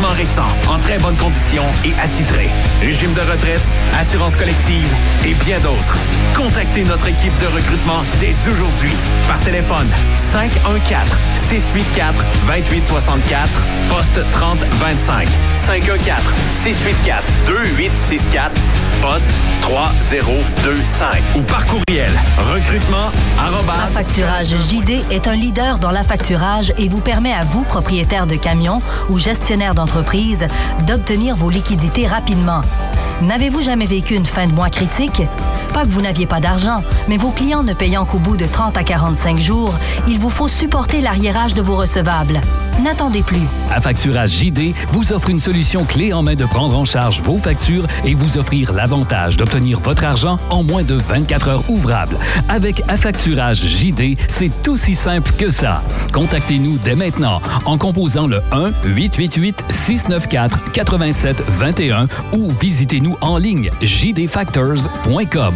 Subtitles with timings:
[0.09, 2.49] récent, en très bonne condition et attitré,
[2.81, 3.61] régime de retraite,
[3.97, 4.87] assurance collective
[5.25, 5.97] et bien d'autres.
[6.35, 8.93] Contactez notre équipe de recrutement dès aujourd'hui.
[9.27, 13.49] Par téléphone 514 684 2864
[13.89, 18.51] poste 3025 514 684 2864
[19.01, 19.29] poste
[19.61, 23.11] 3025 ou par courriel recrutement
[23.83, 28.81] Affacturage JD est un leader dans l'affacturage et vous permet à vous, propriétaire de camions
[29.09, 29.90] ou gestionnaire d'entreprise,
[30.87, 32.61] d'obtenir vos liquidités rapidement.
[33.21, 35.21] N'avez-vous jamais vécu une fin de mois critique?
[35.73, 38.77] Pas que vous n'aviez pas d'argent, mais vos clients ne payant qu'au bout de 30
[38.77, 39.73] à 45 jours,
[40.07, 42.41] il vous faut supporter l'arriérage de vos recevables.
[42.83, 43.41] N'attendez plus.
[43.69, 47.85] Affacturage JD vous offre une solution clé en main de prendre en charge vos factures
[48.03, 52.17] et vous offrir l'avantage d'obtenir votre argent en moins de 24 heures ouvrables.
[52.49, 55.83] Avec Affacturage JD, c'est aussi simple que ça.
[56.11, 58.41] Contactez-nous dès maintenant en composant le
[59.71, 65.55] 1-888-694-8721 ou visitez-nous en ligne jdfactors.com.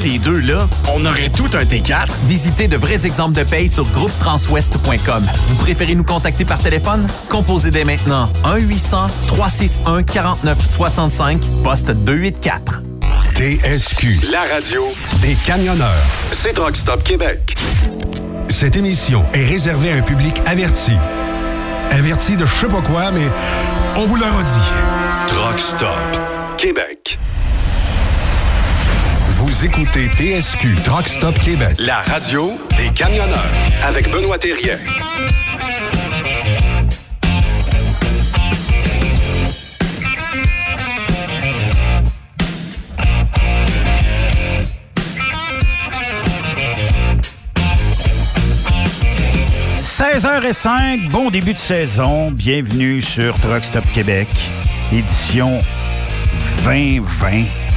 [0.00, 2.06] les deux, là, on aurait tout un T4.
[2.26, 5.26] Visitez de vrais exemples de paye sur groupetranswest.com.
[5.48, 7.06] Vous préférez nous contacter par téléphone?
[7.28, 12.82] Composez dès maintenant 1-800-361-4965, poste 284.
[13.34, 14.82] TSQ, la radio
[15.22, 15.88] des camionneurs.
[16.32, 17.54] C'est Truck Stop Québec.
[18.48, 20.94] Cette émission est réservée à un public averti.
[21.90, 23.28] Averti de je sais pas quoi, mais
[23.96, 24.50] on vous le redit.
[25.28, 26.20] Truck Stop
[26.56, 27.18] Québec.
[29.40, 33.38] Vous écoutez TSQ Truck Stop Québec, la radio des camionneurs
[33.84, 34.74] avec Benoît Thérien.–
[49.80, 52.32] 16h05, bon début de saison.
[52.32, 54.26] Bienvenue sur Truck Stop Québec,
[54.92, 55.60] édition
[56.64, 57.67] 2020.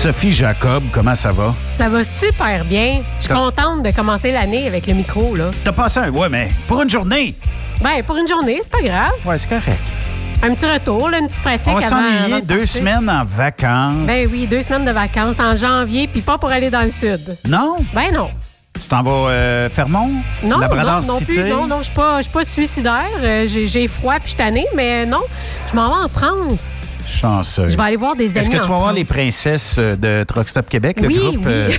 [0.00, 1.54] Sophie Jacob, comment ça va?
[1.76, 3.02] Ça va super bien.
[3.18, 5.50] Je suis contente de commencer l'année avec le micro, là.
[5.62, 6.10] T'as passé un...
[6.10, 7.34] Ouais, mais pour une journée.
[7.82, 9.12] Ben, pour une journée, c'est pas grave.
[9.26, 9.78] Ouais, c'est correct.
[10.42, 12.66] Un petit retour, là, une petite pratique On de deux partir.
[12.78, 14.06] semaines en vacances.
[14.06, 17.36] Ben oui, deux semaines de vacances en janvier, puis pas pour aller dans le sud.
[17.46, 17.76] non?
[17.92, 18.30] Ben non.
[18.72, 20.08] Tu t'en vas euh, Fermont?
[20.42, 21.44] Non, Labrador non, non plus.
[21.44, 23.04] Non, non, je suis pas, pas suicidaire.
[23.22, 25.20] Euh, J'ai j'ai froid puis je suis tannée, mais non,
[25.70, 26.78] je m'en vais en France.
[27.10, 27.72] Chanceuse.
[27.72, 30.24] Je vais aller voir des amis Est-ce que tu vas voir les princesses euh, de
[30.24, 31.46] Truck Stop Québec, le oui, groupe?
[31.46, 31.52] oui.
[31.52, 31.70] euh,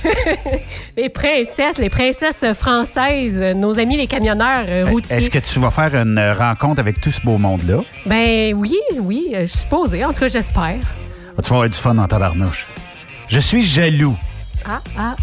[0.98, 5.16] les princesses, les princesses françaises, nos amis les camionneurs euh, routiers.
[5.18, 7.78] Est-ce que tu vas faire une rencontre avec tout ce beau monde-là?
[8.06, 10.04] Ben oui, oui, je suis supposée.
[10.06, 10.80] En tout cas, j'espère.
[11.38, 12.68] Ah, tu vas avoir du fun dans ta barnouche.
[13.28, 14.18] Je suis jaloux.
[14.66, 15.16] Ah, ah.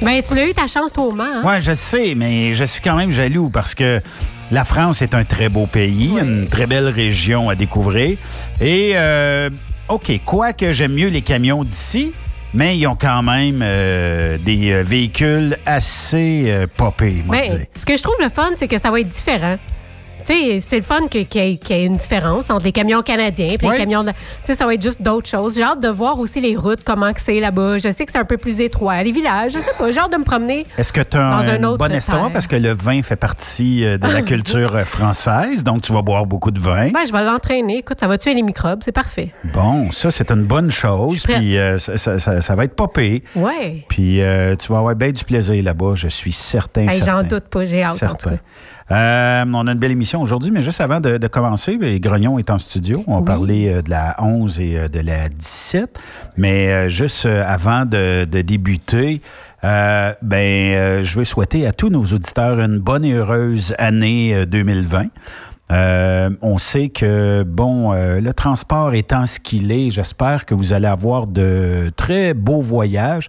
[0.00, 1.42] Ben, tu l'as eu ta chance, toi, au Mans, hein?
[1.44, 4.00] Ouais, je sais, mais je suis quand même jaloux parce que
[4.50, 8.16] la France est un très beau pays, une très belle région à découvrir.
[8.60, 9.50] Et, euh,
[9.88, 12.12] OK, quoique j'aime mieux les camions d'ici,
[12.54, 17.66] mais ils ont quand même euh, des euh, véhicules assez euh, popés, moi, dire.
[17.74, 19.58] ce que je trouve le fun, c'est que ça va être différent.
[20.26, 23.02] Sais, c'est le fun qu'il y, ait- qu'il y ait une différence entre les camions
[23.02, 24.10] canadiens et les camions de...
[24.10, 25.54] Tu sais, ça va être juste d'autres choses.
[25.54, 27.78] J'ai hâte de voir aussi les routes, comment c'est là-bas.
[27.78, 29.02] Je sais que c'est un peu plus étroit.
[29.02, 29.92] Les villages, je sais pas.
[29.92, 30.66] J'ai hâte de me promener.
[30.76, 32.30] Est-ce que tu as Dans un, autre bon estomac?
[32.30, 36.02] Parce que le vin fait partie euh, de la culture euh, française, donc tu vas
[36.02, 36.90] boire beaucoup de vin.
[36.90, 37.78] Ben, je vais l'entraîner.
[37.78, 38.80] Écoute, ça va tuer les microbes.
[38.84, 39.30] C'est parfait.
[39.44, 41.22] Bon, ça, c'est une bonne chose.
[41.22, 43.22] Puis euh, ça, ça- ça- ça va être popé.
[43.36, 43.84] Ouais.
[43.88, 46.88] Puis euh, tu vas avoir bien du plaisir là-bas, je suis certain.
[46.88, 47.02] Hey.
[47.04, 47.64] J'en doute pas.
[47.64, 48.30] J'ai hâte, en tout Certain.
[48.32, 48.36] cas.
[48.90, 52.38] Euh, on a une belle émission aujourd'hui, mais juste avant de, de commencer, ben, Grognon
[52.38, 53.02] est en studio.
[53.06, 55.98] On va parler euh, de la 11 et euh, de la 17.
[56.36, 59.20] Mais juste avant de, de débuter,
[59.62, 65.06] ben, je veux souhaiter à tous nos auditeurs une bonne et heureuse année euh, 2020.
[65.72, 70.72] Euh, on sait que, bon, euh, le transport étant ce qu'il est, j'espère que vous
[70.72, 73.28] allez avoir de très beaux voyages.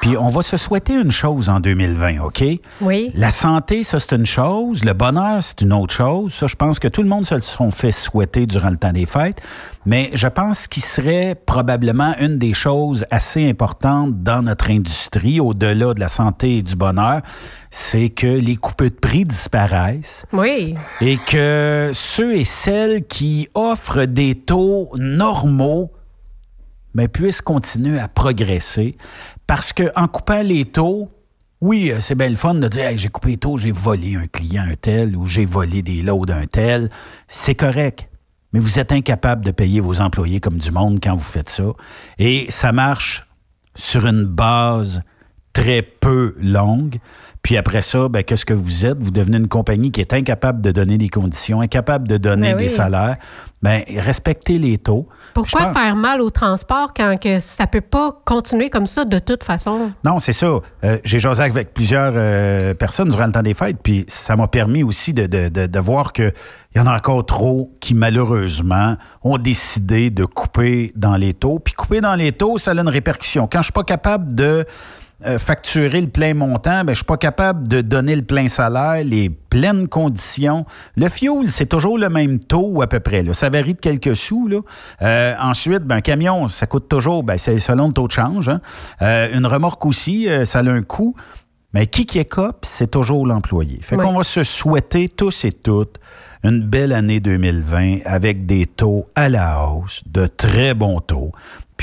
[0.00, 2.44] Puis on va se souhaiter une chose en 2020, OK?
[2.80, 3.10] Oui.
[3.14, 4.84] La santé, ça, c'est une chose.
[4.84, 6.32] Le bonheur, c'est une autre chose.
[6.32, 8.92] Ça, je pense que tout le monde se le seront fait souhaiter durant le temps
[8.92, 9.40] des fêtes.
[9.86, 15.92] Mais je pense qu'il serait probablement une des choses assez importantes dans notre industrie, au-delà
[15.92, 17.20] de la santé et du bonheur,
[17.70, 20.74] c'est que les coupes de prix disparaissent Oui.
[21.00, 25.92] et que ceux et celles qui offrent des taux normaux
[26.94, 28.96] mais puissent continuer à progresser
[29.46, 31.10] parce que en coupant les taux,
[31.60, 34.16] oui, euh, c'est bien le fun de dire Hey, j'ai coupé les taux, j'ai volé
[34.16, 36.90] un client un tel ou j'ai volé des lots d'un tel.
[37.26, 38.08] C'est correct.
[38.54, 41.64] Mais vous êtes incapable de payer vos employés comme du monde quand vous faites ça.
[42.20, 43.26] Et ça marche
[43.74, 45.02] sur une base
[45.52, 46.98] très peu longue.
[47.44, 48.96] Puis après ça, ben, qu'est-ce que vous êtes?
[48.98, 52.56] Vous devenez une compagnie qui est incapable de donner des conditions, incapable de donner Ben
[52.58, 53.16] des salaires.
[53.62, 55.06] Ben, respectez les taux.
[55.34, 59.18] Pourquoi pense- faire mal au transport quand que ça peut pas continuer comme ça de
[59.18, 59.92] toute façon?
[60.04, 60.58] Non, c'est ça.
[60.84, 64.48] Euh, J'ai jasé avec plusieurs euh, personnes durant le temps des fêtes, puis ça m'a
[64.48, 66.32] permis aussi de, de- de- de voir qu'il
[66.76, 71.58] y en a encore trop qui, malheureusement, ont décidé de couper dans les taux.
[71.58, 73.46] Puis couper dans les taux, ça a une répercussion.
[73.50, 74.64] Quand je suis pas capable de
[75.26, 79.02] euh, facturer le plein montant, ben, je suis pas capable de donner le plein salaire,
[79.04, 80.66] les pleines conditions.
[80.96, 83.22] Le fuel, c'est toujours le même taux à peu près.
[83.22, 83.32] là.
[83.32, 84.48] Ça varie de quelques sous.
[84.48, 84.58] Là.
[85.02, 88.48] Euh, ensuite, ben, un camion, ça coûte toujours, ben, c'est selon le taux de change.
[88.48, 88.60] hein.
[89.02, 91.14] Euh, une remorque aussi, ça a un coût.
[91.72, 93.80] Mais qui qui écope, c'est toujours l'employé.
[93.82, 94.04] Fait Oui.
[94.04, 95.98] qu'on va se souhaiter tous et toutes
[96.44, 101.32] une belle année 2020 avec des taux à la hausse, de très bons taux,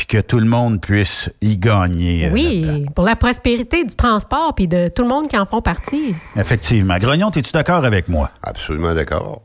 [0.01, 2.25] puis que tout le monde puisse y gagner.
[2.25, 5.62] euh, Oui, pour la prospérité du transport puis de tout le monde qui en font
[5.62, 6.15] partie.
[6.36, 6.98] Effectivement.
[6.98, 8.31] Grognon, es-tu d'accord avec moi?
[8.41, 9.43] Absolument d'accord.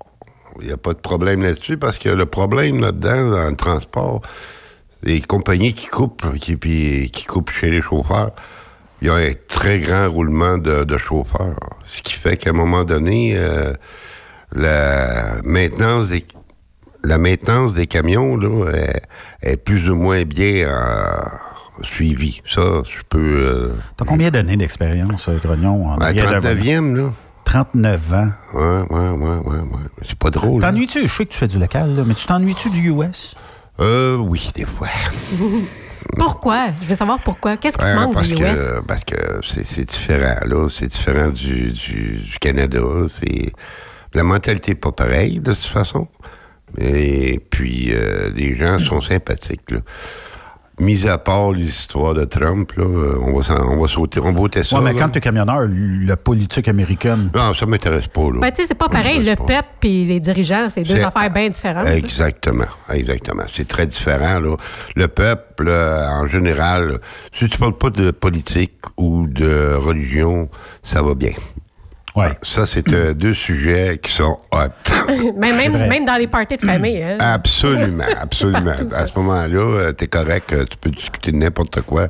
[0.62, 4.22] Il n'y a pas de problème là-dessus parce que le problème là-dedans, dans le transport,
[5.02, 8.30] les compagnies qui coupent, qui, puis qui coupent chez les chauffeurs,
[9.02, 11.58] il y a un très grand roulement de, de chauffeurs.
[11.84, 13.74] Ce qui fait qu'à un moment donné, euh,
[14.54, 16.24] la maintenance des
[17.04, 19.02] la maintenance des camions là, est,
[19.52, 21.16] est plus ou moins bien euh,
[21.82, 22.42] suivie.
[22.48, 23.18] Ça, je peux.
[23.18, 25.88] Euh, T'as combien d'années d'expérience, euh, Grognon?
[25.88, 27.12] en ben, arrière de- 39e, là.
[27.44, 28.28] 39 ans.
[28.54, 28.60] Ouais,
[28.90, 29.80] ouais, ouais, ouais, ouais.
[30.04, 30.56] C'est pas drôle.
[30.64, 30.68] hein.
[30.68, 31.06] T'ennuies-tu?
[31.06, 33.34] Je sais que tu fais du local, là, mais tu t'ennuies-tu du US?
[33.80, 34.88] Euh, oui, des fois.
[36.18, 36.68] Pourquoi?
[36.82, 37.56] Je veux savoir pourquoi.
[37.56, 38.38] Qu'est-ce qui te manque parce du US?
[38.40, 40.68] que, parce que c'est c'est différent, là.
[40.68, 42.80] C'est différent du, du, du Canada.
[43.08, 43.52] C'est...
[44.14, 46.06] La mentalité n'est pas pareille, de toute façon.
[46.78, 49.78] Et puis, euh, les gens sont sympathiques, là.
[50.78, 54.24] Mis à part l'histoire de Trump, là, euh, on va, s'en- on va sauter, on
[54.24, 54.78] va voter ça.
[54.82, 54.98] Mais là.
[54.98, 57.30] quand tu es camionneur, la politique américaine.
[57.34, 58.40] Non, ça m'intéresse pas, là.
[58.42, 59.24] Ben, tu sais, c'est pas pareil.
[59.24, 61.82] Le peuple et les dirigeants, c'est deux affaires bien différentes.
[61.84, 61.96] là.
[61.96, 63.44] Exactement, exactement.
[63.54, 64.38] C'est très différent.
[64.38, 64.54] Là.
[64.96, 66.98] Le peuple, euh, en général,
[67.32, 70.50] si tu parles pas de politique ou de religion,
[70.82, 71.32] ça va bien.
[72.42, 74.92] Ça, c'est euh, deux sujets qui sont hot.
[75.36, 77.02] Mais même, même dans les parties de famille.
[77.02, 77.16] Hein?
[77.20, 78.72] Absolument, absolument.
[78.96, 82.08] À ce moment-là, tu es correct, euh, tu peux discuter de n'importe quoi,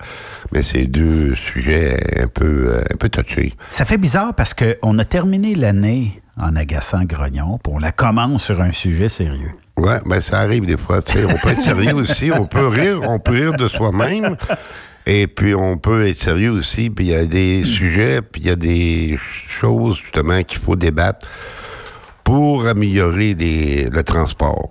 [0.52, 3.54] mais c'est deux sujets un peu, euh, un peu touchés.
[3.68, 8.44] Ça fait bizarre parce qu'on a terminé l'année en agaçant Grognon, puis on la commence
[8.44, 9.52] sur un sujet sérieux.
[9.76, 11.02] Ouais, ben ça arrive des fois.
[11.02, 11.24] tu sais.
[11.24, 12.30] On peut être sérieux aussi.
[12.32, 14.36] On peut rire, on peut rire de soi-même.
[15.06, 16.90] Et puis on peut être sérieux aussi.
[16.90, 19.18] Puis il y a des sujets, puis il y a des
[19.60, 21.26] choses justement qu'il faut débattre
[22.24, 24.70] pour améliorer les- le transport.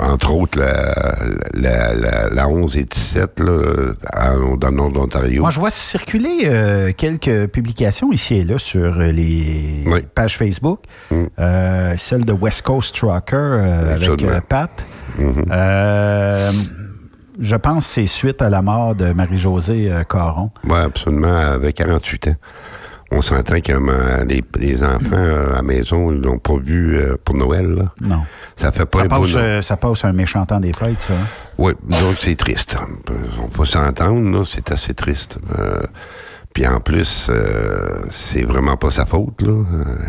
[0.00, 1.16] Entre autres, la,
[1.54, 3.92] la, la, la 11 et 17 là,
[4.56, 5.42] dans le nord de l'Ontario.
[5.42, 10.80] Moi, je vois circuler euh, quelques publications ici et là sur euh, les pages Facebook.
[11.38, 14.70] Euh, celle de West Coast Trucker euh, avec Pat.
[15.50, 16.50] Euh,
[17.40, 20.50] je pense que c'est suite à la mort de Marie-Josée euh, Caron.
[20.64, 22.34] Oui, absolument, avec 48 ans.
[23.14, 26.96] On s'entend que euh, les, les enfants euh, à la maison, ils l'ont pas vu
[26.96, 27.68] euh, pour Noël.
[27.74, 27.92] Là.
[28.00, 28.22] Non.
[28.56, 31.12] Ça fait pas Ça un passe, ça passe un méchant temps des fêtes, ça.
[31.12, 31.26] hein?
[31.58, 32.76] Oui, donc c'est triste.
[33.42, 35.38] On peut s'entendre, c'est assez triste.
[36.54, 37.30] Puis en plus,
[38.10, 39.42] c'est vraiment pas sa faute.
[39.42, 39.62] Là.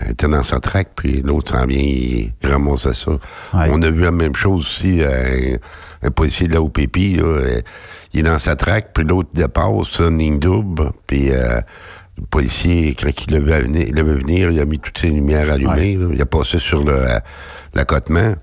[0.06, 3.12] Elle était dans sa traque, puis l'autre s'en vient, il ramasse ça.
[3.53, 5.01] On a vu la même chose aussi,
[6.04, 7.60] un, policier de la OPP, là,
[8.14, 11.60] il est dans sa traque, puis l'autre dépasse, ça, ligne double, puis euh,
[12.18, 15.52] le policier, quand il le veut venir, il venir, il a mis toutes ses lumières
[15.52, 16.08] allumées, là.
[16.14, 17.20] il a passé sur le euh,
[17.74, 18.36] l'accotement.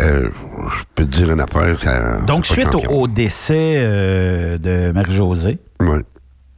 [0.00, 2.20] Euh, je peux te dire une affaire, ça...
[2.26, 5.58] Donc, suite au, au décès euh, de Marie-Josée,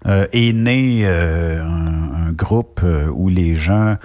[0.05, 2.81] est né un, un groupe
[3.15, 3.97] où les gens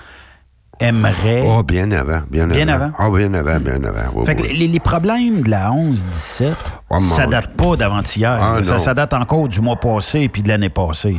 [0.79, 1.43] aimeraient.
[1.45, 2.91] Oh, bien avant, bien, Bien avant.
[2.97, 4.11] Ah, bien avant, bien avant.
[4.15, 4.57] oui, Fait que oui.
[4.57, 6.53] les, les problèmes de la 11-17,
[6.89, 8.37] Oh, ça date pas d'avant-hier.
[8.41, 11.17] Ah, ça, date encore du mois passé et puis de l'année passée.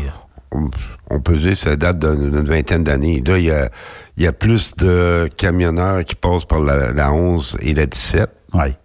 [0.52, 0.70] on,
[1.10, 3.22] on peut dire que ça date d'une vingtaine d'années.
[3.26, 3.68] Là, il y a,
[4.16, 8.30] y a plus de camionneurs qui passent par la, la 11 et la 17.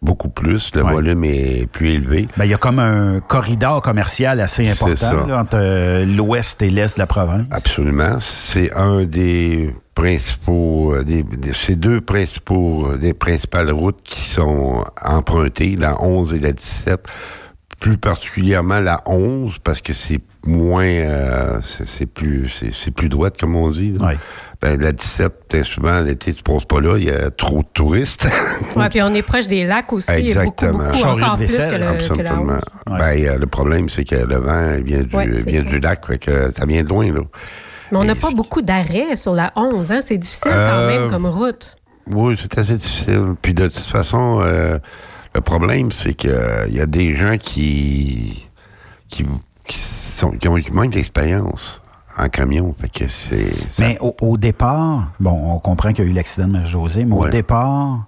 [0.02, 0.72] Beaucoup plus.
[0.76, 2.28] Le volume est plus élevé.
[2.36, 6.70] Ben, Il y a comme un corridor commercial assez important là, entre euh, l'ouest et
[6.70, 7.46] l'est de la province.
[7.50, 8.18] Absolument.
[8.20, 14.22] C'est un des principaux, euh, des, des- ces deux principaux, euh, des principales routes qui
[14.22, 17.02] sont empruntées, la 11 et la 17.
[17.80, 23.36] Plus particulièrement la 11, parce que c'est moins, euh, c'est plus, c'est c'est plus droite,
[23.38, 23.94] comme on dit.
[24.62, 27.68] Ben, la 17, bien souvent, l'été, tu passes pas là, il y a trop de
[27.74, 28.28] touristes.
[28.78, 30.10] Ouais, puis on est proche des lacs aussi.
[30.10, 30.78] Exactement.
[30.80, 32.58] Beaucoup, beaucoup, encore plus que, le, que la Absolument.
[32.88, 32.98] 11.
[32.98, 35.68] Ben, euh, le problème, c'est que le vent il vient du, Ouais, vient ça.
[35.68, 37.22] du lac, fait que ça vient de loin, là.
[37.94, 39.92] Mais on n'a pas beaucoup d'arrêts sur la 11.
[39.92, 40.00] Hein?
[40.06, 41.76] C'est difficile quand Euh, même comme route.
[42.08, 43.36] Oui, c'est assez difficile.
[43.42, 44.78] Puis de toute façon, euh,
[45.34, 46.32] le problème, c'est qu'il
[46.70, 48.50] y a des gens qui,
[49.08, 49.26] qui,
[49.68, 51.82] qui, sont, qui ont qui manquent d'expérience
[52.18, 52.76] en camion.
[52.80, 53.52] Fait que c'est.
[53.70, 57.06] ça- Mais au, au départ, bon, on comprend qu'il y a eu l'accident de Marie-Josée,
[57.06, 58.06] mais au départ,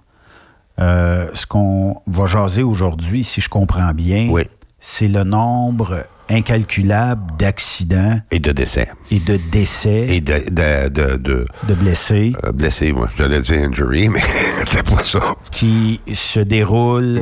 [0.78, 4.30] euh, ce qu'on va jaser aujourd'hui, si je comprends bien,
[4.78, 8.88] c'est le nombre incalculable d'accidents Et de décès.
[9.10, 13.08] et de décès, Et de, de, de, de, de blessés euh, blessés, moi.
[13.16, 14.20] J'allais dire injury, mais
[14.68, 15.20] c'est pas ça.
[15.50, 17.20] qui se déroulent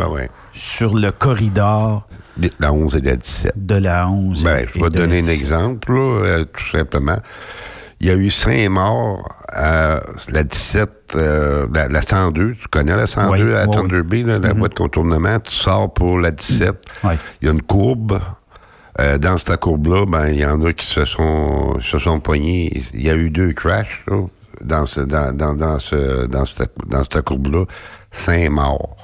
[0.53, 2.07] sur le corridor
[2.61, 3.53] La 11 et la 17.
[3.57, 4.45] de la 11.
[4.45, 5.43] Ben, je vais te donner un 17.
[5.43, 7.19] exemple, là, euh, tout simplement.
[8.01, 12.55] Il y a eu cinq morts à la 17, euh, la, la 102.
[12.61, 15.39] Tu connais la 102 Oui, à oui, Thunder Bay, là, la voie de contournement?
[15.41, 16.75] Tu sors pour la 17.
[17.41, 18.21] Il y a une courbe.
[19.01, 22.85] Euh, dans cette courbe-là, ben, il y en a qui se sont, se sont poignés.
[22.93, 24.21] Il y a eu deux crashs là,
[24.61, 27.65] dans, ce, dans, dans, dans, ce, dans, cette, dans cette courbe-là.
[28.13, 28.97] Cinq morts.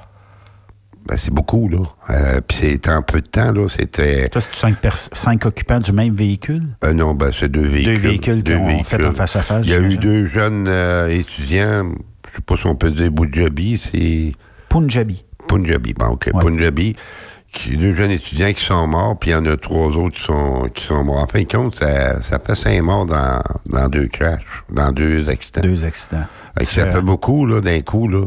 [1.07, 1.79] Ben, c'est beaucoup, là.
[2.11, 3.67] Euh, Puis c'était en peu de temps, là.
[3.69, 4.31] C'était.
[4.33, 4.77] Ça, c'est cinq,
[5.13, 6.69] cinq occupants du même véhicule?
[6.85, 7.95] Euh, non, ben, c'est deux véhicules.
[7.95, 10.69] Deux véhicules qui ont fait en face à face, Il y a eu deux jeunes
[11.11, 11.91] étudiants,
[12.31, 14.35] je sais pas si on peut dire Punjabi, c'est.
[14.69, 15.25] Punjabi.
[15.49, 16.31] Punjabi, bon, OK.
[16.39, 16.95] Punjabi.
[17.53, 20.23] Qui, deux jeunes étudiants qui sont morts, puis il y en a trois autres qui
[20.23, 21.19] sont, qui sont morts.
[21.19, 25.29] En fin de compte, ça, ça fait cinq morts dans, dans deux crashs, dans deux
[25.29, 25.63] accidents.
[25.63, 26.27] Deux accidents.
[26.59, 28.27] Fait ça fait beaucoup, là, d'un coup, là.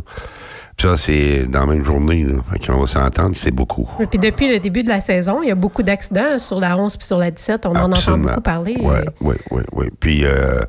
[0.76, 2.24] Puis ça, c'est dans la même journée.
[2.24, 2.34] Là.
[2.52, 3.88] Fait qu'on va s'entendre que c'est beaucoup.
[4.00, 6.78] Et Puis depuis le début de la saison, il y a beaucoup d'accidents sur la
[6.78, 7.66] 11 puis sur la 17.
[7.66, 8.76] On en entend beaucoup parler.
[8.80, 9.86] Oui, oui, oui, oui.
[10.00, 10.62] Puis, euh,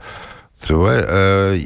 [0.63, 1.59] tu vois, euh,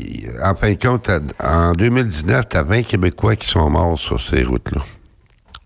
[0.45, 1.11] en fin de compte,
[1.42, 4.83] en 2019, tu as 20 Québécois qui sont morts sur ces routes-là.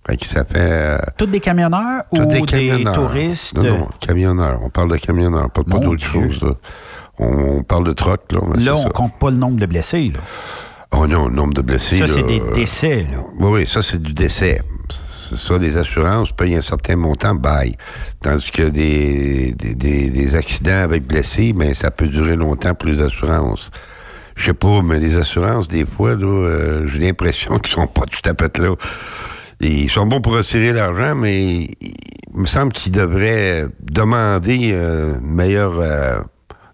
[0.07, 0.57] Fait que ça fait...
[0.59, 3.57] euh, Tous des camionneurs ou des touristes?
[3.57, 4.59] Non, non, camionneurs.
[4.63, 6.41] On parle de camionneurs, pas, d'autre chose.
[6.43, 6.55] Là.
[7.19, 8.41] On, on parle de troc, là.
[8.55, 8.91] mais Là, on ça.
[8.91, 10.11] compte pas le nombre de blessés.
[10.15, 10.21] Là.
[10.95, 11.99] Oh non, le nombre de blessés.
[11.99, 13.07] Ça, c'est des décès.
[13.13, 13.19] Là.
[13.39, 14.61] Oui, oui, ça, c'est du décès.
[14.91, 17.75] Ça, les assurances payent un certain montant, bye.
[18.21, 22.89] Tandis que des, des, des- des accidents avec blessés, ben, ça peut durer longtemps pour
[22.91, 23.71] les assurances.
[24.35, 28.03] Je sais pas, mais les assurances, des fois, là, euh, j'ai l'impression qu'ils sont pas
[28.03, 28.75] tout à fait là.
[29.63, 31.97] Ils sont bons pour retirer l'argent, mais il
[32.35, 36.21] me semble qu'ils devraient demander euh, une meilleure, euh,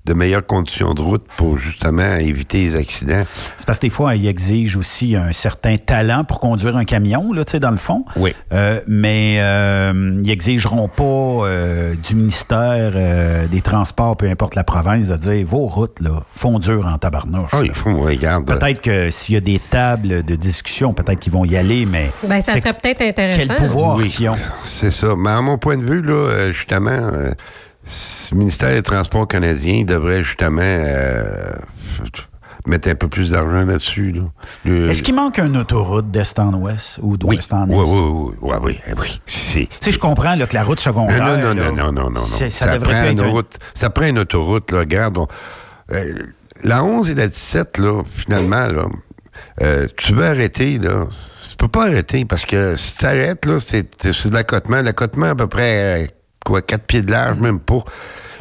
[0.09, 3.25] de meilleures conditions de route pour justement éviter les accidents.
[3.59, 7.33] C'est parce que des fois, ils exigent aussi un certain talent pour conduire un camion,
[7.33, 8.05] là, tu sais, dans le fond.
[8.17, 8.35] Oui.
[8.53, 11.03] Euh, mais euh, ils exigeront pas
[11.47, 16.23] euh, du ministère euh, des Transports, peu importe la province, de dire vos routes, là,
[16.33, 17.51] font dur en tabarnouche.
[17.53, 17.65] Ah, là.
[17.67, 18.47] il faut, regarde.
[18.47, 22.11] Peut-être que s'il y a des tables de discussion, peut-être qu'ils vont y aller, mais
[22.27, 23.43] Ben, ça serait peut-être intéressant.
[23.47, 24.37] quel pouvoir Oui, qu'ils ont.
[24.65, 25.09] c'est ça.
[25.19, 27.33] Mais à mon point de vue, là, justement, euh,
[28.33, 31.25] le ministère des Transports canadien devrait justement euh,
[32.67, 34.13] mettre un peu plus d'argent là-dessus.
[34.13, 34.23] Là.
[34.65, 37.75] Le- Est-ce qu'il manque une autoroute d'est en ouest ou oui, d'ouest en est?
[37.75, 41.19] oui, oui, oui, oui, oui, oui, sais, je comprends là, que la route secondaire.
[41.25, 42.51] non, non, là, non, non, non, non, non.
[42.51, 43.57] Ça, prend une route.
[43.75, 44.81] Ça prend une autoroute, là.
[44.81, 45.29] Regarde, on-
[45.93, 46.15] euh,
[46.63, 48.87] la 11 et la 17, là, finalement, là,
[49.63, 51.07] euh, tu veux arrêter, là.
[51.49, 54.83] Tu peux pas arrêter parce que si tu arrêtes, là, c'est sur de l'accotement.
[54.83, 56.09] L'accotement, à peu près,
[56.49, 57.85] quoi, 4 pieds de large, même pas.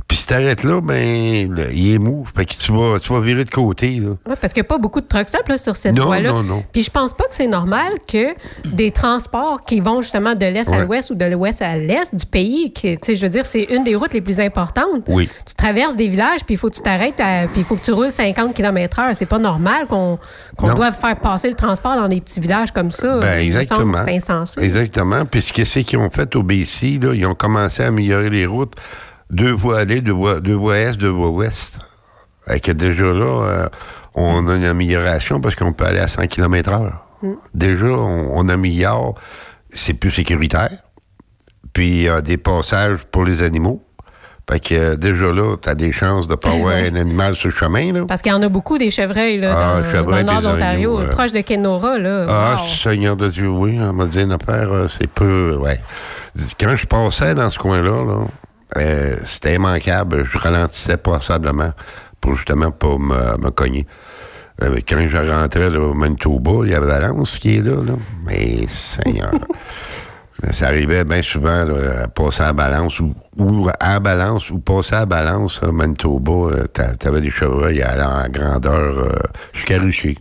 [0.07, 2.23] Puis si t'arrêtes là, ben, là, il est mou.
[2.33, 4.01] Fait que tu vas, tu vas virer de côté.
[4.01, 6.31] Oui, parce qu'il n'y a pas beaucoup de truck stops là, sur cette voie-là.
[6.31, 6.63] non, non.
[6.71, 8.27] Puis je pense pas que c'est normal que
[8.65, 12.25] des transports qui vont justement de l'est à l'ouest ou de l'ouest à l'est du
[12.25, 15.03] pays, qui, tu sais, je veux dire, c'est une des routes les plus importantes.
[15.07, 15.29] Oui.
[15.45, 17.91] Tu traverses des villages, puis il faut que tu t'arrêtes, puis il faut que tu
[17.91, 19.13] roules 50 km/h.
[19.13, 20.17] C'est pas normal qu'on
[20.63, 20.73] Non.
[20.73, 23.19] doive faire passer le transport dans des petits villages comme ça.
[23.19, 23.97] Ben, exactement.
[24.05, 24.61] C'est insensé.
[24.63, 25.25] Exactement.
[25.25, 28.73] Puis ce qu'ils ont fait au BC, là, ils ont commencé à améliorer les routes.
[29.29, 31.79] Deux voies aller, deux voies, deux voies est, deux voies ouest.
[32.47, 33.69] Fait que déjà là, euh,
[34.15, 37.05] on a une amélioration parce qu'on peut aller à 100 km heure.
[37.53, 39.15] Déjà, on, on améliore.
[39.69, 40.71] C'est plus sécuritaire.
[41.73, 43.83] Puis il y a des passages pour les animaux.
[44.49, 47.49] Fait que euh, déjà là, tu as des chances de pas avoir un animal sur
[47.49, 47.91] le chemin.
[47.91, 48.05] Là.
[48.07, 51.09] Parce qu'il y en a beaucoup des chevreuils là, Ah, dans, le nord d'Ontario, euh.
[51.09, 51.97] proche de Kenora.
[51.97, 52.25] Là.
[52.29, 52.67] Ah, Wow.
[52.67, 53.77] Seigneur de Dieu, oui.
[53.81, 55.57] On m'a dit une affaire, euh, c'est peu.
[55.57, 55.77] Ouais.
[56.59, 58.19] Quand je passais dans ce coin-là, là,
[58.75, 60.25] euh, c'était immanquable.
[60.25, 61.71] Je ralentissais passablement
[62.19, 63.85] pour justement pas me, me cogner.
[64.63, 67.75] Euh, quand je rentrais là, au Manitoba, il y avait Valence qui est là.
[67.83, 67.93] là.
[68.25, 69.31] Mais Seigneur.
[70.51, 74.93] Ça arrivait bien souvent là, à passer à balance ou, ou à balance ou passer
[74.93, 76.31] à balance à Manitoba.
[76.31, 79.09] euh, t'a- T'avais des chevreuils à en grandeur euh,
[79.53, 80.15] jusqu'à Rucher.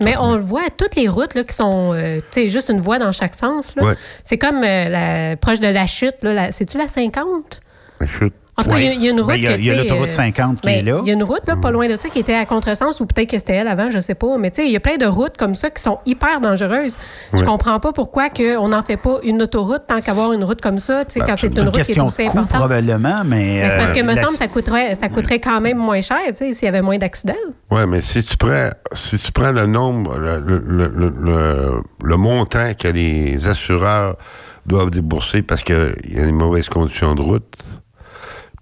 [0.00, 2.80] Mais on le voit, toutes les routes là, qui sont, euh, tu sais, juste une
[2.80, 3.74] voie dans chaque sens.
[3.80, 3.94] Ouais.
[4.22, 6.14] C'est comme euh, la, proche de la chute.
[6.52, 7.60] C'est-tu la 50?
[8.04, 8.34] Chute.
[8.58, 9.28] En tout cas, il y a- il y, a une route.
[9.28, 10.78] Ben, il y a- que, il y a tu sais, l'autoroute euh, 50 qui mais
[10.78, 11.00] est là.
[11.02, 13.04] Il y a une route là, pas loin de ça qui était à contresens ou
[13.06, 14.38] peut-être que c'était elle avant, je sais pas.
[14.38, 16.96] Mais tu sais, il y a plein de routes comme ça qui sont hyper dangereuses.
[17.34, 17.44] Je Ouais.
[17.44, 20.78] comprends pas pourquoi que on n'en fait pas une autoroute tant qu'avoir une route comme
[20.78, 22.48] ça, tu sais, Ben, quand c'est une une route qui est aussi importante.
[22.48, 23.60] probablement, mais.
[23.62, 26.00] Mais c'est parce que, euh, me la- semble, ça coûterait, ça coûterait quand même moins
[26.00, 27.34] cher, tu sais, s'il y avait moins d'accidents.
[27.70, 31.82] Oui, mais si tu prends si tu prends le nombre, le, le, le, le- le-
[32.02, 34.16] le montant que les assureurs
[34.64, 37.54] doivent débourser parce qu'il y a des mauvaises conditions de route,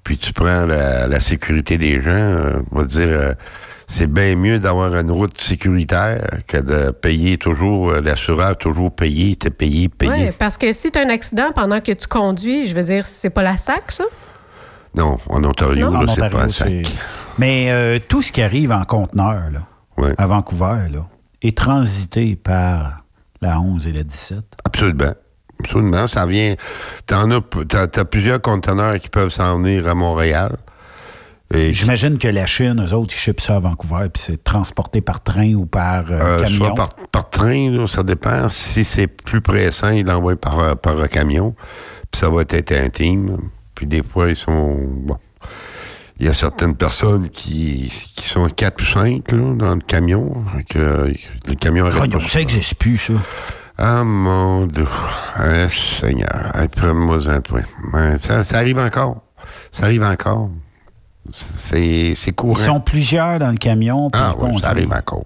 [0.04, 3.34] puis tu prends la, la sécurité des gens, euh, on va dire euh,
[3.86, 9.36] c'est bien mieux d'avoir une route sécuritaire que de payer toujours, euh, l'assureur toujours payer,
[9.36, 10.12] t'es payé, payé.
[10.12, 13.04] Oui, parce que si tu as un accident pendant que tu conduis, je veux dire,
[13.06, 14.04] c'est pas la SAC, ça?
[14.94, 16.68] Non, en Ontario, là, c'est Ontario, pas un sac.
[16.68, 16.82] c'est-
[17.38, 21.04] Mais euh, tout ce qui arrive en conteneur là, à Vancouver là,
[21.42, 23.04] est transité par
[23.42, 24.38] la 11 et la 17.
[24.64, 25.12] Absolument.
[25.60, 26.06] Absolument.
[26.06, 26.54] Ça vient.
[27.06, 30.56] T'en as, t'as, t'as plusieurs conteneurs qui peuvent s'en venir à Montréal.
[31.52, 35.00] Et J'imagine que la Chine, eux autres, ils shippent ça à Vancouver, puis c'est transporté
[35.00, 36.58] par train ou par euh, euh, camion.
[36.58, 38.48] soit par, par train, là, ça dépend.
[38.48, 41.54] Si c'est plus pressant, ils l'envoient par, euh, par un camion.
[42.10, 43.38] Puis ça va être intime.
[43.74, 44.78] Puis des fois, ils sont.
[44.88, 45.18] Bon.
[46.20, 50.44] Il y a certaines personnes qui, qui sont 4 ou 5 là, dans le camion.
[50.70, 51.12] Que,
[51.46, 53.14] le camion Ah, pas ça n'existe plus, ça.
[53.76, 54.87] Ah, mon Dieu.
[55.37, 56.52] Ah, Seigneur.
[56.54, 57.60] Hey, Prends-moi-en, toi.
[58.18, 59.22] Ça, ça arrive encore.
[59.70, 60.50] Ça arrive encore.
[61.32, 62.54] C'est c'est courant.
[62.56, 64.10] Ils sont plusieurs dans le camion.
[64.10, 65.24] puis Ah oui, ça arrive encore.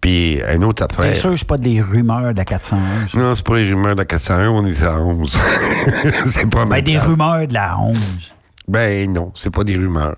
[0.00, 1.06] Puis, une autre affaire.
[1.06, 3.14] T'es sûr que c'est pas des rumeurs de la 411?
[3.14, 5.38] Non, c'est pas les rumeurs de la 401, on est à 11.
[6.26, 7.98] c'est pas Ben, des rumeurs de la 11.
[8.68, 10.14] Ben non, c'est pas des rumeurs.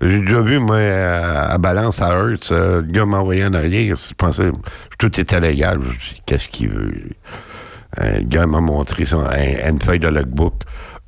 [0.00, 3.96] J'ai déjà vu, moi, à, Balance, à Hertz, euh, le gars m'a envoyé en arrière.
[3.96, 4.50] Je pensais
[4.98, 5.78] tout était légal.
[5.82, 6.92] Je dit, qu'est-ce qu'il veut?
[8.00, 10.54] Euh, le gars m'a montré une feuille de logbook.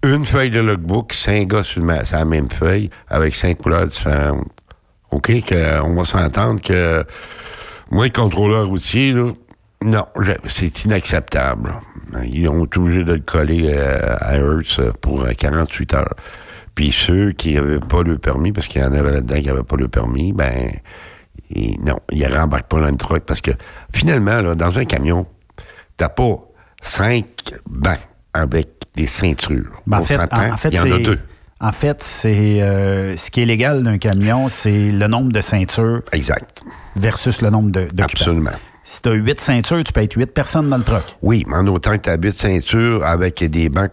[0.05, 4.49] Une feuille de logbook, cinq gars sur, la même feuille, avec cinq couleurs différentes.
[5.11, 7.05] OK, que, on va s'entendre que
[7.91, 9.31] moi, le contrôleur routier, là,
[9.85, 10.07] non,
[10.47, 11.75] c'est inacceptable.
[12.25, 16.15] Ils ont été obligés de le coller euh, à Hertz pour euh, 48 heures.
[16.75, 19.63] Puis ceux qui n'avaient pas le permis, parce qu'il y en avait là-dedans qui n'avaient
[19.63, 20.71] pas le permis, ben,
[21.51, 23.51] ils- non, ils rembarquent pas dans le truck parce que
[23.95, 25.27] finalement, là, dans un camion,
[25.97, 26.39] t'as pas
[26.81, 27.27] cinq
[27.69, 27.99] bancs
[28.35, 29.71] avec des ceintures.
[29.87, 30.43] Ben, en fait, s'entend?
[30.49, 31.19] en, en fait, il y en a deux.
[31.61, 36.03] En fait, c'est euh, ce qui est légal d'un camion, c'est le nombre de ceintures
[36.11, 36.61] Exact.
[36.97, 37.87] versus le nombre de-.
[38.03, 38.51] Absolument.
[38.85, 41.05] Si tu as huit ceintures, tu peux être huit personnes dans le truck.
[41.23, 43.91] Oui, mais en autant que tu habites ceinture avec des bancs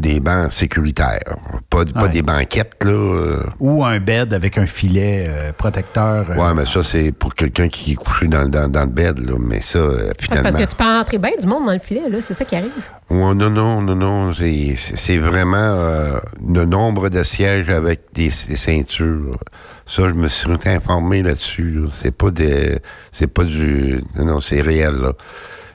[0.00, 1.36] des bancs sécuritaires.
[1.70, 2.08] Pas, pas Ouais.
[2.08, 2.90] des banquettes, là.
[2.90, 3.42] euh.
[3.60, 6.26] Ou un bed avec un filet euh, protecteur.
[6.30, 9.18] euh, Ouais, mais ça, c'est pour quelqu'un qui est couché dans, dans, dans le bed,
[9.26, 9.36] là.
[9.38, 10.50] Mais ça, euh, C'est finalement.
[10.50, 12.18] parce que tu peux entrer bien du monde dans le filet, là.
[12.20, 12.72] C'est ça qui arrive.
[13.10, 14.34] Ouais, non, non, non, non.
[14.34, 19.38] C'est c'est vraiment euh, le nombre de sièges avec des, des ceintures.
[19.86, 21.70] Ça, je me suis informé là-dessus.
[21.70, 21.88] là.
[21.90, 22.78] C'est pas des.
[23.12, 24.02] C'est pas du.
[24.16, 25.12] Non, c'est réel, là.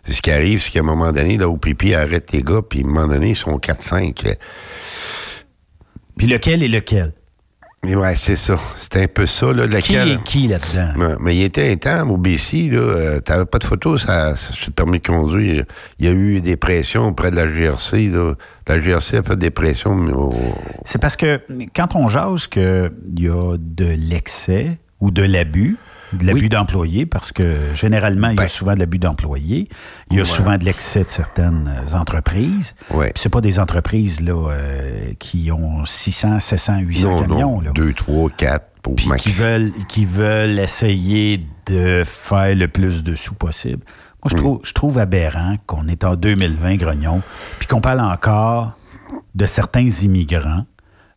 [0.07, 2.79] Ce qui arrive, c'est qu'à un moment donné, là, au pipi arrête les gars, puis
[2.79, 4.35] à un moment donné, ils sont 4-5.
[6.17, 7.13] Puis lequel est lequel?
[7.85, 8.59] Mais ouais, c'est ça.
[8.75, 9.65] C'est un peu ça, là.
[9.67, 10.09] Qui Lequel...
[10.09, 10.99] est qui là-dedans?
[10.99, 14.35] Ouais, mais il était un temps, au BC, là, euh, t'avais pas de photo ça,
[14.35, 15.63] sur le permis de conduire.
[15.97, 18.33] Il y a eu des pressions auprès de la GRC, là.
[18.67, 20.33] La GRC a fait des pressions mais au-
[20.85, 21.41] C'est parce que
[21.73, 25.77] quand on jase qu'il y a de l'excès ou de l'abus,
[26.13, 29.67] de l'abus d'employés, parce que généralement, il y a souvent de l'abus d'employés,
[30.09, 30.29] il y a Ben.
[30.29, 32.75] Souvent de l'excès de certaines euh, entreprises.
[32.91, 33.11] Ouais.
[33.15, 37.39] C'est pas des entreprises là, euh, qui ont 600, 700, 800 Non, camions.
[37.39, 37.71] non, là.
[37.71, 39.21] deux, trois, quatre pour Puis max.
[39.23, 43.83] qui veulent, qui veulent essayer de faire le plus de sous possible.
[44.23, 47.21] Moi, je, trouve, je trouve aberrant qu'on est en 2020, Grognon,
[47.59, 48.73] puis qu'on parle encore
[49.35, 50.65] de certains immigrants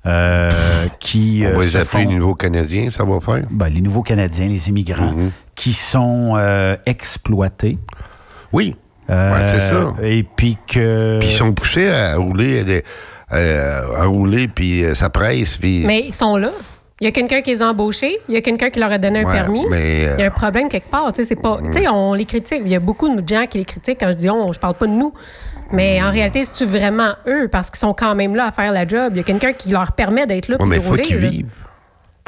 [0.06, 0.50] euh,
[0.98, 3.44] qui On euh, va les se appeler font- les nouveaux Canadiens, ça va faire?
[3.50, 5.30] ben, les nouveaux Canadiens, les immigrants, Mm-hmm.
[5.54, 7.78] qui sont euh, exploités.
[8.52, 8.76] Oui.
[9.10, 9.94] Euh, Ouais, c'est ça.
[10.04, 11.18] Et puis que...
[11.20, 12.84] Puis ils sont poussés à rouler, à, des-
[13.96, 15.84] à rouler, puis ça presse, puis...
[15.86, 16.50] Mais ils sont là.
[17.00, 18.98] Il y a quelqu'un qui les a embauchés, il y a quelqu'un qui leur a
[18.98, 19.64] donné un Ouais, permis.
[19.68, 21.12] mais, euh, Il y a un problème quelque part.
[21.12, 22.60] tu sais, C'est pas, tu sais, on les critique.
[22.64, 24.74] Il y a beaucoup de gens qui les critiquent quand je dis on, je parle
[24.74, 25.12] pas de nous.
[25.72, 27.48] Mais en réalité, c'est-tu vraiment eux?
[27.50, 29.12] Parce qu'ils sont quand même là à faire la job?
[29.12, 31.46] Il y a quelqu'un qui leur permet d'être là puis mais de faut qu'ils vivent.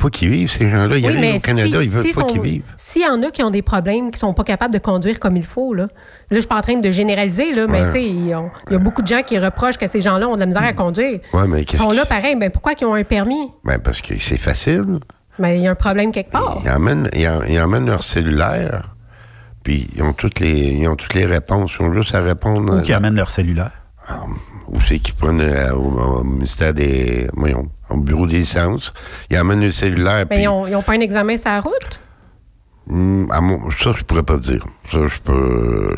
[0.00, 0.96] Faut qu'ils vivent, ces gens-là.
[0.98, 2.62] Ils Oui, arrivent mais au Canada, si- ils veulent si pas sont- qu'ils vivent.
[2.76, 5.36] S'il y en a qui ont des problèmes, qui sont pas capables de conduire comme
[5.36, 5.88] il faut, là, là
[6.32, 8.78] je suis pas en train de généraliser, là, mais tu sais, il il y a
[8.78, 11.20] beaucoup de gens qui reprochent que ces gens-là ont de la misère à conduire.
[11.32, 13.50] Ouais, mais Ils sont là pareil, ben pourquoi ils ont un permis?
[13.64, 14.98] Ben, parce que c'est facile.
[15.38, 16.60] Ben, il y a un problème quelque part.
[16.64, 18.93] Ils emmènent, ils en- ils emmènent leur cellulaire,
[19.64, 21.72] puis ils ont toutes les, ils ont toutes les réponses.
[21.80, 22.78] Ils ont juste à répondre.
[22.78, 23.72] Ou qui amènent leur cellulaire.
[24.68, 27.26] Ou c'est qu'ils prennent euh, au, au ministère des.
[27.32, 28.92] Voyons, au bureau des licences.
[29.30, 30.26] Ils amènent le cellulaire.
[30.26, 32.00] Ben, puis, ils ont, ils ont pas un examen sur la route?
[32.86, 34.64] Hmm, à mon- ça, je pourrais pas dire.
[34.90, 35.96] Ça, je peux.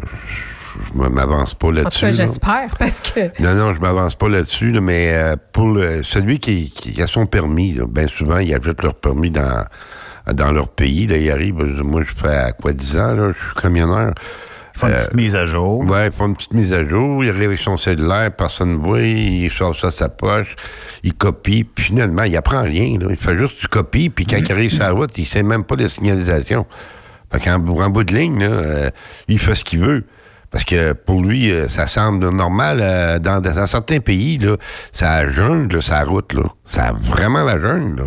[0.94, 2.00] Je ne m'avance pas En tout là-dessus.
[2.02, 2.12] cas, là.
[2.14, 3.20] j'espère, parce que.
[3.42, 7.06] Non, non, je m'avance pas là-dessus, là, mais euh, pour le- celui qui, qui a
[7.06, 9.64] son permis, là, bien souvent, ils ajoutent leur permis dans,
[10.32, 11.06] dans leur pays.
[11.06, 14.12] Là, ils arrivent, euh, moi, je fais à quoi, 10 ans, là, je suis camionneur.
[14.74, 15.84] Ils font une petite mise à jour.
[15.86, 18.76] Ouais, ils font une petite mise à jour, il arrive avec son cellulaire, personne ne
[18.76, 20.54] voit, il sort ça de sa poche,
[21.02, 23.06] il copie, puis finalement, il apprend rien, là.
[23.08, 25.64] il fait juste du copie, puis quand il arrive sur la route, il sait même
[25.64, 26.66] pas les signalisations.
[27.32, 28.90] Fait qu'en en bout de ligne, là, euh,
[29.28, 30.04] il fait ce qu'il veut.
[30.50, 32.78] Parce que pour lui, euh, ça semble normal.
[32.80, 34.56] euh, dans, dans certains pays, là,
[34.92, 36.32] ça jeûne, là, sa route.
[36.32, 36.44] Là.
[36.64, 37.96] Ça a vraiment la jeûne.
[37.96, 38.04] Là.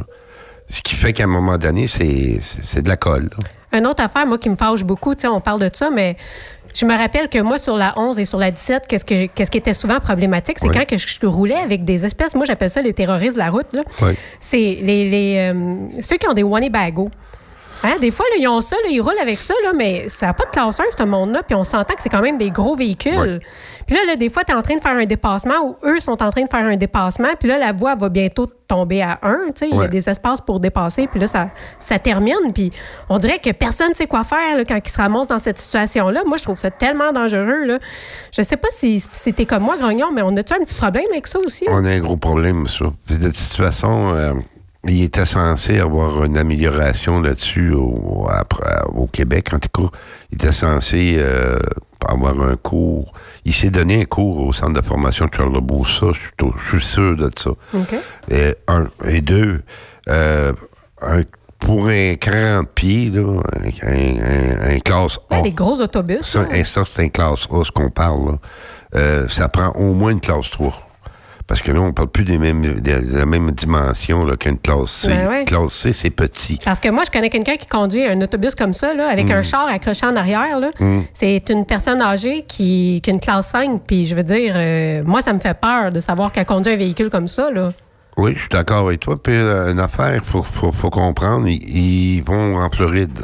[0.69, 3.29] Ce qui fait qu'à un moment donné, c'est de la colle.
[3.71, 6.15] Une autre affaire, moi, qui me fâche beaucoup, tu sais, on parle de ça, mais
[6.73, 9.51] je me rappelle que moi, sur la 11 et sur la 17, qu'est-ce, que, qu'est-ce
[9.51, 12.82] qui était souvent problématique, c'est quand que je, roulais avec des espèces, moi, j'appelle ça
[12.82, 13.82] les terroristes de la route, là.
[14.01, 14.15] Ouais.
[14.39, 17.10] C'est les, les, euh, ceux qui ont des Winnebago.
[17.84, 20.28] Hein, des fois, là, ils ont ça, là, ils roulent avec ça, là, mais ça
[20.28, 22.76] n'a pas de classeur, ce monde-là, puis on s'entend que c'est quand même des gros
[22.76, 23.13] véhicules.
[23.18, 23.39] Ouais.
[23.88, 26.00] Puis là, là, des fois, tu es en train de faire un dépassement ou eux
[26.00, 29.18] sont en train de faire un dépassement, puis là, la voie va bientôt tomber à
[29.24, 32.54] 1, tu sais, il y a des espaces pour dépasser, puis là, ça, ça termine,
[32.54, 32.72] puis
[33.10, 35.58] on dirait que personne ne sait quoi faire là, quand ils se ramassent dans cette
[35.58, 36.22] situation-là.
[36.28, 37.80] Moi, je trouve ça tellement dangereux, là.
[38.32, 41.06] Je sais pas si, si c'était comme moi, Grognon, mais on a-tu un petit problème
[41.12, 41.65] avec ça aussi?
[41.65, 41.72] là?
[41.74, 42.86] On a un gros problème, ça.
[43.08, 44.34] Puis De toute façon, euh,
[44.88, 48.28] il était censé avoir une amélioration là-dessus au,
[49.12, 49.98] Québec, en tout cas.
[50.32, 51.60] Il était censé euh,
[52.08, 53.12] avoir un cours.
[53.46, 55.88] Il s'est donné un cours au centre de formation de Charlebourg.
[55.89, 57.50] Ça, je suis au- je suis sûr de ça.
[58.30, 58.88] Et un.
[59.06, 59.63] Et deux,
[60.08, 60.54] euh,
[61.02, 61.24] un-
[61.60, 63.42] pour un 40 pieds, là,
[63.84, 65.38] un, un- un classe A.
[65.38, 66.22] Ouais, les gros autobus.
[66.22, 66.46] Ça,
[66.86, 68.28] c'est un classe A, ce qu'on parle.
[68.32, 68.38] là.
[68.96, 70.74] Euh, ça prend au moins une classe 3.
[71.49, 74.91] Parce que là, on parle plus des mêmes, de la même dimension là, qu'une classe
[74.91, 75.07] C.
[75.07, 75.45] Ben ouais.
[75.45, 76.59] Classe C, c'est petit.
[76.63, 79.31] Parce que moi, je connais quelqu'un qui conduit un autobus comme ça, là, avec Mm.
[79.31, 80.59] un char accroché en arrière.
[80.59, 80.69] là.
[80.79, 81.01] Mm.
[81.13, 83.81] C'est une personne âgée qui, qui a une classe 5.
[83.88, 86.77] Puis je veux dire, euh, moi, ça me fait peur de savoir qu'elle conduit un
[86.77, 87.49] véhicule comme ça.
[87.49, 87.73] Là.
[88.15, 89.21] Oui, je suis d'accord avec toi.
[89.21, 93.19] Puis euh, une affaire, il faut, faut, faut comprendre, ils, ils vont en Floride.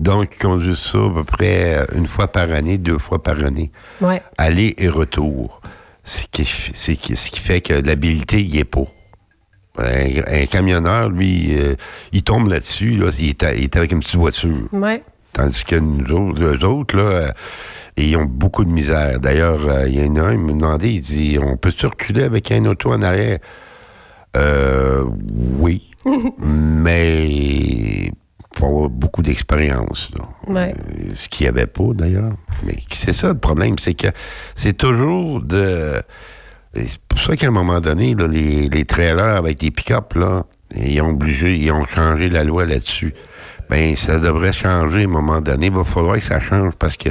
[0.00, 3.42] Donc, ils conduisent ça à peu près euh, une fois par année, deux fois par
[3.44, 3.70] année.
[4.00, 4.22] Ouais.
[4.38, 5.60] Aller et retour.
[6.08, 8.84] C'est qui- ce qui fait que l'habilité, il est pas.
[9.78, 11.74] Un, un camionneur, lui, euh,
[12.12, 14.68] il tombe là-dessus, là, il, est à- il est avec une petite voiture.
[14.72, 15.02] Ouais.
[15.34, 17.30] Tandis que nous autres, eux autres, là, euh,
[17.96, 19.20] ils ont beaucoup de misère.
[19.20, 22.24] D'ailleurs, euh, il y en a un, il me demandait, il dit, on peut circuler
[22.24, 23.38] avec un auto en arrière?
[24.36, 25.04] Euh,
[25.58, 25.90] oui,
[26.38, 28.10] mais
[28.66, 30.10] avoir beaucoup d'expérience.
[30.46, 30.74] Ouais.
[30.76, 32.32] Euh, Ce qu'il n'y avait pas, d'ailleurs.
[32.64, 34.08] Mais c'est ça le problème, c'est que
[34.54, 36.02] c'est toujours de...
[36.74, 40.44] C'est pour ça qu'à un moment donné, là, les, les trailers avec des pick-up, là,
[40.76, 43.14] ils ont obligé, ils ont changé la loi là-dessus.
[43.70, 45.66] Ben, ça devrait changer à un moment donné.
[45.66, 47.10] Il va falloir que ça change parce que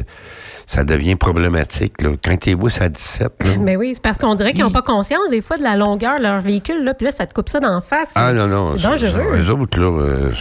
[0.68, 2.02] ça devient problématique.
[2.02, 2.10] Là.
[2.22, 4.82] Quand tu es à 17, là, Mais oui, c'est parce qu'on dirait qu'ils n'ont pas
[4.82, 6.84] conscience des fois de la longueur de leur véhicule.
[6.84, 8.12] Là, puis là, ça te coupe ça d'en face.
[8.16, 8.74] Ah non, non.
[8.76, 9.24] C'est dangereux.
[9.34, 10.32] Eux autres, là, euh,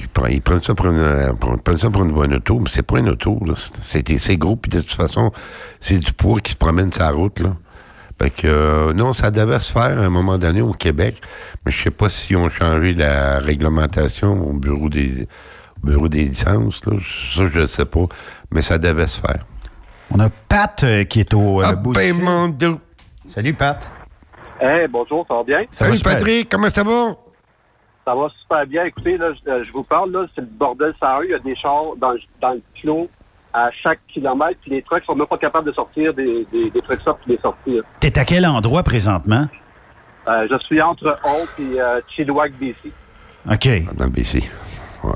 [0.00, 2.60] ils, prennent, ils prennent ça pour une, pour- ils prennent ça pour une bonne auto,
[2.60, 3.40] mais c'est pas une auto.
[3.56, 5.32] C'est gros, puis de toute façon,
[5.80, 7.40] c'est du poids qui se promène sur la route.
[7.40, 7.56] Là.
[8.22, 11.20] Fait que, euh, non, ça devait se faire à un moment donné au Québec,
[11.66, 15.26] mais je sais pas si ont changé la réglementation au bureau des,
[15.82, 16.86] au bureau des licences.
[16.86, 16.92] Là.
[17.34, 18.04] Ça, je ne sais pas,
[18.52, 19.44] mais ça devait se faire.
[20.10, 22.24] On a Pat euh, qui est au euh, Ah, bout du ben, fil.
[22.24, 22.76] mon Dieu.
[23.26, 23.90] Salut, Pat.
[24.60, 25.58] Hey, bonjour, ça va bien?
[25.70, 26.12] Ça va Salut super.
[26.16, 27.16] Patrick, comment ça va?
[28.06, 28.84] Ça va super bien.
[28.84, 31.38] Écoutez, là, je, euh, je vous parle, là, c'est le bordel ça Il y a
[31.38, 33.08] des chars dans, dans le clos
[33.52, 36.80] à chaque kilomètre, puis les trucks sont même pas capables de sortir des, des, des
[36.80, 37.82] trucks ça puis les sortir.
[38.00, 39.46] T'es à quel endroit présentement?
[40.26, 42.74] Euh, je suis entre Holt et euh, Chilliwack, BC.
[43.50, 43.94] OK.
[43.94, 44.50] Dans le BC.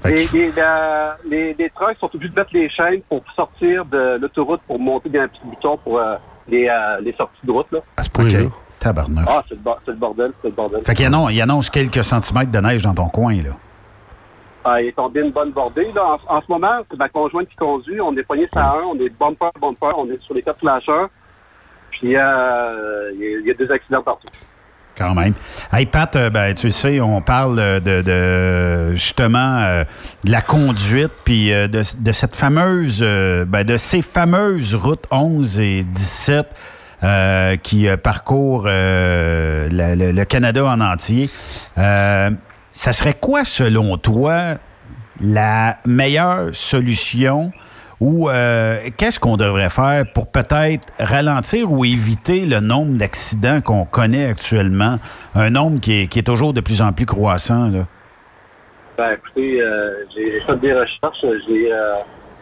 [0.04, 4.18] Les, les, la- les- les trucks sont obligés de mettre les chaînes pour sortir de
[4.20, 6.16] l'autoroute pour monter dans un petit bouton pour euh,
[6.48, 7.70] les, euh, les sorties de route.
[7.72, 7.80] Là.
[7.96, 8.42] À ce point-là.
[8.44, 8.50] OK.
[8.78, 9.24] Tabarnak.
[9.28, 10.82] Ah, c'est le, bo- c'est le bordel, c'est le bordel.
[10.82, 13.50] Fait qu'il annonce, il annonce quelques centimètres de neige dans ton coin, là.
[14.64, 15.90] Ah, il est tombé une bonne bordée.
[15.94, 16.16] Là.
[16.28, 18.00] En, en ce moment, c'est ma conjointe qui conduit.
[18.00, 21.08] On est poigné sur 1, on est bumper, bumper, on est sur les quatre flasheurs.
[21.90, 24.28] Puis, euh, il y, a- il y a des accidents partout.
[24.98, 25.34] Quand même.
[25.72, 29.84] Hey, Pat, euh, ben, tu sais, on parle de, justement euh,
[30.24, 35.84] de la conduite, puis euh, de, cette fameuse, ben, de ces fameuses routes 11 et
[35.84, 36.46] 17
[37.04, 41.30] euh, qui parcourent le, le Canada en entier.
[41.76, 44.56] Ça serait quoi, selon toi,
[45.20, 47.52] la meilleure solution
[48.00, 53.84] ou euh, qu'est-ce qu'on devrait faire pour peut-être ralentir ou éviter le nombre d'accidents qu'on
[53.84, 54.98] connaît actuellement,
[55.34, 57.68] un nombre qui est, toujours de plus en plus croissant?
[57.68, 57.86] Là.
[58.96, 61.24] Ben, écoutez, euh, j'ai fait des recherches.
[61.48, 61.94] J'ai euh,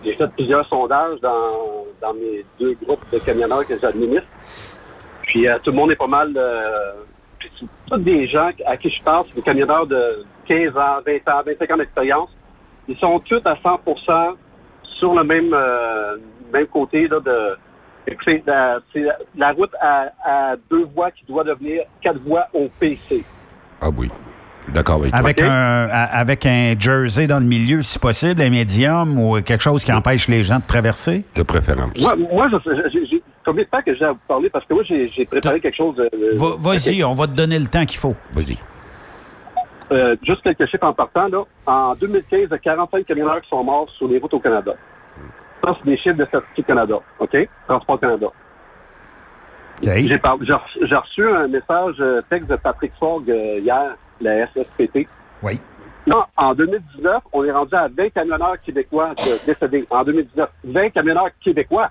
[0.02, 4.28] fait plusieurs sondages dans, mes deux groupes de camionneurs que j'administre.
[5.22, 6.38] Puis, tout le monde est pas mal...
[7.38, 7.50] Puis
[7.88, 11.70] tous des gens à qui je parle, des camionneurs de 15 ans, 20 ans, 25
[11.70, 12.30] ans d'expérience.
[12.88, 13.80] Ils sont tous à 100
[14.98, 16.16] sur le même, euh,
[16.52, 17.56] même côté là, de...
[18.24, 18.78] C'est la,
[19.37, 23.24] la route à, à deux voies qui doit devenir quatre voies au PC.
[23.80, 24.09] Ah oui.
[24.68, 25.46] D'accord avec, Avec, toi.
[25.46, 29.82] un, a- avec un jersey dans le milieu, si possible, un médium ou quelque chose
[29.85, 31.24] qui empêche les gens de traverser?
[31.35, 31.90] De préférence.
[32.00, 34.50] Moi, moi je- j'ai- combien de temps que j'ai à vous parler?
[34.50, 36.09] Parce que moi, j'ai préparé quelque chose de...
[36.37, 38.14] Va- Vas-y, on va te donner le temps qu'il faut.
[38.32, 38.56] Vas-y.
[39.92, 41.29] Euh, juste quelques chiffres en partant.
[41.29, 41.44] Là.
[41.66, 44.75] En 2015, il y a 45 camionneurs qui sont morts sur les routes au Canada.
[45.62, 46.99] Ça, c'est des chiffres de Statistique Canada.
[47.18, 47.37] OK?
[47.68, 48.27] Transport Canada.
[50.09, 53.94] J'ai par- j'ai reçu, j'ai reçu un message euh, texte de Patrick Fogg euh, hier,
[54.20, 55.07] la SSPT.
[55.42, 55.61] Oui.
[56.07, 59.12] Non, en 2019, on est rendu à 20 camionneurs québécois
[59.46, 59.87] décédés.
[59.90, 61.90] En 2019, 20 camionneurs québécois.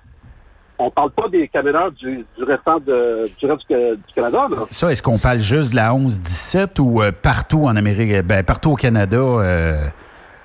[0.78, 4.46] On parle pas des camionneurs du, du restant de, du reste du, du Canada.
[4.50, 4.56] Là.
[4.70, 8.72] Ça, est-ce qu'on parle juste de la 11-17 ou euh, partout en Amérique, ben, partout
[8.72, 9.88] au Canada euh,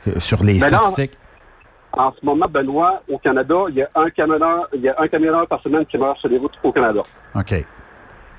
[0.07, 0.77] euh, sur les Ben non.
[0.77, 1.17] statistiques?
[1.93, 5.07] En ce moment, Benoît, au Canada, il y a un camionneur, il y a un
[5.09, 7.01] camionneur par semaine qui meurt sur les routes au Canada.
[7.35, 7.65] OK.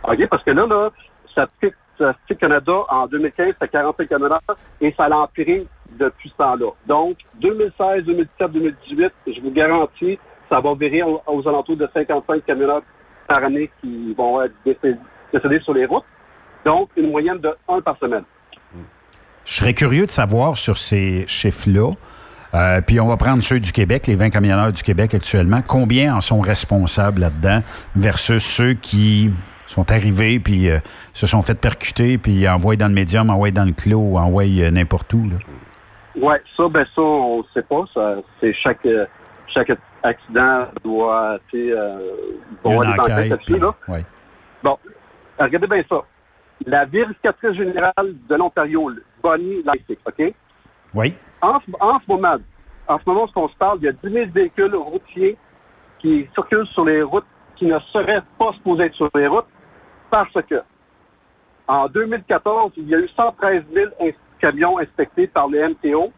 [0.09, 0.28] OK?
[0.31, 0.90] Parce que là, là,
[1.31, 4.40] Statistique, Statistique Canada, en 2015, c'était 45 camionneurs
[4.81, 5.66] et ça a empiré
[5.98, 6.70] depuis ce temps-là.
[6.87, 10.18] Donc, 2016, 2017, 2018, je vous garantis,
[10.52, 12.82] ça va virer aux, aux alentours de 55 camionneurs
[13.26, 16.04] par année qui vont être décédés, sur les routes.
[16.64, 18.24] Donc, une moyenne de 1 par semaine.
[19.44, 21.92] Je serais curieux de savoir sur ces chiffres-là.
[22.54, 25.62] euh, puis on va prendre ceux du Québec, les 20 camionneurs du Québec actuellement.
[25.66, 27.62] Combien en sont responsables là-dedans
[27.96, 29.32] versus ceux qui
[29.66, 30.78] sont arrivés puis euh,
[31.14, 34.70] se sont fait percuter puis envoyés dans le médium, envoyés dans le clos, envoyés euh,
[34.70, 35.30] n'importe où.
[36.14, 37.84] Ouais, ça, ben ça, on ne sait pas.
[37.94, 38.86] Ça, c'est chaque,
[39.46, 39.70] chaque
[40.02, 41.98] accident doit, tu sais, euh,
[42.64, 43.74] Il y a doit une avoir des enquêtes enquête, là-dessus, puis- là.
[44.62, 44.78] Bon,
[45.38, 46.02] regardez bien ça.
[46.66, 47.92] La vérificatrice générale
[48.28, 48.90] de l'Ontario,
[49.22, 50.34] Bonnie Lysick, OK?
[50.94, 51.14] Oui.
[51.40, 52.36] En, ce- en ce moment,
[52.86, 55.36] en ce moment, ce qu'on se parle, il y a 10 000 véhicules routiers
[55.98, 59.46] qui circulent sur les routes qui ne seraient pas supposés être sur les routes
[60.10, 60.62] parce que
[61.68, 64.10] en 2014, il y a eu 113 000 ins-
[64.40, 66.12] camions inspectés par le MTO.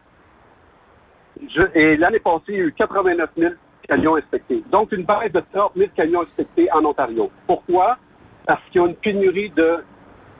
[1.49, 3.53] Je- et l'année passée, il y a eu 89 000
[3.85, 4.63] camions inspectés.
[4.71, 7.29] Donc, une baisse de 30 000 camions inspectés en Ontario.
[7.47, 7.97] Pourquoi?
[8.45, 9.83] Parce qu'il y a une pénurie de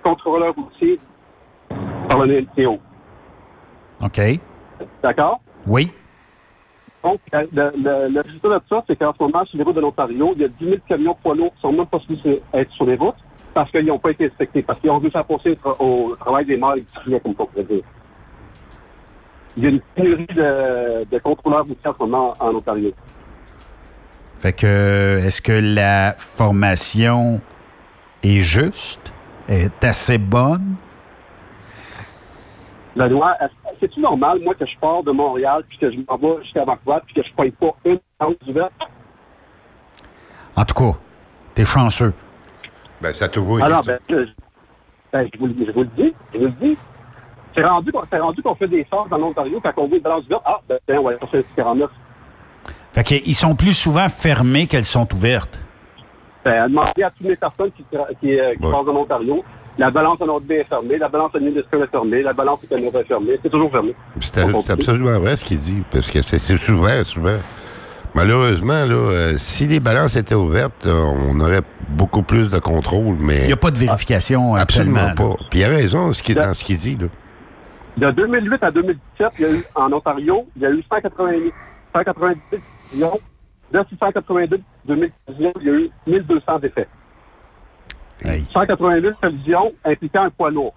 [0.04, 1.00] contrôleurs routiers
[2.10, 2.80] par le MTO.
[4.04, 4.22] OK.
[5.02, 5.40] D'accord?
[5.68, 5.92] Oui.
[7.04, 9.82] Donc, le, le- le résultat de ça, c'est qu'en ce moment, sur les routes de
[9.82, 12.72] l'Ontario, il y a 10 000 camions poids lourds qui sont même pas supposés être
[12.72, 13.16] sur les routes
[13.54, 16.46] parce qu'ils n'ont pas été inspectés, parce qu'ils ont dû passer au, tra- au travail
[16.46, 17.84] des industriels, comme on pourrait dire.
[19.56, 22.92] Il y a une pénurie de, de contrôleurs routiers en ce moment en Ontario.
[24.40, 27.42] Fait que, est-ce que la formation
[28.24, 29.14] est juste,
[29.48, 30.76] est assez bonne?
[32.96, 33.36] La loi,
[33.80, 36.98] c'est-tu normal, moi, que je pars de Montréal, puis que je m'en vais jusqu'à Vancouver,
[37.06, 38.70] puis que je ne paye pas une ounce du verre?
[40.56, 40.98] En tout cas,
[41.54, 42.14] t'es chanceux.
[43.02, 43.94] Ben, ça a toujours été Alors, ça.
[43.94, 44.30] ben, je,
[45.12, 46.78] ben, je, vous, le- je vous le dis, je vous le dis.
[47.54, 50.30] C'est rendu, rendu qu'on fait des sorts dans l'Ontario quand on voit une balance du
[50.30, 50.42] verre.
[50.46, 51.90] Ah, ben, tiens, on va aller chercher un petit 49.
[52.96, 55.60] Fait qu'ils sont plus souvent fermés qu'elles sont ouvertes.
[56.46, 59.44] Ben, demander à toutes les personnes qui, euh, qui passent en Ontario,
[59.78, 62.68] la balance en Haute-Baie est fermée, la balance en Île-de-Scoil est fermée, la balance au
[62.68, 63.38] Canada est fermée.
[63.44, 63.94] C'est toujours fermé.
[64.22, 67.38] C'est c'est absolument vrai ce qu'il dit, parce que c'est c'est souvent, souvent.
[68.14, 73.18] Malheureusement, là, euh, si les balances étaient ouvertes, euh, on aurait beaucoup plus de contrôle,
[73.20, 73.42] mais...
[73.42, 75.36] Il n'y a pas de vérification Absolument pas.
[75.50, 77.08] Puis il a raison ce dans ce qu'il dit, là.
[77.98, 81.52] De 2008 à 2017, il y a eu, en Ontario, il y a eu 180
[81.94, 82.62] 198
[82.94, 83.20] millions.
[83.72, 86.88] De 682 2019, il y a eu 1200 défaits.
[88.54, 90.74] 188 collisions impliquant un poids lourd.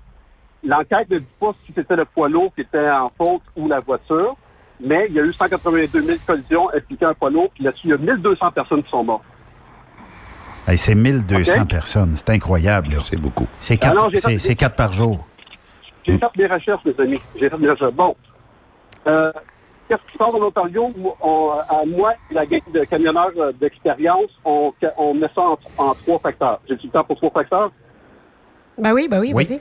[0.64, 3.78] L'enquête ne dit pas si c'était le poids lourd qui était en faute ou la
[3.80, 4.36] voiture,
[4.80, 7.90] mais il y a eu 182 000 collisions impliquant un poids lourd, puis là-dessus, il
[7.90, 9.24] y a 1200 personnes qui sont mortes.
[10.66, 11.68] Hey, c'est 1200 OK.
[11.68, 12.14] personnes.
[12.16, 12.96] C'est incroyable.
[13.04, 13.46] C'est beaucoup.
[13.60, 15.26] C'est Ah quatre, non, j'ai c'est- fait- c'est quatre par jour.
[16.04, 17.20] J'ai fait des recherches, mes amis.
[17.38, 17.92] J'ai fait des recherches.
[17.94, 18.16] Bon.
[19.06, 19.32] Euh,
[19.88, 20.92] Qu'est-ce qui se passe en Ontario?
[20.96, 25.40] Moi, on- à moi et la gang de camionneurs euh, d'expérience, on, on met ça
[25.42, 26.60] en, en trois facteurs.
[26.68, 27.70] J'ai du temps pour trois facteurs?
[28.76, 29.44] Ben oui, ben oui, Oui.
[29.44, 29.60] vas-y.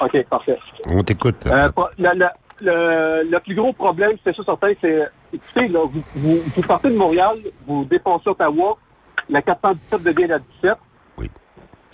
[0.00, 0.58] OK, parfait.
[0.86, 1.36] On t'écoute.
[1.46, 1.68] Euh,
[1.98, 2.26] le, le-
[2.62, 6.88] le- le plus gros problème, c'est ça certain, c'est, écoutez, là, vous, vous, vous partez
[6.90, 8.78] de Montréal, vous dépassez Ottawa,
[9.28, 10.74] la 417 devient la 17.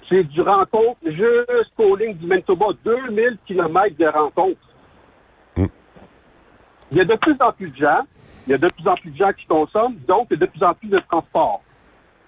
[0.08, 4.60] C'est du rencontre jusqu'aux lignes du Manitoba, 2000 km de rencontre.
[6.92, 8.00] Il y a de plus en plus de gens,
[8.46, 10.46] il y a de plus en plus de gens qui consomment, donc il y a
[10.46, 11.62] de plus en plus de transport.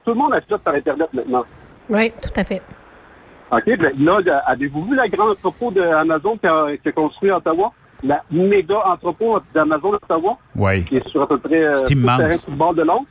[0.05, 1.44] Tout le monde achète par Internet maintenant.
[1.88, 2.62] Oui, tout à fait.
[3.51, 7.73] OK, ben là, avez-vous vu la grande entrepôt d'Amazon qui a, a construit à Ottawa?
[8.03, 10.38] La méga entrepôt d'Amazon à Ottawa?
[10.55, 10.85] Oui.
[10.85, 13.07] Qui est sur à peu près euh, tout le terrain sur le bord de Londres?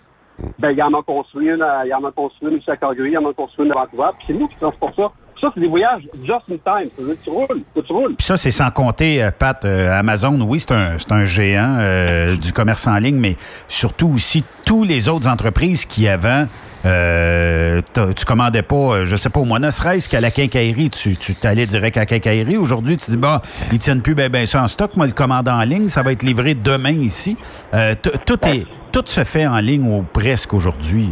[0.60, 2.78] Ben, il y en a construit une, il y en a construit une ici à
[2.78, 5.12] Calgary, il y en a construit une à Vancouver, puis c'est nous qui transportons ça.
[5.40, 6.90] Ça, c'est des voyages just in time.
[6.96, 8.16] Ça veut dire que tu roules, que tu roules.
[8.16, 11.78] Puis ça, c'est sans compter, euh, Pat, euh, Amazon, oui, c'est un, c'est un géant
[11.80, 13.36] euh, du commerce en ligne, mais
[13.68, 16.48] surtout aussi tous les autres entreprises qui avant,
[16.86, 21.18] euh, tu commandais pas, je sais pas, au moins ne serait-ce qu'à la quincaillerie, tu,
[21.18, 22.58] tu t'allais direct à la quincaillerie.
[22.58, 25.48] Aujourd'hui, tu dis, bah, ils tiennent plus ben, ben ça en stock, moi, le commande
[25.50, 27.38] en ligne, ça va être livré demain ici.
[27.74, 27.94] Euh,
[28.26, 31.10] tout, est, tout se fait en ligne ou presque aujourd'hui.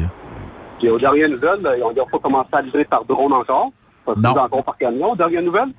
[0.79, 3.71] Puis aux dernières nouvelles, on n'a pas commencé à livrer par drone encore.
[4.05, 4.31] Pas Non.
[4.37, 5.15] encore par camion.
[5.15, 5.69] Dernière nouvelle?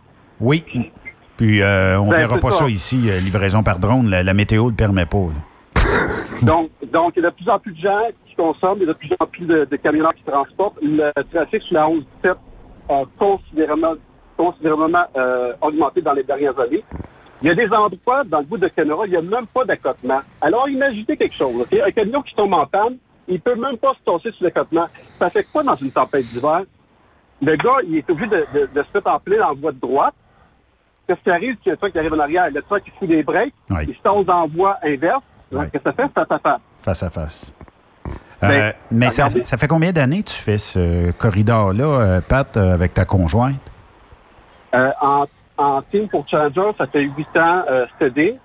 [0.40, 0.64] Oui.
[1.36, 2.58] Puis euh, on Ben, verra pas ça.
[2.64, 5.18] ça, ici, euh, livraison par drone, la, la météo ne le permet pas.
[6.42, 8.90] Donc, donc, il y a de plus en plus de gens qui consomment, il y
[8.90, 10.76] a de plus en plus de, de camionneurs qui transportent.
[10.82, 12.34] Le trafic sur la 11-17
[12.90, 13.94] a considérablement,
[14.36, 16.84] considérablement euh, augmenté dans les dernières années.
[17.42, 19.64] Il y a des endroits dans le bout de Canara, il n'y a même pas
[19.64, 20.20] d'accotement.
[20.40, 21.54] Alors, imaginez quelque chose.
[21.62, 21.78] ok?
[21.86, 22.96] Un camion qui tombe en panne,
[23.28, 24.86] il peut même pas se tasser sur l'accotement.
[25.18, 26.62] Ça fait quoi dans une tempête d'hiver?
[27.42, 29.72] Le gars, il est obligé de, de- de se mettre en plein dans la voie
[29.72, 30.14] de droite.
[31.06, 31.56] Qu'est-ce qui arrive?
[31.64, 32.50] Il y a un truck qui arrive en arrière.
[32.50, 33.54] Le truck, il fout des breaks.
[33.70, 33.84] Oui.
[33.88, 35.22] Il se tasse dans la voie inverse.
[35.52, 35.64] Oui.
[35.70, 36.10] Qu'est-ce que ça fait?
[36.14, 36.62] Ça, ça fait.
[36.82, 37.52] Face à face.
[38.40, 42.74] Ben, Euh, mais ça, fait combien d'années que tu fais ce corridor-là, euh, Pat, euh,
[42.74, 43.54] avec ta conjointe?
[44.74, 45.26] Euh, en,
[45.56, 48.36] en team pour Challenger, ça fait huit ans euh, CD.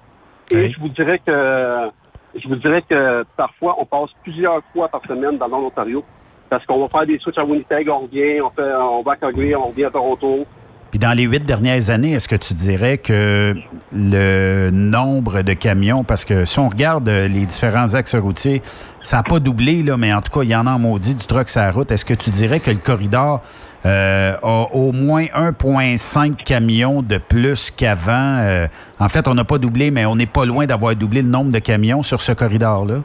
[0.52, 1.90] Et je vous dirais que
[2.36, 6.04] je vous dirais que parfois on passe plusieurs fois par semaine dans le l'Ontario.
[6.52, 9.16] Parce qu'on va faire des switches à Winnipeg, on revient, on fait on va à
[9.16, 10.46] Calgary, on revient à Toronto.
[10.90, 13.56] Puis dans les huit dernières années, est-ce que tu dirais que
[13.94, 18.62] le nombre de camions, parce que si on regarde euh, les différents axes routiers,
[19.02, 21.16] ça n'a pas doublé, là, mais en tout cas, il y en a en maudit
[21.16, 21.90] du truck sur la route.
[21.90, 23.40] Est-ce que tu dirais que le corridor
[23.86, 28.40] euh, a au moins 1,5 camions de plus qu'avant?
[28.42, 28.68] Euh,
[29.00, 31.54] en fait, on n'a pas doublé, mais on n'est pas loin d'avoir doublé le nombre
[31.54, 32.96] de camions sur ce corridor-là.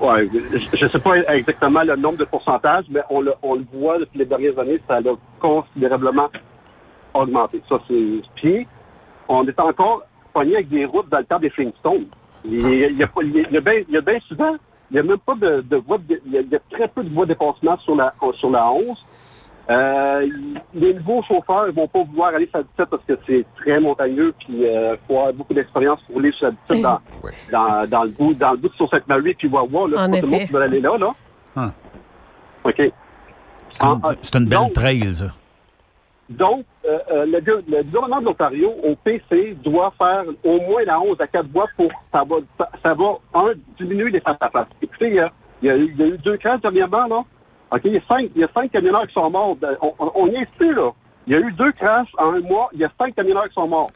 [0.00, 3.64] Ouais, je ne sais pas exactement le nombre de pourcentages, mais on le, on le
[3.72, 5.00] voit depuis les dernières années, ça a
[5.40, 6.28] considérablement
[7.14, 7.62] augmenté.
[7.68, 8.22] Ça, c'est.
[8.36, 8.66] Puis,
[9.28, 12.06] on est encore pogné avec des routes dans le temps des Flintstones.
[12.44, 13.02] Il y
[13.96, 14.56] a, bien souvent,
[14.90, 16.60] il n'y a même pas de, de voie, de- il y, a, il y a
[16.70, 18.96] très peu de voies de dépassement sur la, sur la 11.
[19.70, 20.26] Euh,
[20.74, 23.78] les nouveaux chauffeurs ne vont pas vouloir aller sur la 17 parce que c'est très
[23.78, 27.00] montagneux, puis il faut avoir beaucoup d'expérience pour rouler sur la 17 dans,
[27.52, 30.26] dans, dans le bout, dans le bout de Sault-Sainte-Marie, puis Wawa, là, En tout le
[30.26, 31.14] monde veut aller là, là.
[31.54, 31.70] Ah.
[32.64, 32.92] OK.
[33.70, 35.26] C'est une, Ah, belle donc- trail, ça.
[36.28, 41.20] Donc, euh, euh, le, gouvernement de l'Ontario, au PC, doit faire au moins la 11
[41.20, 44.68] à 4 voies pour ça va, ça, ça va un, diminuer les face à face.
[44.80, 47.06] Écoutez, il y a, il y a eu, il y a eu deux crashs dernièrement,
[47.06, 47.24] là.
[47.72, 49.56] OK, il y a cinq, il y a cinq camionneurs qui sont morts.
[49.56, 50.90] De- On, on, on y est plus, là.
[51.26, 52.68] Il y a eu deux crashs en un mois.
[52.72, 53.90] Il y a cinq camionneurs qui sont morts.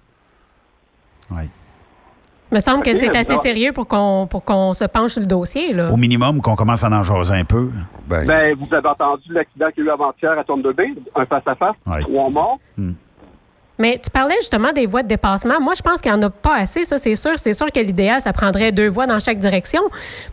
[2.53, 5.73] me semble que c'est assez sérieux pour qu'on pour qu'on se penche sur le dossier.
[5.73, 5.91] Là.
[5.93, 7.71] Au minimum, qu'on commence à en jaser un peu.
[8.07, 11.75] Ben, vous avez entendu l'accident qu'il y a eu avant-hier à Thunder Bay, un face-à-face,
[11.87, 12.03] Ouais.
[12.03, 12.59] trois morts.
[13.79, 15.61] Mais tu parlais justement des voies de dépassement.
[15.61, 17.33] Moi, je pense qu'il n'y en a pas assez, ça, c'est sûr.
[17.39, 19.83] C'est sûr que l'idéal, ça prendrait deux voies dans chaque direction.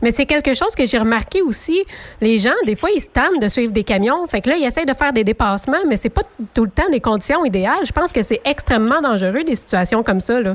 [0.02, 1.84] Mais c'est quelque chose que j'ai remarqué aussi.
[2.22, 4.28] Les gens, des fois, ils se tannent de suivre des camions.
[4.28, 6.22] Fait que là, ils essayent de faire des dépassements, mais c'est pas
[6.54, 7.84] tout le temps des conditions idéales.
[7.86, 10.54] Je pense que c'est extrêmement dangereux, des situations comme ça, là.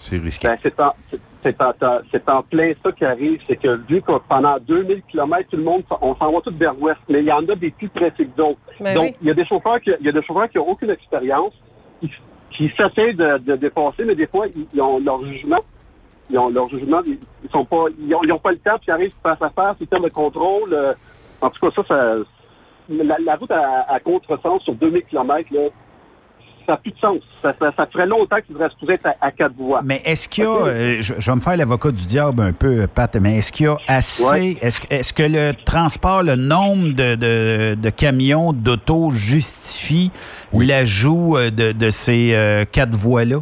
[0.00, 0.48] C'est risqué.
[0.48, 1.72] Ben, c'est en, c'est- c'est en,
[2.10, 3.38] c'est en plein ça qui arrive.
[3.46, 6.74] C'est que vu que pendant 2000 km, tout le monde, on s'en va tout vers
[6.74, 8.58] l'ouest, mais il y en a des plus pressés que d'autres.
[8.80, 9.16] Ben Donc, oui.
[9.22, 11.52] il y a des chauffeurs qui, il y a des chauffeurs qui n'ont aucune expérience,
[12.00, 12.10] qui,
[12.50, 15.60] qui s'essayent de, de dépasser, mais des fois, ils, ils ont leur jugement.
[16.28, 18.86] Ils ont leur jugement, ils, ils sont pas, ils ont, ils pas le temps, puis
[18.88, 20.72] ils arrivent face à face, ils perdent le contrôle.
[20.74, 20.92] euh,
[21.40, 22.16] en tout cas, ça, ça
[22.88, 25.68] la, la route à, à contresens sur 2000 km, là,
[26.66, 27.18] ça n'a plus de sens.
[27.42, 29.80] Ça, ça, ça ferait longtemps qu'il devrait supposé être à, à quatre voies.
[29.84, 32.52] Mais est-ce qu'il y a, euh, je, je vais me faire l'avocat du diable un
[32.52, 34.56] peu, Pat, mais est-ce qu'il y a assez, Ouais.
[34.60, 40.10] est-ce, que- est-ce que le transport, le nombre de, de- de camions, d'auto justifie
[40.52, 43.36] l'ajout euh, de, de ces euh, quatre voies-là?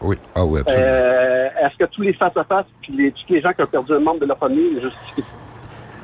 [0.00, 0.84] Oui, ah oui, absolument.
[0.86, 4.00] Euh, Est-ce que tous les face-à-face puis les, tous les gens qui ont perdu un
[4.00, 5.24] membre de leur famille justifient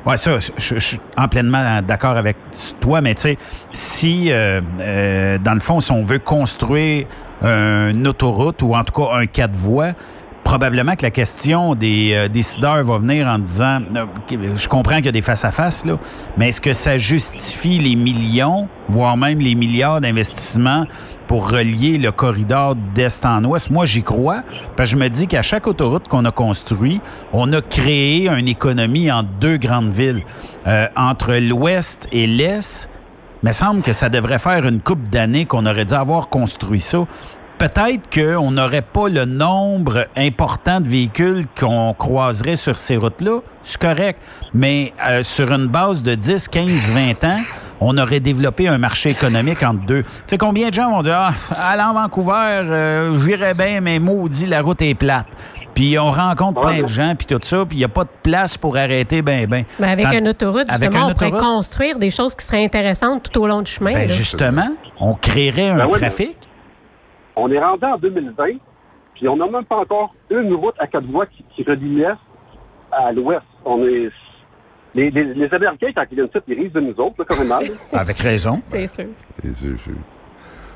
[0.06, 2.36] Oui, ça, je, suis en pleinement d'accord avec
[2.80, 3.38] toi, mais tu sais,
[3.72, 7.06] si, euh, euh, dans le fond, si on veut construire
[7.42, 9.94] une autoroute ou en tout cas un quatre voies,
[10.50, 14.06] probablement que la question des euh, décideurs va venir en disant, euh,
[14.56, 15.96] je comprends qu'il y a des face-à-face, là,
[16.36, 20.86] mais est-ce que ça justifie les millions, voire même les milliards d'investissements
[21.30, 23.70] pour relier le corridor d'est en ouest?
[23.70, 24.42] Moi, j'y crois,
[24.76, 27.00] parce que je me dis qu'à chaque autoroute qu'on a construit,
[27.32, 30.24] on a créé une économie entre deux grandes villes,
[30.66, 32.88] Euh, entre l'ouest et l'est.
[33.44, 36.80] Il me semble que ça devrait faire une coupe d'années qu'on aurait dû avoir construit
[36.80, 37.06] ça.
[37.58, 43.38] Peut-être qu'on n'aurait pas le nombre important de véhicules qu'on croiserait sur ces routes-là.
[43.62, 44.18] C'est correct.
[44.52, 47.40] Mais euh, sur une base de 10, 15, 20 ans,
[47.80, 50.02] on aurait développé un marché économique entre deux.
[50.02, 51.32] Tu sais, combien de gens vont dire Ah,
[51.72, 55.26] allant à Vancouver, euh, j'irais bien, mais maudit, la route est plate.
[55.74, 58.10] Puis on rencontre plein de gens, puis tout ça, puis il n'y a pas de
[58.22, 59.64] place pour arrêter, ben, ben.
[59.78, 62.64] Mais avec Tant- une autoroute, avec justement, une on pourrait construire des choses qui seraient
[62.64, 63.92] intéressantes tout au long du chemin.
[63.92, 64.68] ben, justement,
[64.98, 66.36] on créerait un Ben oui, mais- trafic.
[67.36, 68.44] On est rendu en 2020,
[69.14, 72.16] puis on n'a même pas encore une route à quatre voies qui, qui relie l'Est
[72.92, 73.40] à l'Ouest.
[73.64, 74.10] On est...
[74.94, 77.58] Les, les, les Américains, quand ils viennent ici, ils risent de nous autres, là, carrément.
[77.60, 77.66] là.
[78.00, 78.60] Avec raison.
[78.68, 79.04] C'est sûr.
[79.40, 79.92] C'est sûr, sûr.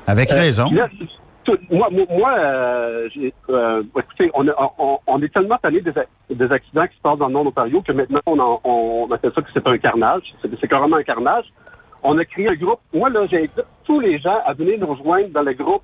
[0.07, 0.69] Avec Euh, raison.
[0.71, 0.87] là,
[1.43, 5.81] tout- moi, moi, moi, euh, j'ai- euh, écoutez, on, a- on, on est tellement tanné
[5.81, 8.39] des, a- des accidents qui se passent dans le nord de l'Ontario que maintenant, on,
[8.39, 10.33] en- on appelle ça que c'est un carnage.
[10.41, 11.45] C'est c'est carrément un carnage.
[12.03, 12.79] On a créé un groupe.
[12.93, 15.81] Moi, là, j'invite tous les gens à venir nous rejoindre dans le groupe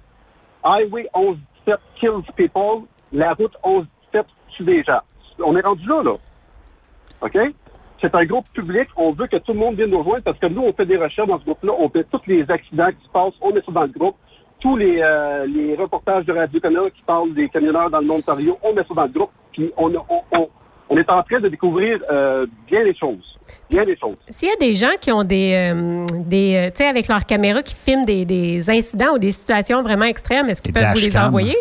[0.64, 2.86] Highway 1117 Kills People.
[3.12, 4.26] La route 1117
[4.56, 5.02] tue des gens.
[5.44, 6.14] On est rendu là, là.
[7.22, 7.38] OK?
[8.02, 8.88] C'est un groupe public.
[8.98, 10.98] On veut que tout le monde vienne nous rejoindre parce que nous, on fait des
[10.98, 11.74] recherches dans ce groupe-là.
[11.80, 13.34] On fait tous les accidents qui se passent.
[13.42, 14.16] On met ça dans le groupe.
[14.60, 18.74] Tous les, euh, les reportages de Radio-Canada qui parlent des camionneurs dans le Ontario, on
[18.74, 19.32] met ça dans le groupe.
[19.52, 20.50] Puis on, on, on,
[20.90, 23.38] on est en train de découvrir euh, bien les choses.
[23.70, 24.18] Bien les choses.
[24.30, 27.64] S'il y a des gens qui ont des, euh, des tu sais, avec leur caméra
[27.64, 31.06] qui filment des, des incidents ou des situations vraiment extrêmes, est-ce qu'ils Des peuvent vous
[31.06, 31.56] les envoyer?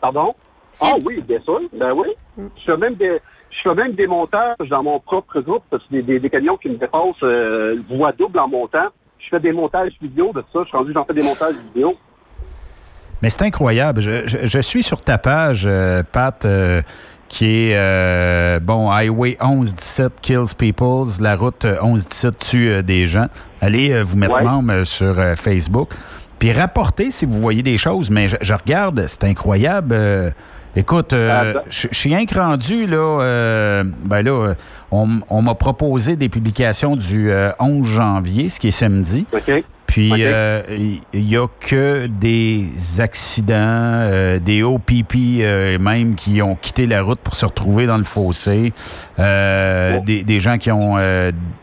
[0.00, 0.34] Pardon?
[0.82, 1.60] Ah oui, bien sûr.
[1.72, 2.08] Ben oui.
[2.38, 3.18] Je fais même des,
[3.56, 6.56] je fais même des montages dans mon propre groupe, parce que des, des, des camions
[6.56, 8.86] qui me dépassent euh, voie double en montant.
[9.18, 10.60] Je fais des montages vidéo de ça.
[10.62, 11.94] Je suis rendu, j'en fais des montages vidéo.
[13.22, 14.00] Mais c'est incroyable.
[14.00, 16.82] Je, je- je suis sur ta page, euh, Pat, euh,
[17.28, 23.26] qui est, euh, bon, Highway 1117 kills people, la route euh, 1117 tue des gens.
[23.60, 24.42] Allez vous mettre Ouais.
[24.44, 25.90] membre sur Facebook.
[26.38, 28.10] Puis rapportez si vous voyez des choses.
[28.10, 29.96] Mais je, je regarde, c'est incroyable.
[30.78, 34.54] Écoute, euh, Ah, ben- je suis rien que rendu, là, euh, ben là, euh,
[34.90, 39.24] on, m'a proposé des publications du euh, 11 janvier, ce qui est samedi.
[39.32, 39.64] OK?
[39.86, 42.66] Puis, il n'y a que des
[42.98, 45.14] accidents, des OPP
[45.80, 48.72] même qui ont quitté la route pour se retrouver dans le fossé,
[49.18, 49.22] Oh.
[50.04, 50.98] des, des gens qui ont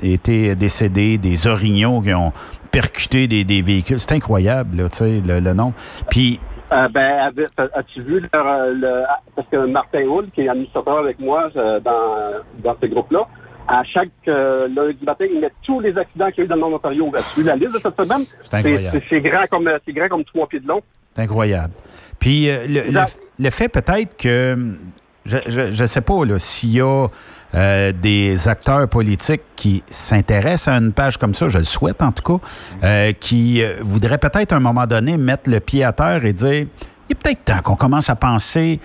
[0.02, 2.32] été décédés, des orignaux qui ont
[2.72, 4.00] percuté des, des véhicules.
[4.00, 5.74] C'est incroyable, là, tu sais, le, le nom.
[6.10, 6.40] Puis,
[6.74, 7.32] Euh, ben,
[7.76, 9.04] as-tu vu le, le-
[9.36, 13.28] parce que Martin Hull, qui est administrateur avec moi euh, dans, dans ce groupe-là,
[13.68, 16.56] à chaque euh, lundi matin, il met tous les accidents qu'il y a eu dans
[16.56, 17.12] le Nord Ontario.
[17.16, 18.26] As-tu vu la liste de cette semaine?
[18.42, 19.02] C'est incroyable.
[19.10, 20.82] C'est- grand comme grand comme trois pieds de long.
[21.16, 21.74] C'est incroyable.
[22.20, 23.00] Puis euh, le, le-
[23.40, 24.58] le fait peut-être que,
[25.26, 27.08] je ne sais pas là, s'il y a
[27.56, 32.12] euh, des acteurs politiques qui s'intéressent à une page comme ça, je le souhaite en
[32.12, 32.46] tout cas,
[32.84, 36.34] euh, qui euh, voudraient peut-être à un moment donné mettre le pied à terre et
[36.34, 36.68] dire, il
[37.12, 38.80] est peut-être temps qu'on commence à penser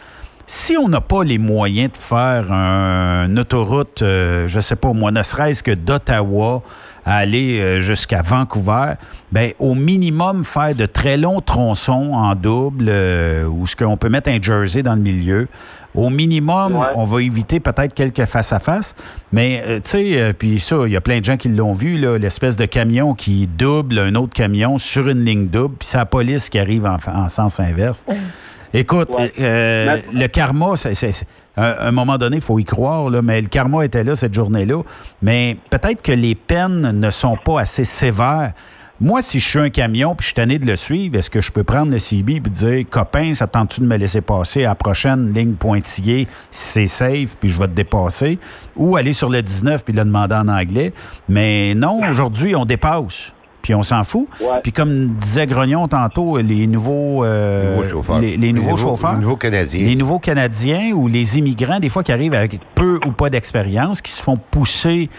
[0.46, 4.92] si on n'a pas les moyens de faire un- une autoroute, je ne sais pas,
[4.94, 6.62] moi, ne serait-ce que d'Ottawa
[7.04, 8.94] à aller jusqu'à Vancouver,
[9.30, 14.08] ben, au minimum, faire de très longs tronçons en double, euh, où ce qu'on peut
[14.08, 15.48] mettre un jersey dans le milieu.
[15.94, 16.86] Au minimum, Ouais.
[16.94, 18.94] on va éviter peut-être quelques face-à-face.
[19.32, 21.72] Mais, euh, tu sais, euh, puis ça, il y a plein de gens qui l'ont
[21.72, 25.88] vu, là, l'espèce de camion qui double un autre camion sur une ligne double, puis
[25.88, 28.04] c'est la police qui arrive en, en sens inverse.
[28.74, 29.32] Écoute, Ouais.
[29.40, 31.26] euh, le karma, c'est, c'est- c'est-
[31.56, 34.34] à un moment donné, il faut y croire, là, mais le karma était là cette
[34.34, 34.82] journée-là.
[35.22, 38.52] Mais peut-être que les peines ne sont pas assez sévères.
[39.00, 41.40] Moi, si je suis un camion puis je suis tanné de le suivre, est-ce que
[41.40, 44.70] je peux prendre le CB et dire Copain, ça tente-tu de me laisser passer à
[44.70, 48.40] la prochaine ligne pointillée si c'est safe puis je vais te dépasser?
[48.76, 50.92] Ou aller sur le 19 puis le demander en anglais.
[51.28, 53.32] Mais non, aujourd'hui, on dépasse.
[53.62, 54.26] Puis on s'en fout.
[54.40, 54.60] Ouais.
[54.62, 58.18] Puis comme disait Grognon tantôt, les nouveaux, euh, Nouveaux chauffeurs.
[58.20, 59.86] les, les nouveaux chauffeurs, Les nouveaux Canadiens.
[59.86, 64.00] les nouveaux Canadiens ou les immigrants, des fois, qui arrivent avec peu ou pas d'expérience,
[64.00, 65.10] qui se font pousser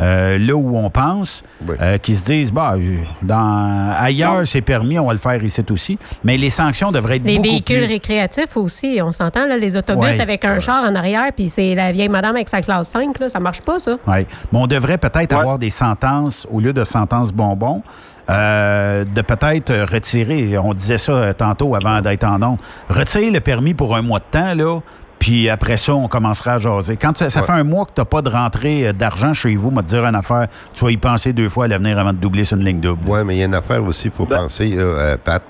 [0.00, 1.76] euh, là où on pense, Oui.
[1.80, 2.74] euh, qui se disent, bah,
[3.22, 5.98] dans, ailleurs, c'est permis, on va le faire ici aussi.
[6.24, 7.86] Mais les sanctions devraient être Les beaucoup véhicules plus...
[7.86, 11.92] récréatifs aussi, on s'entend, là, les autobus avec un char en arrière, puis c'est la
[11.92, 13.96] vieille madame avec sa classe 5, là, ça marche pas, ça.
[14.06, 14.26] Ouais.
[14.52, 17.82] Mais on devrait peut-être avoir des sentences, au lieu de sentences bonbons,
[18.28, 23.72] euh, de peut-être retirer, on disait ça tantôt avant d'être en ondes, retirer le permis
[23.72, 24.80] pour un mois de temps, là,
[25.18, 26.96] puis après ça, on commencera à jaser.
[26.96, 27.46] Quand ça, ça Ouais.
[27.46, 30.04] fait un mois que tu n'as pas de rentrée euh, d'argent chez vous, me dire
[30.04, 32.64] une affaire, tu vas y penser deux fois à l'avenir avant de doubler sur une
[32.64, 33.02] ligne double.
[33.08, 35.42] Oui, mais il y a une affaire aussi, il faut Ben- penser, là, euh, Pat.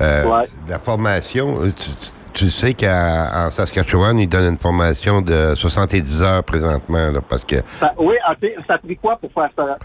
[0.00, 0.46] Euh, Ouais.
[0.68, 1.60] La formation,
[2.32, 7.56] tu, sais qu'en Saskatchewan, ils donnent une formation de 70 heures présentement, là, parce que
[7.78, 9.76] Ça- oui, ok, ça a pris quoi pour faire ça?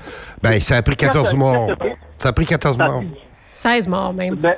[0.42, 1.68] ben, ça a pris 14 Qu'est-ce que- mois.
[1.68, 2.46] qu'est-ce que- Ça a pris?
[2.48, 2.98] 14 Ça a mois.
[3.02, 3.10] pris-
[3.54, 4.36] 16 morts même.
[4.36, 4.56] Ben,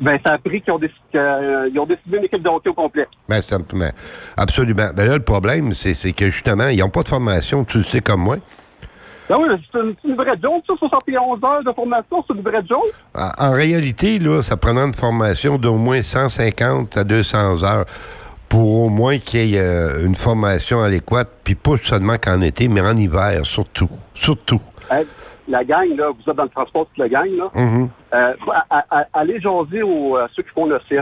[0.00, 2.70] ben, ça a pris qu'ils ont, décidé, euh, ils ont décidé une équipe de hockey
[2.70, 3.06] au complet.
[3.28, 3.40] Ben,
[3.74, 3.92] ben,
[4.36, 4.90] absolument.
[4.94, 8.00] Ben là, le problème, c'est que justement, ils n'ont pas de formation, tu le sais
[8.00, 8.36] comme moi.
[9.28, 9.78] Ben oui, c'est
[10.08, 12.94] une, vraie joke, ça, 71 heures de formation, c'est une vraie joke.
[13.14, 17.84] En, en réalité, là, ça prenait une formation d'au moins 150 à 200 heures
[18.48, 22.68] pour au moins qu'il y ait euh, une formation adéquate, puis pas seulement qu'en été,
[22.68, 23.90] mais en hiver, surtout.
[24.14, 24.60] Surtout.
[24.90, 25.06] Hey,
[25.48, 27.50] la gang, là, vous êtes dans le transport toute la gang, là.
[28.14, 28.34] Euh,
[29.12, 30.98] allez jaser aux euh, ceux qui font le puis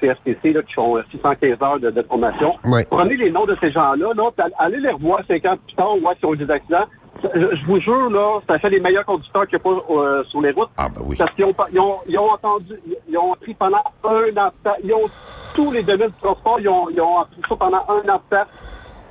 [0.00, 2.56] CFTC, là, qui font euh, 615 heures de, de formation.
[2.64, 2.84] Ouais.
[2.90, 6.14] Prenez les noms de ces gens-là, là, allez les revoir 5 ans plus tard, voir
[6.16, 6.86] s'ils ont eu des accidents.
[7.22, 10.24] Je, je vous jure, là, ça fait les meilleurs conducteurs qu'il n'y a pas euh,
[10.24, 10.70] sur les routes.
[10.76, 11.16] Ah, ben oui.
[11.16, 12.74] Parce qu'ils ont, ils ont, ils ont entendu,
[13.08, 15.08] ils ont appris pendant un an de ils ont
[15.54, 18.36] tous les domaines du transport, ils ont, ils ont appris ça pendant un an de
[18.36, 18.44] temps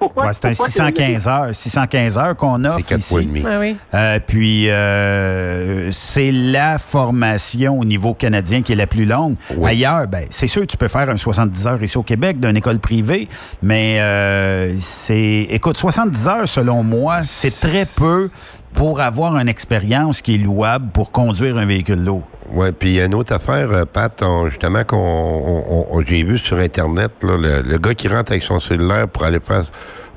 [0.04, 0.26] pourquoi...
[0.26, 3.16] Ouais, c'est un pourquoi que- 615 heures, 615 heures qu'on offre ici.
[3.16, 3.76] oui.
[3.94, 9.36] Euh, puis euh, c'est la formation au niveau canadien qui est la plus longue.
[9.64, 12.80] Ailleurs, ben, c'est sûr tu peux faire un 70 heures ici au Québec d'une école
[12.80, 13.28] privée,
[13.62, 18.30] mais euh, c'est écoute 70 heures selon moi, c'est très peu
[18.74, 22.24] pour avoir une expérience qui est louable pour conduire un véhicule lourd.
[22.52, 25.86] Oui, puis il y a une autre affaire, euh, Pat, on- justement, qu'on on- on-
[25.98, 29.24] on- j'ai vu sur Internet, là, le, le gars qui rentre avec son cellulaire pour
[29.24, 29.64] aller faire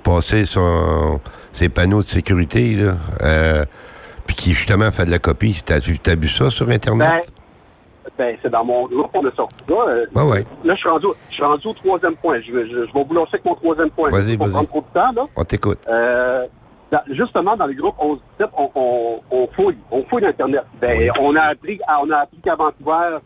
[0.03, 1.21] passer son,
[1.53, 3.65] ses panneaux de sécurité, là, euh,
[4.27, 5.61] puis qui justement fait de la copie.
[5.65, 7.09] T'as vu, t'as vu ça sur Internet?
[7.11, 9.75] Ben, ben, c'est dans mon groupe, on a sorti ça.
[9.75, 10.47] euh, Ouais, ouais.
[10.65, 12.39] Là, je suis, rendu, au- je suis rendu au troisième point.
[12.47, 14.11] Je, vais- je, je vais vous lancer avec mon troisième point.
[14.11, 14.51] Vas-y, vas-y.
[14.51, 15.25] prendre trop de temps, là.
[15.37, 15.79] On t'écoute.
[15.89, 16.45] Euh,
[16.93, 19.79] dans- justement, dans les groupes 11-17, on, on, on fouille.
[19.91, 20.63] On fouille l'Internet.
[20.81, 23.19] Ben, on a appris, on a appris qu'à Vancouver,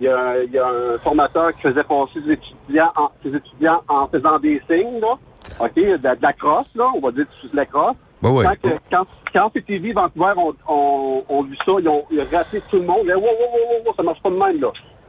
[0.00, 3.34] il y, a, il y a un formateur qui faisait passer ses étudiants en, ses
[3.34, 5.14] étudiants en faisant des signes, là.
[5.60, 6.88] OK, de, de la crosse, là.
[6.94, 7.96] On va dire de la crosse.
[8.22, 8.30] Ben.
[8.62, 12.26] Quand, que- quand, quand CTV Vancouver ont, ont, ont vu ça, ils ont, ils ont
[12.32, 13.06] raté tout le monde.
[13.08, 14.68] Wow, wow, wow, wow, ça marche pas de même, là.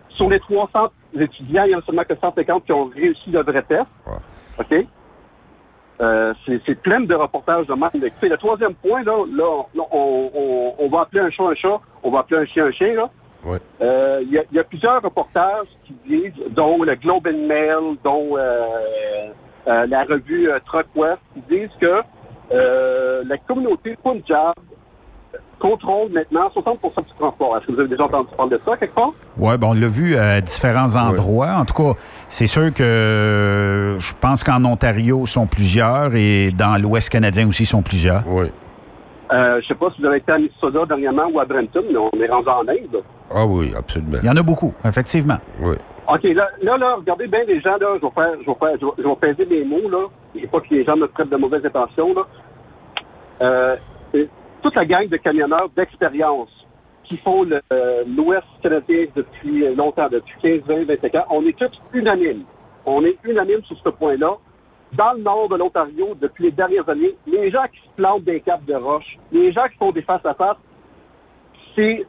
[0.10, 0.88] Sur les 300
[1.20, 3.86] étudiants, il y en a seulement que 150 qui ont réussi le vrai test.
[4.60, 4.86] OK?
[6.02, 6.34] Euh,
[6.66, 7.90] c'est plein de reportages de même.
[7.94, 11.56] Écoutez, le troisième point, là, là, là, on, on, on va appeler un chat un
[11.56, 13.10] chat, on va appeler un chien un chien, là.
[13.46, 13.58] Ouais.
[13.82, 17.48] Euh, Il y, a, il y a plusieurs reportages qui disent, dont le Globe and
[17.48, 18.62] Mail, dont euh,
[19.68, 22.02] euh, la revue euh, Truck West, qui disent que
[22.54, 24.54] euh, la communauté Punjab
[25.60, 27.58] contrôle maintenant 60% du transport.
[27.58, 29.12] Est-ce que vous avez déjà entendu parler de ça quelque part?
[29.38, 31.54] Oui, bon, on l'a vu à différents endroits.
[31.60, 32.00] En tout cas,
[32.30, 37.48] c'est sûr que euh, je pense qu'en Ontario, ils sont plusieurs et dans l'Ouest canadien
[37.48, 38.24] aussi, ils sont plusieurs.
[38.28, 38.46] Oui.
[39.32, 41.98] Euh, je sais pas si vous avez été à Mississauga dernièrement ou à Brenton, mais
[41.98, 43.04] on est rendu en Inde.
[43.34, 44.20] Ah oui, absolument.
[44.22, 45.38] Il y en a beaucoup, effectivement.
[45.60, 45.76] Oui.
[46.08, 48.78] OK, là, là, là, regardez bien les gens, là, je vais faire, je vais faire,
[48.80, 50.08] je vais, je vais peser mes mots, là.
[50.36, 52.22] Je veux pas que les gens me prêtent de mauvaises intentions, là.
[53.42, 53.76] Euh,
[54.62, 56.50] toute la gang de camionneurs d'expérience
[57.10, 61.72] qui font euh, l'Ouest canadien depuis longtemps, depuis 15, 20, 25 ans, on est tous
[61.94, 62.44] unanimes.
[62.86, 64.38] On est unanimes sur ce point-là.
[64.94, 68.40] Dans le nord de l'Ontario, depuis les dernières années, les gens qui se plantent des
[68.42, 70.58] caps de roche, les gens qui font des face-à-face,
[71.76, 72.06] c'est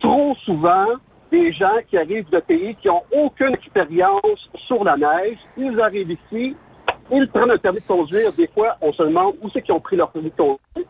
[0.00, 0.86] trop souvent
[1.30, 5.38] des gens qui arrivent de pays qui n'ont aucune expérience sur la neige.
[5.56, 6.56] Ils arrivent ici,
[7.10, 8.32] ils prennent un permis de conduire.
[8.32, 10.86] Des fois, on se demande où c'est qu'ils ont pris leur permis de conduire.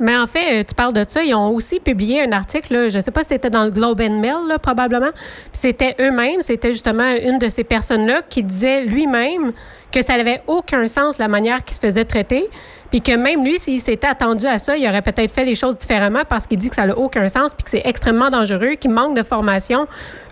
[0.00, 1.22] Mais en fait, euh, tu parles de ça.
[1.22, 3.70] Ils ont aussi publié un article, là, je ne sais pas si c'était dans le
[3.70, 5.10] Globe and Mail, là, probablement.
[5.12, 9.52] Puis c'était eux-mêmes, c'était justement une de ces personnes-là qui disait lui-même
[9.92, 12.48] que ça n'avait aucun sens la manière qu'il se faisait traiter.
[12.90, 15.76] Puis que même lui, s'il s'était attendu à ça, il aurait peut-être fait les choses
[15.76, 18.90] différemment parce qu'il dit que ça n'a aucun sens puis que c'est extrêmement dangereux, qu'il
[18.90, 19.86] manque de formation.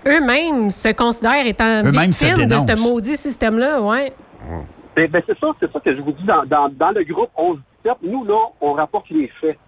[0.07, 3.81] Eux-mêmes se considèrent étant se victimes de ce maudit système-là.
[3.81, 4.13] Ouais.
[4.95, 7.29] Ben, ben, c'est ça, c'est ça que je vous dis dans, dans, dans le groupe
[7.91, 7.97] 11-17.
[8.03, 9.59] Nous, là, on rapporte les faits.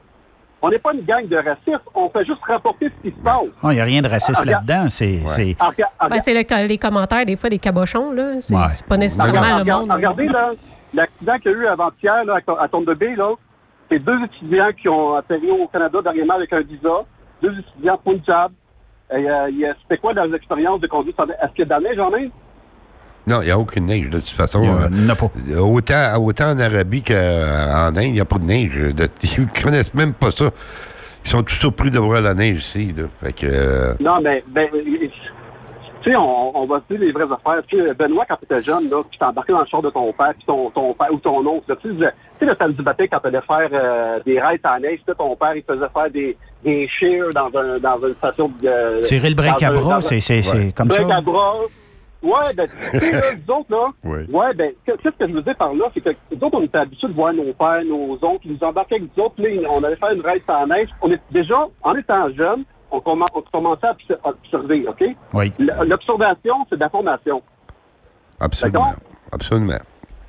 [0.61, 3.43] On n'est pas une gang de racistes, on fait juste rapporter ce qui se passe.
[3.63, 4.89] Il n'y a rien de raciste Ah, là-dedans.
[4.89, 8.11] C'est, c'est- Ah, ah, Ben, c'est le- les commentaires, des fois, des cabochons.
[8.11, 8.41] là.
[8.41, 8.63] C'est Ouais.
[8.73, 9.91] c'est pas nécessairement Regarde- le monde.
[9.93, 10.51] Regardez, là,
[10.93, 13.35] l'accident qu'il y a eu avant-hier là, à Bay, là,
[13.89, 17.05] c'est deux étudiants qui ont atterri au Canada dernièrement avec un visa,
[17.41, 18.51] deux étudiants Punjab.
[19.13, 21.17] Et, euh, C'était quoi leurs expériences de conduite?
[21.21, 22.31] Est-ce qu'il y a de la neige en Inde?
[23.29, 24.63] Non, il n'y a aucune neige, de toute façon.
[24.63, 25.29] Il en euh, a pas.
[25.61, 28.73] Autant, autant en Arabie qu'en Inde, il n'y a pas de neige.
[28.79, 30.51] Ils ne connaissent même pas ça.
[31.25, 32.95] Ils sont tous surpris de voir la neige ici.
[32.97, 33.05] Là.
[33.23, 34.69] Fait que, euh, Non, mais, ben,
[36.01, 37.61] tu sais, on, on va se dire les vraies affaires.
[37.67, 39.91] Tu sais, Benoît, quand tu étais jeune, là, puis t'es embarqué dans le char de
[39.91, 42.05] ton père, puis ton, ton père ou ton oncle, tu sais, tu
[42.39, 45.15] sais, le samedi matin, quand tu allais faire euh, des raids en neige, tu sais,
[45.17, 49.01] ton père, il faisait faire des, des shears dans, un, dans une station de...
[49.01, 50.73] tirer le break à bras, c'est, c'est, c'est Ouais.
[50.75, 51.17] comme break ça.
[51.17, 51.55] à bras.
[52.23, 54.27] Ouais, ben, là, nous autres, là, Ouais.
[54.29, 56.63] ouais, ben, que- qu'est-ce que je veux dire par là, c'est que nous autres, on
[56.63, 59.61] était habitués de voir nos pères, nos oncles, ils nous embarquaient avec nous autres, puis
[59.61, 60.89] là, on allait faire une raid sans neige.
[61.01, 65.05] On est, déjà, en étant jeune, on, on commençait à obs- à observer, OK?
[65.35, 65.53] Oui.
[65.59, 67.43] L'observation, c'est de la formation.
[68.41, 68.95] absolument.
[69.31, 69.79] Absolument.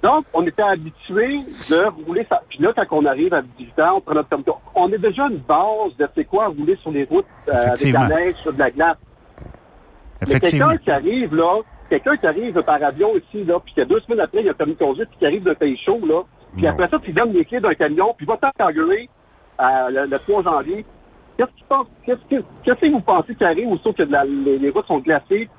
[0.04, 2.42] Donc, on était habitués de rouler ça.
[2.50, 4.46] Puis là, quand on arrive à 18 ans, on prend notre permis.
[4.76, 8.08] On est déjà une base de c'est quoi rouler sur les routes euh, avec la
[8.08, 8.98] neige, sur de la glace.
[10.28, 11.60] Mais quelqu'un qui arrive, là,
[11.90, 14.54] quelqu'un qui arrive par avion ici, là, puis que deux semaines après, il a un
[14.54, 16.22] permis de conduire, puis qui arrive d'un pays chaud, là,
[16.54, 16.70] puis Non.
[16.70, 19.10] après ça, tu donnes les clés d'un camion, puis il va t'engueuler
[19.62, 20.86] euh, le, le 3 janvier.
[21.38, 24.24] Qu'est-ce qu'il pense- qu'est-ce que, qu'est-ce que vous pensez qui arrive aussitôt que de la-
[24.26, 25.50] les, les routes sont glacées?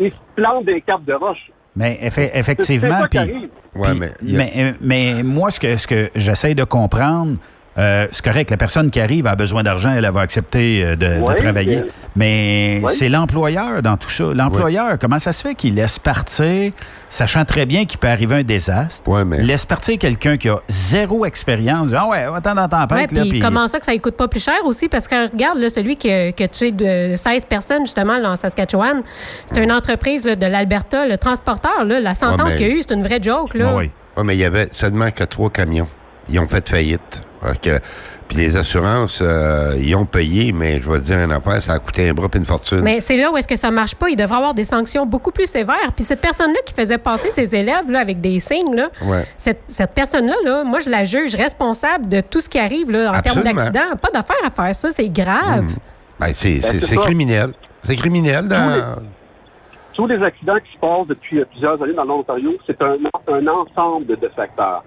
[0.00, 1.50] Ils se plantent des capes de roche?
[1.76, 3.48] Mais effe- C'est- c'est effectivement, ça qui puis- arrive.
[3.74, 7.36] Ouais, puis- mais a- mais, euh, mais moi, ce que, ce que j'essaie de comprendre,
[7.76, 10.96] euh, c'est correct, la personne qui arrive a besoin d'argent, elle, elle va accepter euh,
[10.96, 11.82] de, travailler.
[11.84, 12.92] mais- Mais Oui.
[12.96, 14.24] c'est l'employeur dans tout ça.
[14.32, 16.70] L'employeur, comment ça se fait qu'il laisse partir,
[17.08, 19.10] sachant très bien qu'il peut arriver un désastre,
[19.40, 21.90] laisse partir quelqu'un qui a zéro expérience.
[21.92, 24.42] Ah ouais, attends dans ta Ouais, puis comment ça que ça ne coûte pas plus
[24.44, 24.88] cher aussi?
[24.88, 28.30] Parce que regarde, là, celui qui a, qui a tué de 16 personnes, justement, là,
[28.30, 29.02] en Saskatchewan,
[29.46, 31.84] c'est une entreprise là, de l'Alberta, le transporteur.
[31.84, 33.54] Là, la sentence mais- qu'il y a eu, c'est une vraie joke.
[33.54, 33.74] Là.
[33.74, 33.90] Oui,
[34.22, 35.88] mais il y avait seulement que trois camions.
[36.28, 37.22] Ils ont fait faillite.
[37.62, 37.78] Que-
[38.28, 41.74] puis les assurances, euh, ils ont payé, mais je vais te dire une affaire, ça
[41.74, 42.80] a coûté un bras et une fortune.
[42.80, 44.08] Mais c'est là où est-ce que ça marche pas.
[44.08, 45.92] Il devrait avoir des sanctions beaucoup plus sévères.
[45.94, 49.26] Puis cette personne-là qui faisait passer ses élèves là, avec des signes, là, Ouais.
[49.36, 53.12] cette, cette personne-là, là, moi, je la juge responsable de tout ce qui arrive là,
[53.14, 53.94] en termes d'accident.
[54.00, 55.66] Pas d'affaire à faire ça, c'est grave.
[56.18, 57.00] Ben, c'est Ben, c'est- c'est c'est ça.
[57.02, 57.52] criminel.
[57.82, 58.48] C'est criminel.
[58.48, 58.96] Dans...
[59.92, 62.96] Tous les accidents qui se passent depuis plusieurs années dans l'Ontario, c'est un,
[63.28, 64.82] un ensemble de facteurs.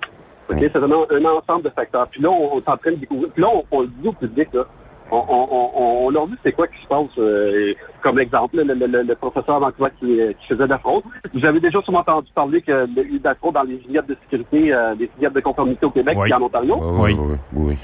[0.50, 2.08] C'est un, un ensemble de facteurs.
[2.08, 3.30] Puis là, on, est en train de découvrir.
[3.34, 4.66] Puis là, on, on le dit au public, là.
[5.10, 7.08] On, on, on, on leur dit c'est quoi qui se passe.
[7.18, 10.70] euh, comme exemple, le, le, le- le professeur à Vancouver qui, euh, qui faisait de
[10.70, 11.04] la fraude.
[11.34, 13.78] Vous avez déjà sûrement entendu parler qu'il y a eu de la fraude dans les
[13.78, 16.30] vignettes de sécurité, euh, des vignettes de conformité au Québec Oui.
[16.30, 16.76] et en Ontario.
[16.82, 17.38] Oui, oui, oui.
[17.54, 17.78] oui.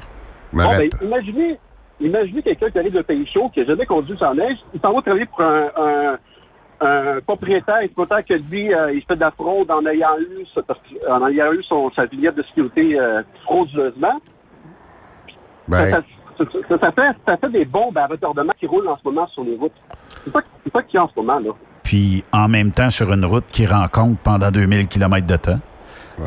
[0.51, 1.57] Bon, ben, imaginez,
[2.01, 4.91] imaginez quelqu'un qui arrive d'un pays chaud, qui n'a jamais conduit sans neige, il s'en
[4.93, 6.17] va travailler pour un, un,
[6.81, 10.79] un propriétaire exploitant que lui, euh, il fait de la fraude en ayant eu, parce
[10.79, 14.19] que- en ayant eu son, sa vignette de sécurité euh, frauduleusement.
[15.67, 16.01] Ben, Ça,
[16.37, 19.27] ça- ça- ça fait, ça fait des bombes à retardement qui roulent en ce moment
[19.27, 19.71] sur les routes.
[20.25, 20.31] C'est
[20.87, 21.51] qu'il y a en ce moment, là.
[21.83, 25.59] puis en même temps sur une route qui rencontre pendant 2000 km de temps.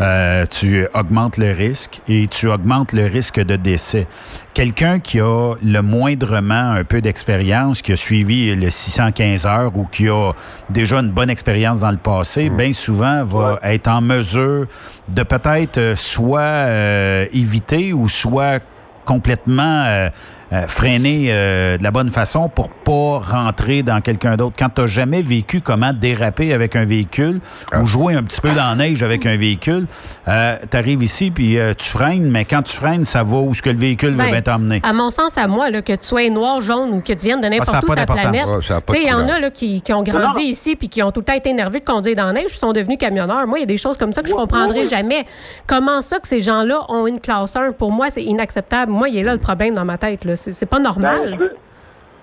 [0.00, 4.06] Euh, tu augmentes le risque et tu augmentes le risque de décès.
[4.52, 9.84] Quelqu'un qui a le moindrement un peu d'expérience, qui a suivi le 615 heures ou
[9.84, 10.32] qui a
[10.70, 14.66] déjà une bonne expérience dans le passé, bien souvent va être en mesure
[15.08, 18.60] de peut-être euh, soit euh, éviter ou soit
[19.04, 20.10] complètement euh,
[20.52, 24.54] euh, freiner euh, de la bonne façon pour pas rentrer dans quelqu'un d'autre.
[24.58, 27.40] Quand tu n'as jamais vécu comment déraper avec un véhicule
[27.80, 29.86] ou jouer un petit peu dans la neige avec un véhicule,
[30.26, 33.62] tu arrives ici puis euh, tu freines, mais quand tu freines, ça va où ce
[33.62, 34.80] que le véhicule veut Ben, bien t'emmener.
[34.82, 37.40] À mon sens, à moi, là, que tu sois noir, jaune ou que tu viennes
[37.40, 38.46] de n'importe Ah, ça a où sur la planète.
[38.46, 40.02] Ouais, ça a pas Tu sais, de il y en a là, qui, qui ont
[40.02, 42.46] grandi ici puis qui ont tout le temps été énervés de conduire dans la neige
[42.50, 43.46] puis sont devenus camionneurs.
[43.46, 45.26] Moi, il y a des choses comme ça que je comprendrai jamais.
[45.66, 47.72] Comment ça que ces gens-là ont une classe 1?
[47.72, 48.92] Pour moi, c'est inacceptable.
[48.92, 50.24] Moi, il est là le problème dans ma tête.
[50.24, 50.35] là.
[50.36, 51.30] C'est pas Ben, normal.
[51.30, 51.56] je, veux,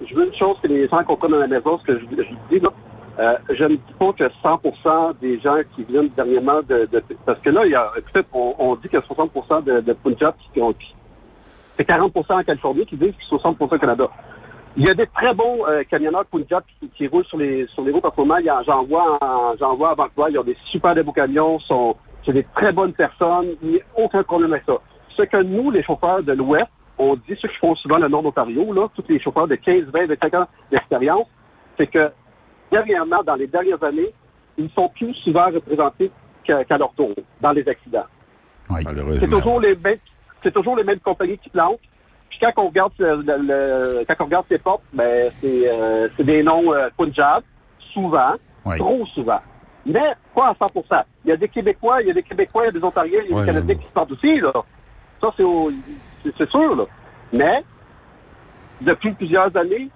[0.08, 2.34] je veux une chose que les gens comprennent à la maison, ce que je, je
[2.50, 2.70] dis là.
[3.20, 6.90] Euh, je ne dis pas que 100% des gens qui viennent dernièrement de,
[7.26, 10.62] parce que là, il y a peut-être on, on dit que 60% de, Punjab qui
[10.62, 10.74] ont
[11.78, 14.10] c'est 40% en Californie qui disent que 60% au Canada.
[14.76, 16.64] Il y a des très bons euh, camionneurs Punjab
[16.96, 18.38] qui, roulent sur les sur les routes en ce moment.
[18.66, 19.20] J'en vois,
[19.76, 20.32] vois à Vancouver.
[20.32, 21.60] Ils ont des super beaux camions.
[21.60, 21.96] Sont,
[22.26, 23.50] c'est des très bonnes personnes.
[23.62, 24.74] Il n'y a aucun problème avec ça.
[25.16, 26.66] Ce que nous, les chauffeurs de l'Ouest,
[26.98, 29.86] on dit, ceux qui font souvent le Nord d'Ontario, là, tous les chauffeurs de 15,
[29.94, 31.28] 20, 25 ans d'expérience,
[31.78, 32.12] c'est que
[32.72, 34.14] dernièrement, dans les dernières années,
[34.58, 36.12] ils sont plus souvent représentés
[36.44, 38.06] qu'à leur tour dans les accidents.
[39.20, 39.98] C'est toujours les mêmes,
[40.44, 41.80] c'est toujours les mêmes compagnies qui plantent.
[42.30, 43.38] Puis quand on regarde le, le-
[44.00, 47.44] le- quand on regarde ces portes, ben c'est euh, c'est des noms euh, Punjab,
[47.94, 48.34] souvent,
[48.66, 48.78] Oui.
[48.78, 49.40] trop souvent.
[49.86, 52.66] Mais pas à 100% Il y a des Québécois, il y a des Québécois, il
[52.68, 54.52] y a des Ontariens, il y a des Canadiens qui se partent aussi, là.
[55.22, 55.72] Ça, c'est au-
[56.24, 56.84] c'est- sûr, là.
[57.34, 57.64] Mais,
[58.82, 59.90] depuis plusieurs années,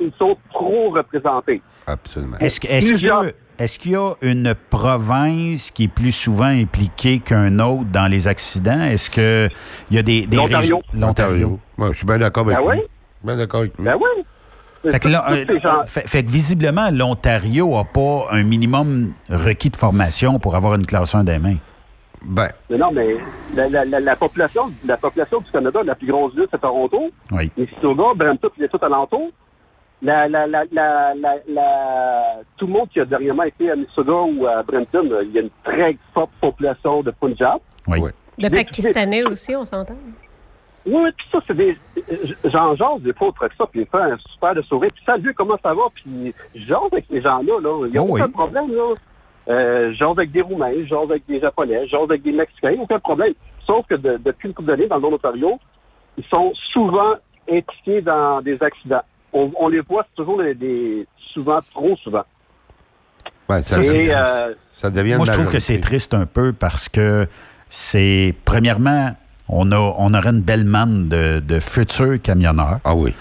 [0.00, 1.62] ils sont trop représentés.
[1.86, 2.36] Absolument.
[2.38, 3.22] Est-ce qu'il y, a-
[3.58, 8.28] est-ce qu'il y a une province qui est plus souvent impliquée qu'un autre dans les
[8.28, 8.82] accidents?
[8.82, 9.50] Est-ce qu'il
[9.94, 10.58] y a des, des L'Ontario.
[10.60, 11.60] régions- L'Ontario.
[11.78, 12.78] Ouais, je suis bien d'accord avec Ben lui.
[12.80, 12.86] oui.
[13.24, 13.84] Bien d'accord avec lui.
[13.84, 14.24] Ben oui.
[14.90, 15.44] Fait que, là, euh,
[15.84, 20.86] fait, fait que visiblement, l'Ontario n'a pas un minimum requis de formation pour avoir une
[20.86, 21.56] classe 1 des mains.
[22.22, 23.16] Ben, Mais non, mais
[23.54, 27.10] la, la- la- la population, la population du Canada, la plus grosse ville, c'est Toronto.
[27.32, 27.50] Oui.
[27.56, 29.30] Mississauga, Brampton, puis les tout alentours.
[30.02, 34.12] La, la, la, la, la, la- tout le monde qui a dernièrement été à Mississauga
[34.12, 37.58] ou à Brampton, euh, il y a une très forte population de Punjab.
[37.88, 38.00] Oui.
[38.38, 39.96] De Pakistanais aussi, on s'entend.
[40.86, 41.76] Oui, oui, puis ça, c'est des...
[42.44, 44.88] J'en jase des fois auprès de ça, puis il fait un super de sourire.
[44.94, 45.82] Puis salut, comment ça va?
[45.94, 47.86] Puis je jase avec ces gens-là, là.
[47.86, 48.30] Il n'y a Oh aucun oui.
[48.30, 48.94] problème, là.
[49.48, 52.98] Euh, je jase avec des Roumains, jase avec des Japonais, jase avec des Mexicains, aucun
[52.98, 53.32] problème.
[53.66, 55.58] Sauf que de- depuis une couple d'années, dans le Nord Ontario,
[56.18, 57.14] ils sont souvent
[57.50, 59.02] impliqués dans des accidents.
[59.32, 62.24] On, on les voit toujours des, des- souvent, trop souvent.
[63.48, 66.88] ça, Et, c'est- euh, ça devient Moi, je trouve que c'est triste un peu parce
[66.88, 67.26] que
[67.68, 69.10] c'est, premièrement,
[69.48, 72.78] on, a, on aurait une belle manne de, de futurs camionneurs.
[72.84, 73.14] Ah oui.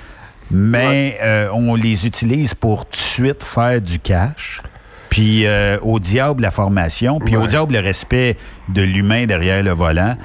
[0.51, 4.61] Mais euh, on les utilise pour tout de suite faire du cash.
[5.09, 8.37] Puis euh, au diable la formation, puis au diable le respect
[8.67, 10.15] de l'humain derrière le volant.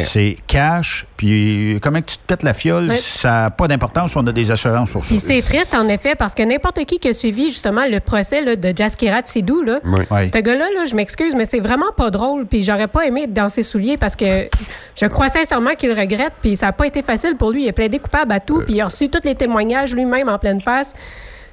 [0.00, 2.96] C'est cash, puis comment que tu te pètes la fiole, Ouais.
[2.96, 5.06] ça n'a pas d'importance, on a des assurances sur ça.
[5.06, 8.42] Puis c'est triste, en effet, parce que n'importe qui qui a suivi justement le procès
[8.42, 10.00] là, de Jaskirat Sidou, là, Oui.
[10.10, 10.28] Oui.
[10.28, 12.46] ce gars-là, là, je m'excuse, mais c'est vraiment pas drôle.
[12.46, 14.48] Puis j'aurais pas aimé être dans ses souliers parce que
[14.96, 16.32] je crois sincèrement qu'il regrette.
[16.42, 17.62] Puis ça n'a pas été facile pour lui.
[17.62, 18.62] Il a plaidé coupable à tout.
[18.64, 20.94] Puis il a reçu tous les témoignages lui-même en pleine face.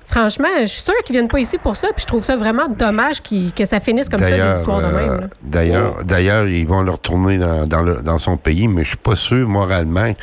[0.09, 1.87] Franchement, je suis sûre qu'ils viennent pas ici pour ça.
[1.95, 4.85] Puis je trouve ça vraiment dommage qu'il- que ça finisse comme ça, D'ailleurs, l'histoire de
[4.85, 5.21] euh, même.
[5.21, 5.27] là.
[5.43, 8.97] D'ailleurs, d'ailleurs, ils vont le retourner dans, dans, le- dans son pays, mais je suis
[8.97, 10.13] pas sûr moralement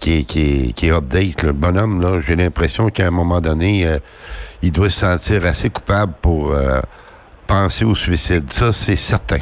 [0.00, 1.42] qu'il est, qu'il est- qu'il est update.
[1.44, 3.98] Le bonhomme, là, j'ai l'impression qu'à un moment donné, euh,
[4.62, 6.80] il doit se sentir assez coupable pour euh,
[7.46, 8.52] penser au suicide.
[8.52, 9.38] Ça, c'est certain.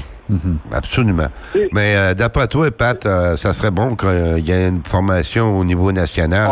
[0.71, 1.29] Absolument.
[1.73, 5.65] Mais euh, d'après toi, Pat, euh, ça serait bon qu'il y ait une formation au
[5.65, 6.51] niveau national.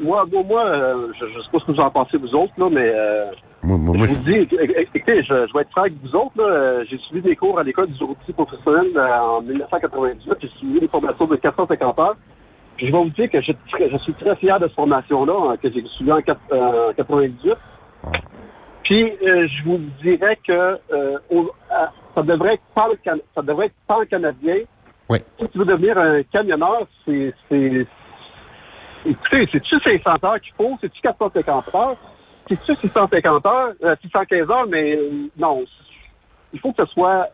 [0.00, 2.52] Moi, moi, moi, euh, je ne sais pas ce que vous en pensez, vous autres,
[2.58, 3.26] là, mais euh,
[3.62, 4.32] Moi, moi, moi, je vous dis,
[4.76, 6.32] écoutez, je, je vais être franc avec vous autres.
[6.36, 10.34] là, euh, J'ai suivi des cours à l'école du routier professionnel en 1998.
[10.40, 12.16] J'ai suivi des formations de 450 heures.
[12.76, 13.52] Puis je vais vous dire que je,
[13.90, 16.94] je suis très fier de cette formation-là hein, que j'ai suivie en, quatre- euh, en
[16.94, 17.54] 98.
[18.84, 21.18] Puis euh, je vous dirais que euh,
[22.14, 22.86] ça devrait être pan
[23.34, 24.56] ça devrait être pan-canadien.
[25.10, 25.18] Oui.
[25.38, 27.34] Si tu veux devenir un camionneur, c'est...
[27.48, 27.86] c'est-
[29.06, 30.76] Écoutez, c'est-tu 500 heures qu'il faut?
[30.80, 31.96] C'est-tu 450 heures?
[32.48, 33.72] C'est-tu 650 heures?
[33.84, 35.64] Euh, 615 heures, mais euh, non.
[36.52, 37.28] Il faut que ce soit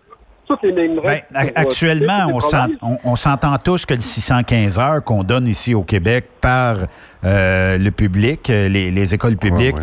[0.46, 1.24] toutes les mêmes Ben, règles.
[1.34, 2.78] euh, actuellement, on s'en- problèmes.
[2.82, 6.76] on on s'entend tous que le 615 heures qu'on donne ici au Québec par
[7.24, 9.74] euh, le public, euh, les, les écoles publiques,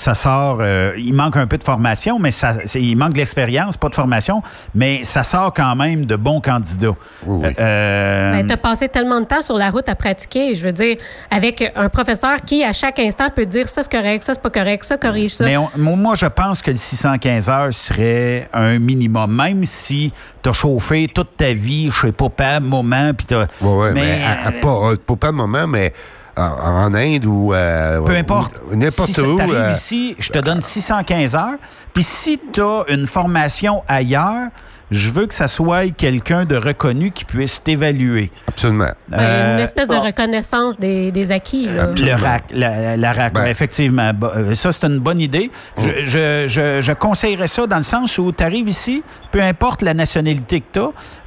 [0.00, 3.18] ça sort, euh, il manque un peu de formation, mais ça, c'est- il manque de
[3.18, 4.42] l'expérience, pas de formation,
[4.72, 6.94] mais ça sort quand même de bons candidats.
[7.28, 10.72] Euh, Ben, tu as passé tellement de temps sur la route à pratiquer, je veux
[10.72, 10.96] dire,
[11.32, 14.50] avec un professeur qui, à chaque instant, peut dire ça, c'est correct, ça, c'est pas
[14.50, 15.44] correct, ça, corrige ça.
[15.44, 20.12] Mais on- moi, je pense que le 615 heures serait un minimum, même si
[20.44, 23.46] tu as chauffé toute ta vie chez papa, maman, puis t'as...
[23.60, 25.92] Ouais, mais, à- à pas, euh, pas pas un moment, mais
[26.38, 28.52] en, Inde ou euh, Peu importe.
[28.72, 29.36] N'importe si où.
[29.36, 31.58] tu arrives euh, ici, je te donne 615 heures.
[31.92, 34.48] Puis si tu as une formation ailleurs,
[34.90, 38.30] je veux que ça soit quelqu'un de reconnu qui puisse t'évaluer.
[38.48, 38.90] Absolument.
[39.08, 41.66] Ben, une espèce de reconnaissance des, des acquis.
[41.66, 41.88] Là.
[41.96, 43.42] Le RAC, la, la RAC, Ben.
[43.42, 44.10] ouais, effectivement.
[44.22, 45.50] Euh, Ça, c'est une bonne idée.
[45.76, 45.82] Oh.
[45.82, 49.82] Je, je, je, je conseillerais ça dans le sens où tu arrives ici, peu importe
[49.82, 50.80] la nationalité que tu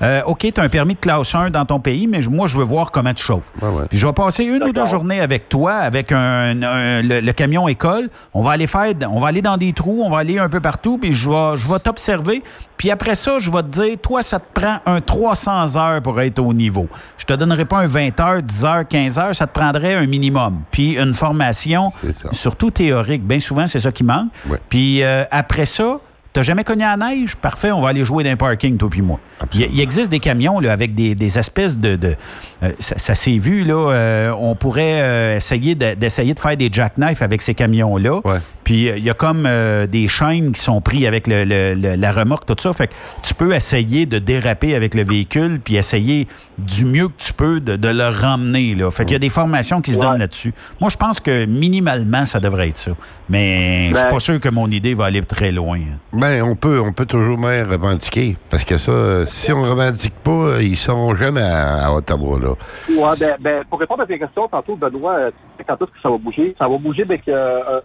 [0.06, 2.58] as, OK, tu as un permis de classe 1 dans ton pays, mais moi, je
[2.58, 3.52] veux voir comment tu chauffes.
[3.90, 7.32] Puis je vais passer une ou deux journées avec toi, avec un, un- le, le
[7.34, 8.10] camion école.
[8.34, 10.60] On va aller faire, on va aller dans des trous, on va aller un peu
[10.60, 12.42] partout, puis je vais, je vais t'observer.
[12.82, 16.20] Puis après ça, je vais te dire, toi, ça te prend un 300 heures pour
[16.20, 16.88] être au niveau.
[17.16, 20.08] Je te donnerai pas un 20 heures, 10 heures, 15 heures, ça te prendrait un
[20.08, 20.64] minimum.
[20.72, 21.92] Puis une formation,
[22.32, 24.30] surtout théorique, bien souvent, c'est ça qui manque.
[24.68, 26.00] Puis euh, après ça,
[26.34, 27.36] T'as jamais connu la neige?
[27.36, 29.20] Parfait, on va aller jouer dans un parking, toi puis moi.
[29.54, 31.96] Il, il existe des camions là, avec des, des espèces de...
[31.98, 32.16] de-
[32.64, 33.74] euh, ça ça s'est vu, là.
[33.92, 38.22] euh, on pourrait euh, essayer de- d'essayer de faire des jackknives avec ces camions-là.
[38.64, 39.48] Puis il y a comme
[39.92, 42.72] des chaînes qui sont prises avec le- le- le- la remorque, tout ça.
[42.72, 46.28] Fait que tu peux essayer de déraper avec le véhicule puis essayer
[46.62, 48.76] du mieux que tu peux de, de le ramener.
[48.76, 48.90] Là.
[48.92, 50.54] Fait qu'il y a des formations qui se donnent là-dessus.
[50.80, 52.92] Moi, je pense que minimalement, ça devrait être ça.
[53.30, 55.80] Mais je suis Ben- pas sûr que mon idée va aller très loin.
[56.14, 58.38] Ben, on peut, on peut toujours même revendiquer.
[58.50, 62.40] Parce que ça, euh, si on revendique pas, euh, ils seront jamais à, à Ottawa,
[62.40, 62.50] là.
[62.90, 65.32] Ouais, ben, ben, pour répondre à tes questions, tantôt, Benoît, euh,
[65.68, 66.56] quand est-ce que ça va bouger?
[66.60, 67.34] Ça va bouger dès qu'un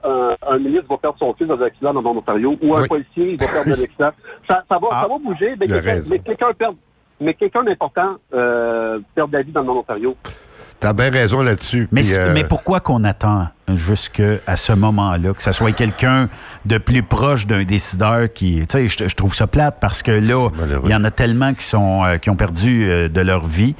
[0.04, 2.82] un, un ministre va perdre son fils dans un accident dans mon Ontario ou un
[2.82, 2.88] Oui.
[2.88, 4.10] policier il va perdre un accident.
[4.50, 6.08] Ça, ça, va, ça va bouger, raison.
[6.10, 6.74] mais quelqu'un perd.
[7.20, 10.16] Mais quelqu'un d'important euh, perd la vie dans mon Ontario.
[10.78, 11.88] T'as bien raison là-dessus.
[11.90, 16.28] Mais, euh, mais pourquoi qu'on attend jusqu'à ce moment-là, que ce soit quelqu'un
[16.66, 18.60] de plus proche d'un décideur qui...
[18.66, 20.50] Tu sais, je, je trouve ça plate parce que là,
[20.84, 23.74] il y en a tellement qui, sont, euh, qui ont perdu euh, de leur vie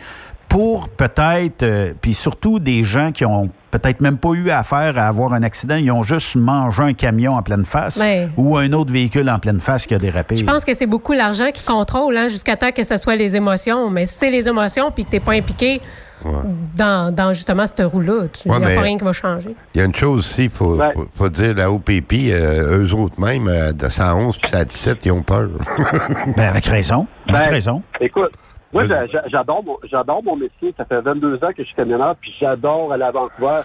[0.48, 5.08] pour peut-être, euh, puis surtout des gens qui ont peut-être même pas eu affaire à
[5.08, 8.00] avoir un accident, ils ont juste mangé un camion en pleine face
[8.36, 10.36] ou un autre véhicule en pleine face qui a dérapé.
[10.36, 13.36] Je pense que c'est beaucoup l'argent qui contrôle, hein, jusqu'à temps que ce soit les
[13.36, 13.90] émotions.
[13.90, 15.80] Mais si c'est les émotions puis que tu n'es pas impliqué
[16.74, 19.54] dans, dans justement cette roue-là, il n'y a pas rien qui va changer.
[19.74, 22.92] Il y a une chose aussi, il faut, faut, faut dire, la OPP, euh, eux
[22.94, 25.48] autres même, euh, de 111 puis 117, ils ont peur.
[26.36, 27.06] ben, avec raison.
[27.26, 27.82] Ben, raison.
[28.00, 28.32] Écoute,
[28.72, 30.74] moi, j'a- j'a- j'adore mon, j'adore mon métier.
[30.76, 33.62] Ça fait 22 ans que je suis camionneur, puis j'adore aller à Vancouver.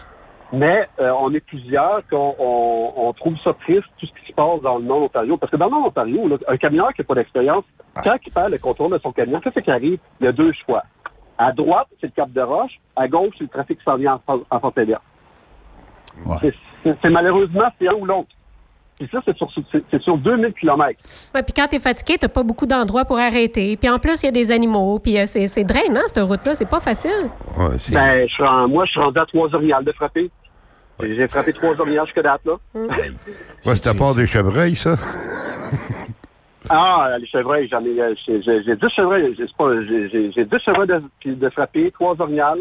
[0.54, 4.34] Mais euh, on est plusieurs qu'on on, on trouve ça triste, tout ce qui se
[4.34, 5.38] passe dans le Nord-Ontario.
[5.38, 7.64] Parce que dans le Nord-Ontario, là, un camionneur qui n'a pas d'expérience,
[8.04, 10.00] quand il perd le contrôle de son camion, qu'est-ce qui arrive?
[10.20, 10.84] Il y a deux choix.
[11.38, 12.80] À droite, c'est le Cap de Roche.
[12.96, 14.60] À gauche, c'est le trafic qui s'en vient en, en
[17.02, 18.30] c'est malheureusement, c'est un ou l'autre.
[19.02, 21.00] Puis ça, c'est sur, c'est- c'est sur 2000 km.
[21.34, 23.76] Ouais, puis quand t'es fatigué, t'as pas beaucoup d'endroits pour arrêter.
[23.76, 25.00] Puis en plus, il y a des animaux.
[25.00, 26.54] Puis euh, c'est c'est drainant, cette route-là.
[26.54, 27.10] C'est pas facile.
[27.58, 30.30] Ouais, c'est- Ben, je suis en- moi, je suis rendu à trois orignales de frapper.
[31.02, 32.54] J'ai j'ai frappé trois orignales jusque date, là.
[33.66, 34.96] Ouais, c'est à part des chevreuils, ça.
[36.70, 40.10] Ah, les chevreuils, j'en ai, euh, j'ai j'ai- j'ai 10 chevreuils, j'ai c'est pas- j'ai-
[40.10, 41.02] j'ai j'ai 10 chevreuils de,
[41.34, 42.60] de frapper, trois orignales.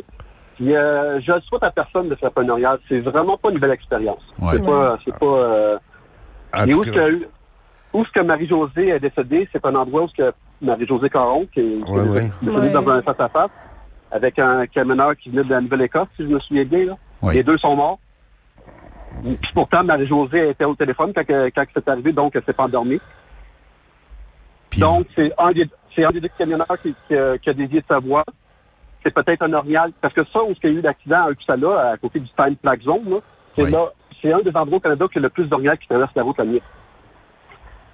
[0.56, 2.78] Puis euh, je le souhaite à personne de frapper un orignal.
[2.88, 4.22] C'est vraiment pas une belle expérience.
[4.40, 4.52] Ouais.
[4.56, 5.26] C'est pas, c'est pas.
[5.26, 5.78] euh,
[6.54, 7.28] et tout où est-ce que,
[7.92, 9.48] où est-ce que Marie-Josée est décédée?
[9.52, 12.30] C'est un endroit où est-ce que Marie-Josée Caron, qui est, Ouais, ouais.
[12.42, 12.70] décédée Ouais.
[12.70, 13.50] dans un face-à-face,
[14.10, 16.86] avec un camionneur qui venait de la Nouvelle-Écosse, si je me souviens bien.
[17.22, 17.32] Là.
[17.32, 17.98] Les deux sont morts.
[19.22, 21.24] Puis pourtant, Marie-Josée était au téléphone quand,
[21.74, 23.00] c'est arrivé, donc elle s'est pas endormie.
[24.70, 27.52] Puis- Donc, c'est un des c'est un des deux camionneurs qui, qui a- qui a
[27.52, 28.24] dévié de sa voie.
[29.02, 29.90] C'est peut-être un orignal.
[30.00, 32.54] Parce que ça, où il y a eu l'accident à Uxala, à côté du Time
[32.54, 33.20] Plaque Zone,
[33.56, 33.86] c'est là,
[34.20, 36.38] c'est un des endroits au Canada qui a le plus d'orignal qui traversent la route
[36.38, 36.62] la nuit.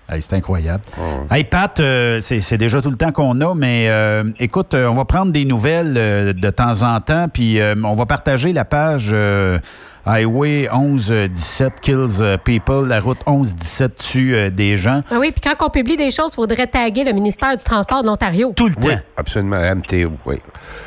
[0.08, 0.84] Hey, c'est incroyable.
[1.32, 4.86] Hey, Pat, euh, c'est c'est déjà tout le temps qu'on a, mais euh, écoute, euh,
[4.86, 8.52] on va prendre des nouvelles euh, de temps en temps, puis euh, on va partager
[8.52, 9.58] la page euh,
[10.06, 15.02] Highway 1117 Kills euh, People, la route 1117 tue euh, des gens.
[15.10, 18.02] Ah oui, puis quand on publie des choses, il faudrait taguer le ministère du Transport
[18.02, 18.52] de l'Ontario.
[18.56, 19.00] Tout le Oui, temps.
[19.16, 20.36] absolument, MTO, oui.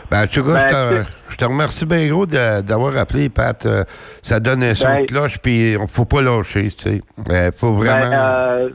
[0.09, 3.65] Ben, en tout cas, Ben, je, te, remercie bien gros d'avoir appelé, Pat.
[3.65, 3.84] Euh,
[4.22, 7.01] ça donne un son Ben- de cloche, puis on faut pas lâcher, tu sais.
[7.30, 8.09] Il faut vraiment...
[8.09, 8.70] Ben, euh,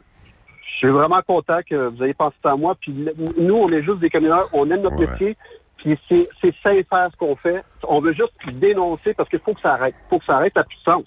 [0.72, 2.76] je suis vraiment content que vous ayez pensé à moi.
[2.78, 2.94] Puis
[3.38, 5.06] nous, on est juste des camionneurs, on aime notre Ouais.
[5.10, 5.36] métier.
[5.84, 7.62] Puis c'est sincère ce qu'on fait.
[7.86, 9.94] On veut juste dénoncer parce qu'il faut que ça arrête.
[10.06, 11.06] Il faut que ça arrête à puissance.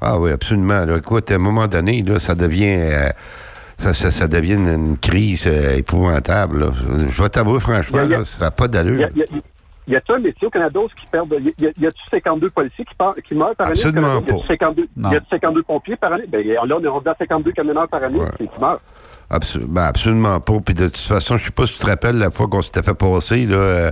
[0.00, 0.84] Ah oui, absolument.
[0.84, 0.96] Là.
[0.98, 2.74] Écoute, à un moment donné, là, ça devient...
[2.92, 3.08] euh,
[3.78, 6.58] ça, ça, ça devient une, crise euh, épouvantable.
[6.64, 6.72] là.
[7.08, 9.00] Je vais t'avouer, franchement, Il y a- là, ça n'a pas Il y d'allure.
[9.16, 9.26] y a-
[9.86, 11.34] il y a-t-il un métier au Canada où qui perdent.
[11.38, 13.78] Il y a, il y a-tu 52 policiers qui, par- qui meurent par année?
[13.80, 14.46] Absolument y pas.
[14.48, 15.10] 52, Non.
[15.10, 16.26] il y a 52 pompiers par année?
[16.28, 18.28] Ben, là, on est rendu à 52 camionneurs par année Ouais.
[18.38, 18.80] qui meurent.
[19.68, 20.54] Ben, absolument pas.
[20.64, 22.82] Puis de toute façon, je sais pas si tu te rappelles la fois qu'on s'était
[22.82, 23.90] fait passer, là, euh,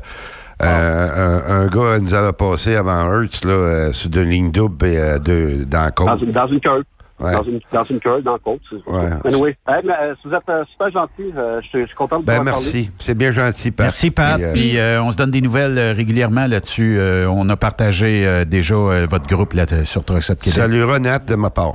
[0.62, 4.86] euh, un, un gars nous avait passé avant Hertz, là, euh, sur une ligne double
[4.86, 6.06] et, euh, de, dans la côte.
[6.06, 6.82] Dans une, dans une curve.
[7.20, 7.32] Ouais.
[7.32, 8.60] Dans, une, dans une curve, dans le côte.
[8.70, 9.10] c'est- Ouais.
[9.24, 11.32] Anyway, hey, mais, euh, vous êtes euh, super gentil.
[11.36, 12.70] euh, je, suis- content de vous Ben, avoir parlé.
[12.72, 12.90] merci.
[13.00, 13.86] C'est bien gentil, Pat.
[13.86, 14.40] Merci, Pat.
[14.52, 16.96] Puis, on se donne des nouvelles euh, régulièrement là-dessus.
[16.98, 20.58] Euh, on a partagé euh, déjà euh, votre groupe là, sur Trucks Up Québec.
[20.60, 21.74] salut Renate de ma part.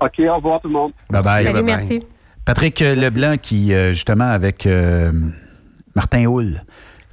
[0.00, 0.92] OK, au revoir tout le monde.
[1.10, 1.44] Bye-bye.
[1.44, 1.64] Salut, bye-bye.
[1.64, 2.02] merci.
[2.48, 5.12] Patrick Leblanc, qui, euh, justement, avec euh,
[5.94, 6.62] Martin Houle,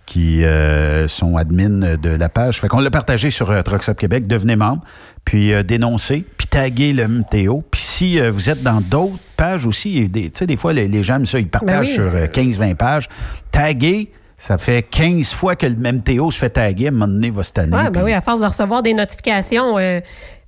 [0.06, 2.62] qui euh, sont admin de la page.
[2.62, 4.28] Fait qu'on l'a partagé sur euh, Trucks Québec.
[4.28, 4.84] Devenez membre,
[5.26, 7.66] puis euh, dénoncez, puis taguez le MTO.
[7.70, 11.20] Puis si vous êtes dans d'autres pages aussi, tu sais, des fois, les, les gens
[11.26, 11.94] ça, ils partagent oui.
[11.96, 13.10] sur euh, 15-20 pages.
[13.52, 16.86] Taguez, ça fait 15 fois que le MTO se fait taguer.
[16.86, 17.42] À un moment donné, va.
[17.58, 19.78] Ouais, ben oui, à force de recevoir des notifications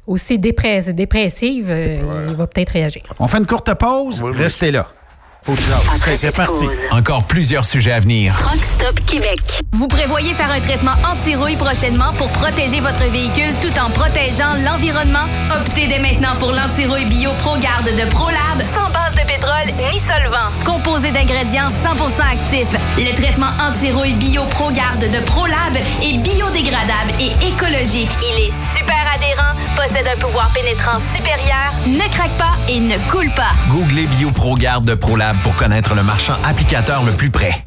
[0.07, 3.03] aussi dépress- dépressives, euh, il va peut-être réagir.
[3.19, 4.21] On fait une courte pause.
[4.23, 4.37] Oui, oui.
[4.37, 4.87] Restez là.
[5.47, 5.79] Faut que tu jases.
[5.95, 6.65] Après C'est cette parti.
[6.65, 8.35] pause, Encore plusieurs sujets à venir.
[8.37, 9.39] Truck Stop Québec.
[9.71, 15.23] Vous prévoyez faire un traitement anti-rouille prochainement pour protéger votre véhicule tout en protégeant l'environnement?
[15.57, 20.51] Optez dès maintenant pour l'anti-rouille bio ProGarde de ProLab, sans base de pétrole ni solvant.
[20.65, 22.67] Composé d'ingrédients 100% actifs,
[22.97, 28.11] le traitement anti-rouille bio ProGarde de ProLab est biodégradable et écologique.
[28.21, 33.31] Il est super adhérent, possède un pouvoir pénétrant supérieur, ne craque pas et ne coule
[33.31, 33.53] pas.
[33.69, 37.66] Googlez BioProGarde de ProLab pour connaître le marchand applicateur le plus près.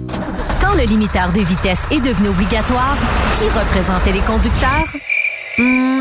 [0.61, 2.97] Quand le limiteur de vitesse est devenu obligatoire,
[3.33, 4.85] qui représentait les conducteurs?
[5.59, 6.01] Hmm,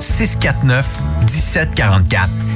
[0.00, 0.84] 649
[1.26, 2.55] 1744.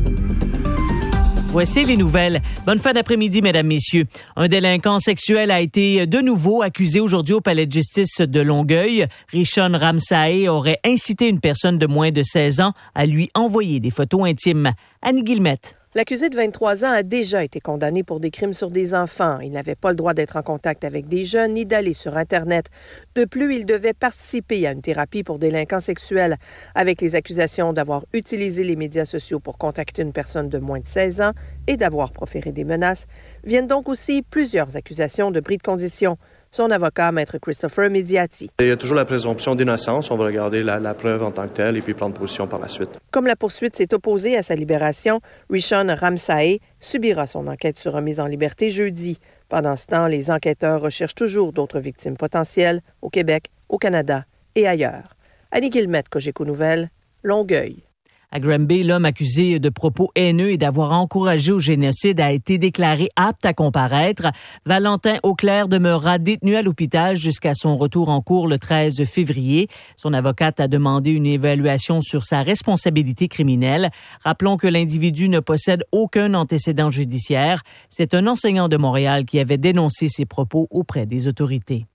[1.49, 2.41] Voici les nouvelles.
[2.65, 4.05] Bonne fin d'après-midi, mesdames, messieurs.
[4.35, 9.07] Un délinquant sexuel a été de nouveau accusé aujourd'hui au palais de justice de Longueuil.
[9.29, 13.91] Richon Ramsae aurait incité une personne de moins de 16 ans à lui envoyer des
[13.91, 14.73] photos intimes.
[15.01, 15.76] Annie Guillemette.
[15.97, 19.39] L'accusé de 23 ans a déjà été condamné pour des crimes sur des enfants.
[19.39, 22.67] Il n'avait pas le droit d'être en contact avec des jeunes ni d'aller sur Internet.
[23.15, 26.37] De plus, il devait participer à une thérapie pour délinquants sexuels
[26.75, 30.85] avec les accusations d'avoir utilisé les médias sociaux pour contacter une personne de moins de
[30.85, 31.31] 16 ans
[31.65, 33.07] et d'avoir proféré des menaces.
[33.43, 36.19] Viennent donc aussi plusieurs accusations de bris de condition.
[36.51, 38.49] Son avocat, maître Christopher Mediati.
[38.59, 40.11] Il y a toujours la présomption d'innocence.
[40.11, 42.59] On va regarder la, la, preuve en tant que telle et puis prendre position par
[42.59, 42.89] la suite.
[43.11, 45.19] Comme la poursuite s'est opposée à sa libération,
[45.49, 49.19] Rishon Ramsae subira son enquête sur remise en liberté jeudi.
[49.49, 54.25] Pendant ce temps, les enquêteurs recherchent toujours d'autres victimes potentielles au Québec, au Canada
[54.55, 55.15] et ailleurs.
[55.51, 56.89] Annie Guillemette, Cogeco Nouvelles,
[57.23, 57.86] Longueuil.
[58.30, 63.07] À Granby, l'homme accusé de propos haineux et d'avoir encouragé au génocide a été déclaré
[63.15, 64.28] apte à comparaître.
[64.65, 69.69] Valentin Auclair demeurera détenu à l'hôpital jusqu'à son retour en cours le 13 février.
[69.95, 73.91] Son avocate a demandé une évaluation sur sa responsabilité criminelle.
[74.25, 77.63] Rappelons que l'individu ne possède aucun antécédent judiciaire.
[77.87, 81.86] C'est un enseignant de Montréal qui avait dénoncé ses propos auprès des autorités.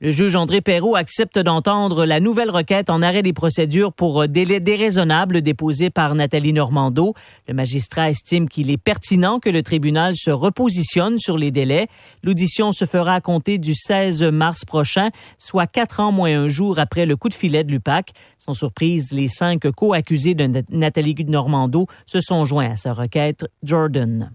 [0.00, 4.60] Le juge André Perrault accepte d'entendre la nouvelle requête en arrêt des procédures pour délai
[4.60, 7.14] déraisonnable déposée par Nathalie Normando.
[7.48, 11.88] Le magistrat estime qu'il est pertinent que le tribunal se repositionne sur les délais.
[12.22, 16.78] L'audition se fera à compter du 16 mars prochain, soit quatre ans moins un jour
[16.78, 18.12] après le coup de filet de l'UPAC.
[18.38, 23.46] Sans surprise, les cinq co-accusés de Nathalie Normando se sont joints à sa requête.
[23.64, 24.30] Jordan.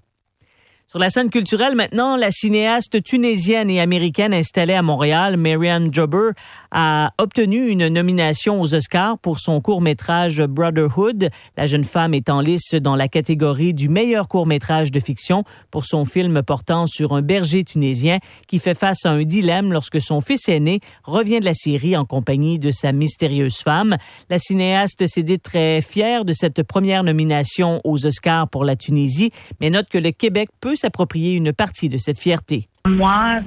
[0.93, 6.33] Sur la scène culturelle maintenant, la cinéaste tunisienne et américaine installée à Montréal, Marianne Jobber,
[6.69, 11.31] a obtenu une nomination aux Oscars pour son court-métrage Brotherhood.
[11.57, 15.85] La jeune femme est en lice dans la catégorie du meilleur court-métrage de fiction pour
[15.85, 20.21] son film portant sur un berger tunisien qui fait face à un dilemme lorsque son
[20.21, 23.97] fils aîné revient de la Syrie en compagnie de sa mystérieuse femme.
[24.29, 29.31] La cinéaste s'est dit très fière de cette première nomination aux Oscars pour la Tunisie,
[29.59, 32.68] mais note que le Québec peut s'approprier une partie de cette fierté.
[32.85, 33.39] Moi,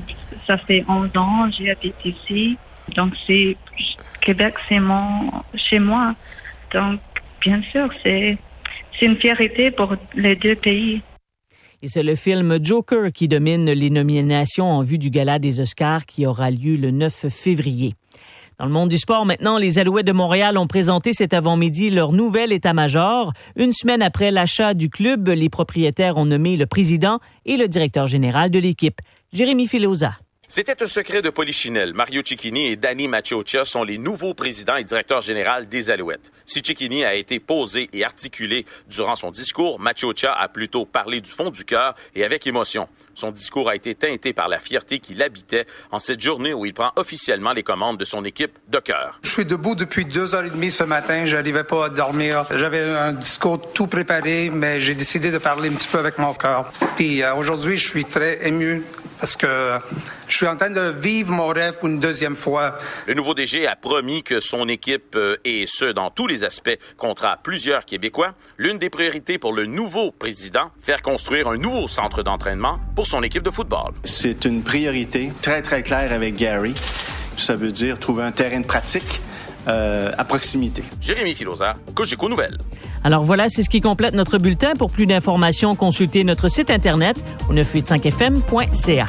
[0.47, 2.57] ça fait 11 ans, j'ai habité ici.
[2.95, 3.57] Donc, c'est
[4.23, 6.15] Québec, c'est mon chez moi.
[6.73, 7.01] Donc,
[7.43, 8.39] bien sûr, c'est
[8.99, 11.03] c'est une fierté pour les deux pays.
[11.83, 16.07] Et c'est le film Joker qui domine les nominations en vue du gala des Oscars
[16.07, 17.91] qui aura lieu le 9 février.
[18.59, 22.13] Dans le monde du sport, maintenant, les Alouettes de Montréal ont présenté cet avant-midi leur
[22.13, 23.35] nouvel état-major.
[23.55, 28.07] Une semaine après l'achat du club, les propriétaires ont nommé le président et le directeur
[28.07, 29.03] général de l'équipe.
[29.31, 30.13] Jérémy Filosa.
[30.49, 31.93] C'était un secret de Polichinelle.
[31.93, 36.33] Mario Cicchini et Danny Maciocia sont les nouveaux présidents et directeurs généraux des Alouettes.
[36.47, 41.31] Si Cicchini a été posé et articulé durant son discours, Maciocia a plutôt parlé du
[41.31, 42.89] fond du cœur et avec émotion.
[43.17, 46.75] Son discours a été teinté par la fierté qui l'habitait en cette journée où il
[46.75, 49.19] prend officiellement les commandes de son équipe de cœur.
[49.23, 51.25] Je suis debout depuis deux heures et demie ce matin.
[51.25, 52.45] J'arrivais pas à dormir.
[52.55, 56.35] J'avais un discours tout préparé, mais j'ai décidé de parler un petit peu avec mon
[56.35, 56.71] cœur.
[56.97, 58.85] Puis euh, aujourd'hui, je suis très ému
[59.19, 59.79] parce que
[60.29, 62.77] je suis en train de vivre mon rêve pour une deuxième fois.
[63.07, 66.77] Le nouveau DG a promis que son équipe, euh, et ce dans tous les aspects,
[66.97, 68.35] comptera plusieurs Québécois.
[68.59, 73.23] L'une des priorités pour le nouveau président, faire construire un nouveau centre d'entraînement pour son
[73.23, 73.93] équipe de football.
[74.05, 76.75] C'est une priorité très, très claire avec Gary.
[77.37, 79.21] Ça veut dire trouver un terrain de pratique
[79.69, 80.83] euh, à proximité.
[81.01, 82.59] Jérémy Filosa, Cogeco Nouvelles.
[83.05, 84.75] Alors voilà, c'est ce qui complète notre bulletin.
[84.75, 87.17] Pour plus d'informations, consultez notre site internet
[87.49, 89.07] au 985fm.ca.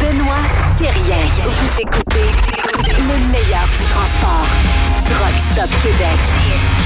[0.00, 0.34] Benoît
[0.76, 1.26] Thérien.
[1.44, 2.28] Vous écoutez
[2.98, 4.46] le meilleur du transport.
[5.06, 6.81] Truck Stop Québec.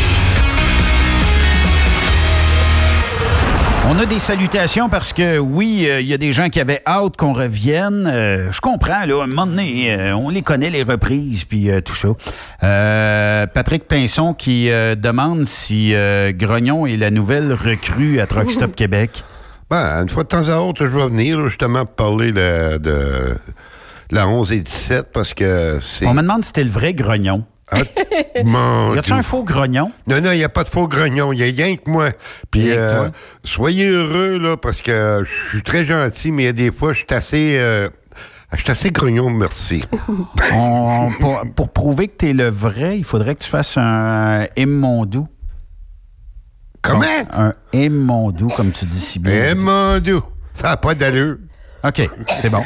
[3.89, 6.83] On a des salutations parce que oui, euh, il y a des gens qui avaient
[6.85, 8.11] hâte qu'on revienne.
[8.13, 11.71] Euh, je comprends, là, à un moment donné, euh, on les connaît, les reprises, puis
[11.85, 12.09] tout ça.
[13.55, 15.95] Patrick Pinson qui demande si
[16.31, 19.23] Grognon est la nouvelle recrue à Truck Stop Québec.
[19.71, 23.37] Ben, une fois de temps à autre, je vais venir justement parler de, de
[24.11, 26.07] la 11 et 17 parce que c'est...
[26.07, 27.45] On me demande si c'était le vrai Grognon.
[27.73, 27.79] Ah,
[28.45, 29.91] mon Y a-tu un faux grognon?
[30.07, 31.33] Non, non, il n'y a pas de faux grognon.
[31.33, 32.11] Il y a rien que moi.
[32.51, 33.11] Puis, euh, toi?
[33.45, 36.93] soyez heureux, là, parce que je suis très gentil, mais il y a des fois,
[36.93, 37.55] je suis assez.
[37.59, 37.89] euh,
[38.53, 39.83] je suis assez grognon, merci.
[40.55, 44.47] On- pour, pour prouver que tu es le vrai, il faudrait que tu fasses un
[44.57, 45.27] Immondou.
[46.83, 47.05] Comment?
[47.33, 49.51] Un Immondou, comme tu dis si bien.
[49.51, 50.23] Immondou.
[50.55, 51.37] Ça n'a pas d'allure.
[51.87, 52.09] OK,
[52.41, 52.63] c'est bon.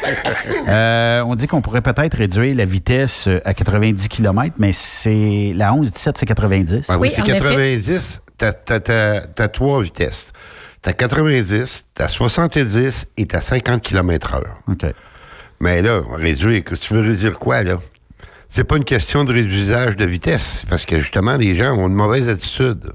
[0.67, 5.51] Euh, on dit qu'on pourrait peut-être réduire la vitesse euh, à 90 km, mais c'est
[5.55, 6.85] la 11-17, c'est 90.
[6.89, 8.21] Ah oui, c'est 90.
[8.37, 10.31] T'as, t'as, t'as- t'as trois vitesses.
[10.81, 14.57] T'as 90, t'as 70 et t'as 50 km heure.
[14.67, 14.85] OK.
[15.59, 17.77] Mais là, réduire, que tu veux réduire quoi, là?
[18.49, 21.93] C'est pas une question de réduisage de vitesse, parce que justement, les gens ont une
[21.93, 22.91] mauvaise attitude.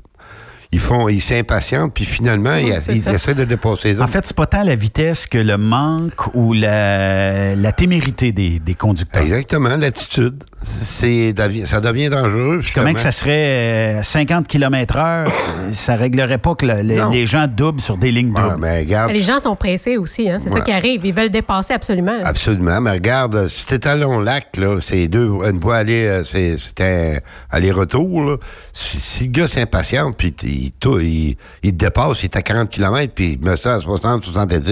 [0.72, 4.12] Ils font, ils s'impatientent, puis finalement, ils, essaient de dépasser les En autres.
[4.12, 8.74] fait, c'est pas tant la vitesse que le manque ou la, la témérité des, des
[8.74, 9.22] conducteurs.
[9.22, 10.42] Exactement, l'attitude.
[10.68, 11.32] C'est,
[11.66, 12.60] ça devient dangereux.
[12.74, 15.24] Comment que ça serait euh, 50 km heure,
[15.72, 17.10] ça réglerait pas que le- le- Non.
[17.10, 18.56] les gens doublent sur des lignes doubles.
[18.58, 20.38] mais regarde, Les gens sont pressés aussi, hein?
[20.40, 21.04] c'est ça qui arrive.
[21.06, 22.18] Ils veulent dépasser absolument.
[22.24, 22.80] Absolument.
[22.80, 27.20] Mais regarde, si t'es à Long-Lac, là, c'est deux, une voie aller, euh, c'est, c'était
[27.50, 28.36] aller-retour, là.
[28.72, 32.68] Si, si le gars s'impatiente, puis il, il, il te dépasse, il est à 40
[32.70, 34.62] km, puis il me sert à 60, 70,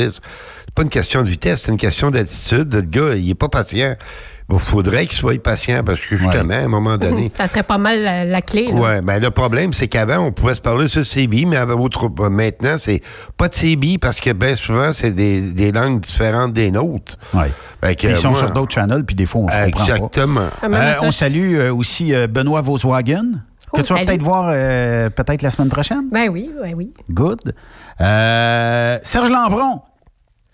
[0.66, 2.74] c'est pas une question de vitesse, c'est une question d'attitude.
[2.74, 3.94] Le gars, il est pas patient.
[4.52, 7.78] Il faudrait qu'il soit patient, parce que justement, à un moment donné, Ça serait pas
[7.78, 8.66] mal la, la clé.
[8.68, 8.74] là.
[8.74, 12.10] Ouais, ben le problème, c'est qu'avant, on pouvait se parler sur CB, mais avec autre-
[12.28, 13.00] maintenant, c'est
[13.38, 17.16] pas de CB parce que bien souvent, c'est des, des langues différentes des nôtres.
[17.32, 19.92] Que, Ils sont moi- sur d'autres channels, puis des fois, on se comprend pas.
[19.94, 20.48] Exactement.
[20.62, 23.22] Ah, mais Euh, on salue euh, aussi euh, Benoît Volkswagen,
[23.72, 26.04] que Oh, tu vas peut-être voir euh, peut-être la semaine prochaine.
[26.12, 26.92] Ben oui, ben oui.
[27.10, 27.54] Good.
[28.00, 29.80] Euh, Serge Lambron,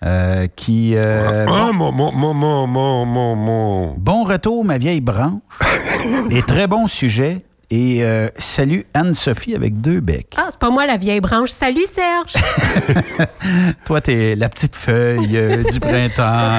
[0.03, 0.93] euh, qui...
[0.95, 5.41] euh, Ah, bon, mon, mon, mon, mon, mon, mon, mon- bon retour, ma vieille branche.
[6.31, 7.45] Et très bon sujet.
[7.73, 10.33] Et euh, salut Anne-Sophie avec deux becs.
[10.35, 11.51] Ah, c'est pas moi la vieille branche.
[11.51, 12.33] Salut Serge!
[13.85, 16.49] Toi, t'es la petite feuille euh, du printemps.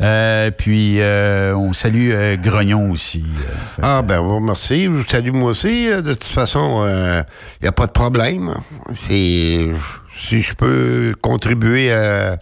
[0.00, 3.22] Euh, puis, euh, on salue euh, Grognon aussi.
[3.40, 4.84] euh, Ah, ben, vous remercie.
[4.84, 5.86] Je vous salue moi aussi.
[5.88, 8.54] De toute façon, il n'y a pas de problème.
[8.94, 9.68] C'est,
[10.16, 12.38] si je peux contribuer à,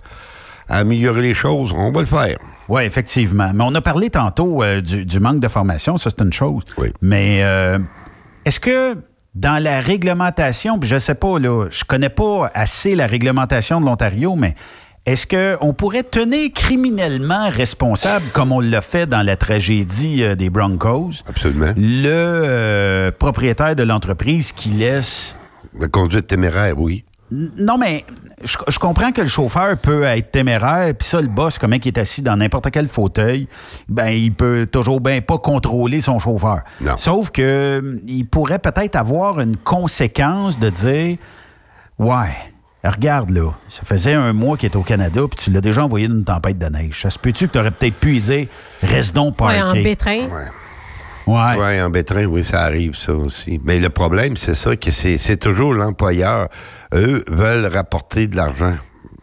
[0.68, 2.36] à améliorer les choses, on va le faire.
[2.68, 3.50] Oui, effectivement.
[3.54, 6.62] Mais on a parlé tantôt euh, du, du manque de formation, ça c'est une chose.
[7.00, 7.78] Mais euh,
[8.44, 8.96] est-ce que
[9.34, 13.86] dans la réglementation, puis je sais pas, là, je connais pas assez la réglementation de
[13.86, 14.54] l'Ontario, mais
[15.04, 20.48] est-ce qu'on pourrait tenir criminellement responsable, comme on l'a fait dans la tragédie euh, des
[20.48, 21.72] Broncos, Absolument.
[21.76, 25.34] le euh, propriétaire de l'entreprise qui laisse
[25.78, 27.04] La conduite téméraire, oui.
[27.56, 28.04] Non, mais
[28.44, 31.86] je, je comprends que le chauffeur peut être téméraire, puis ça, le boss, comment il
[31.88, 33.48] est assis dans n'importe quel fauteuil,
[33.88, 36.60] ben il peut toujours bien pas contrôler son chauffeur.
[36.96, 41.16] Sauf que hum, il pourrait peut-être avoir une conséquence de dire
[41.98, 42.34] Ouais,
[42.84, 46.08] regarde là, ça faisait un mois qu'il est au Canada, puis tu l'as déjà envoyé
[46.08, 47.00] d'une tempête de neige.
[47.02, 48.46] Ça se peut-tu que tu aurais peut-être pu lui dire
[48.82, 49.78] Reste donc Ouais, parké.
[49.80, 49.82] en.
[50.24, 50.42] Ouais.
[51.26, 53.60] Ouais, en bétrin, oui, ça arrive, ça aussi.
[53.64, 56.48] Mais le problème, c'est ça, que c'est toujours l'employeur.
[56.94, 58.76] Eux veulent rapporter de l'argent.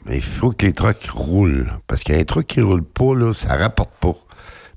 [0.05, 1.71] Mais il faut que les trucks roulent.
[1.87, 4.15] Parce qu'un truck qui roule pas, là, ça rapporte pas.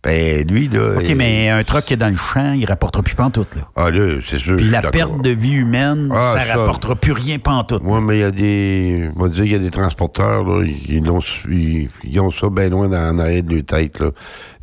[0.05, 0.95] Ben, lui, là.
[0.97, 3.69] OK, il- mais un truck qui est dans le champ, il rapportera plus pantoute, là.
[3.77, 4.57] Ah, là, c'est sûr.
[4.57, 6.57] Puis la perte de vie humaine, Ah, ça, ça.
[6.57, 7.85] rapportera plus rien pantoute.
[7.85, 9.09] Moi, mais il y a des.
[9.16, 12.51] On va dire qu'il y a des transporteurs, là, ils, ont, ils, ils ont ça
[12.51, 14.11] bien loin dans, en arrière de leur tête, là.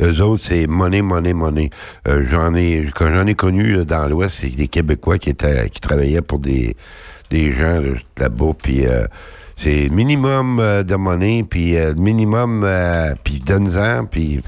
[0.01, 1.69] Eux autres, c'est monnaie, monnaie, monnaie.
[2.09, 5.69] Euh, j'en ai, quand j'en ai connu là, dans l'Ouest, c'est des Québécois qui étaient,
[5.69, 6.75] qui travaillaient pour des,
[7.29, 9.05] des gens là, là-bas, puis euh,
[9.55, 14.41] c'est minimum euh, de monnaie, puis euh, minimum, euh, puis donne-en, puis.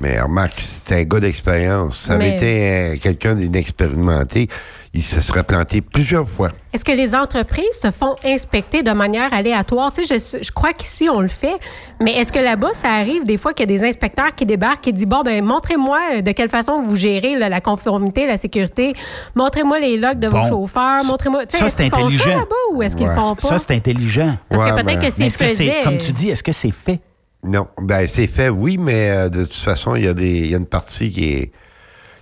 [0.00, 1.98] Mais remarque, c'est un gars d'expérience.
[2.06, 4.48] Ça avait Mais- été euh, quelqu'un d'inexpérimenté,
[4.94, 6.48] il se serait planté plusieurs fois.
[6.72, 9.92] Est-ce que les entreprises se font inspecter de manière aléatoire?
[9.92, 11.54] Tu sais, je, je crois qu'ici, on le fait,
[12.00, 14.88] mais est-ce que là-bas, ça arrive des fois qu'il y a des inspecteurs qui débarquent
[14.88, 18.36] et disent, bon, ben montrez-moi euh, de quelle façon vous gérez là, la conformité, la
[18.38, 18.94] sécurité,
[19.34, 20.42] montrez-moi les logs de Bon.
[20.42, 21.44] vos chauffeurs, montrez-moi...
[21.46, 22.24] Tu sais, Ça, c'est font intelligent.
[22.24, 23.48] ça là-bas ou est-ce qu'ils le font pas?
[23.48, 24.34] Ça, c'est intelligent.
[24.48, 27.00] Parce que peut-être est-ce que c'est, faisaient- comme tu dis, est-ce que c'est fait?
[27.42, 30.50] Non, ben c'est fait, oui, mais euh, de toute façon, il y, a des- il
[30.50, 31.52] y a une partie qui est,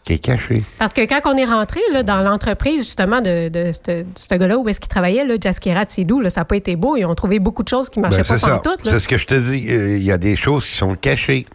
[0.05, 0.62] qui est cachée.
[0.78, 4.35] Parce que quand on est rentré là, dans l'entreprise, justement, de, de, ce- de ce
[4.36, 6.97] gars-là, où est-ce qu'il travaillait, là, Jaskirat Sidou, là, ça n'a pas été beau.
[6.97, 8.62] Ils ont trouvé beaucoup de choses qui ne marchaient Ben, pas c'est ça.
[8.65, 8.77] là.
[8.85, 9.66] C'est ce que je te dis.
[9.70, 11.47] euh, Il y a des choses qui sont cachées.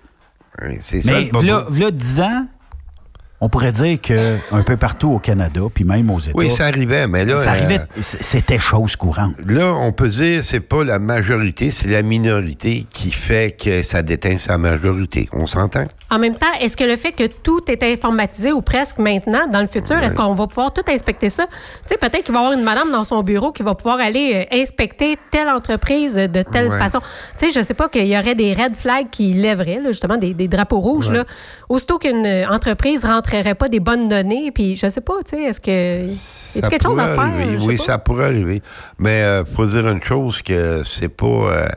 [0.61, 1.13] Hein, C'est ça.
[1.13, 1.41] Mais le bobo.
[1.45, 2.45] v'là, v'là 10 ans,
[3.43, 6.31] on pourrait dire que un peu partout au Canada, puis même aux États.
[6.33, 7.35] Oui, ça arrivait, mais là.
[7.35, 9.33] Ça arrivait, euh, c- c'était chose courante.
[9.47, 14.01] Là, on peut dire c'est pas la majorité, c'est la minorité qui fait que ça
[14.01, 15.27] déteint sa majorité.
[15.33, 15.85] On s'entend?
[16.11, 19.61] En même temps, est-ce que le fait que tout est informatisé ou presque maintenant, dans
[19.61, 21.47] le futur, est-ce qu'on va pouvoir tout inspecter ça?
[21.47, 21.53] Tu
[21.87, 24.45] sais, peut-être qu'il va y avoir une madame dans son bureau qui va pouvoir aller
[24.51, 26.77] euh, inspecter telle entreprise de telle Ouais.
[26.77, 26.99] façon.
[27.39, 30.17] Tu sais, je sais pas qu'il y aurait des red flags qui lèveraient, là, justement,
[30.17, 31.17] des, des drapeaux rouges, Ouais.
[31.17, 31.25] là.
[31.67, 35.43] Aussitôt qu'une euh, entreprise rentrerait pas des bonnes données, puis je sais pas, tu sais,
[35.43, 36.59] est-ce que...
[36.59, 37.31] Y a quelque chose à faire?
[37.65, 38.61] Oui, ça pourrait arriver.
[38.99, 41.25] Mais euh, faut dire une chose que c'est pas.
[41.25, 41.67] euh,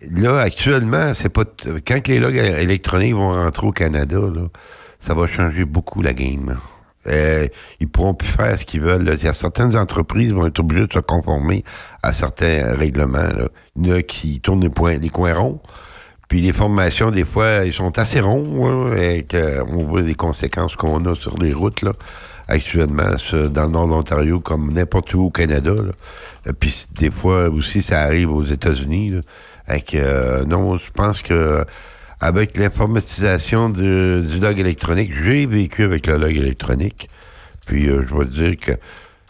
[0.00, 1.44] là, actuellement, c'est pas.
[1.86, 4.18] Quand les logs électroniques vont rentrer au Canada,
[4.98, 6.58] ça va changer beaucoup la game.
[7.06, 7.46] Euh,
[7.78, 9.16] ils pourront plus faire ce qu'ils veulent.
[9.18, 11.64] certaines entreprises vont être obligées de se conformer
[12.02, 13.28] à certains règlements.
[13.76, 15.60] Il y en a qui tournent les, points, coins ronds.
[16.28, 20.74] Puis les formations, des fois, ils sont assez ronds, et que on voit les conséquences
[20.74, 21.92] qu'on a sur les routes, là,
[22.48, 23.10] actuellement,
[23.50, 25.70] dans le nord de l'Ontario, comme n'importe où au Canada.
[25.70, 29.20] Euh, Puis des fois aussi, ça arrive aux États-Unis.
[29.94, 31.64] Euh, non, je pense que
[32.20, 37.08] avec l'informatisation du, log électronique, j'ai vécu avec le log électronique.
[37.66, 38.72] Puis euh, je vais te dire que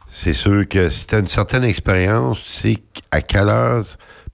[0.06, 2.78] c'est sûr que si tu as une certaine expérience, tu sais
[3.10, 3.84] à quelle heure,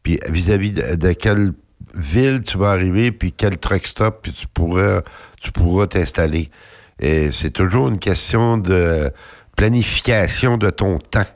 [0.03, 1.53] puis vis-à-vis de, de quelle
[1.95, 5.03] ville tu vas arriver, puis quel truck stop, puis tu pourras,
[5.41, 6.51] tu pourras t'installer.
[6.99, 9.11] Et c'est toujours une question de
[9.57, 11.27] planification de ton temps.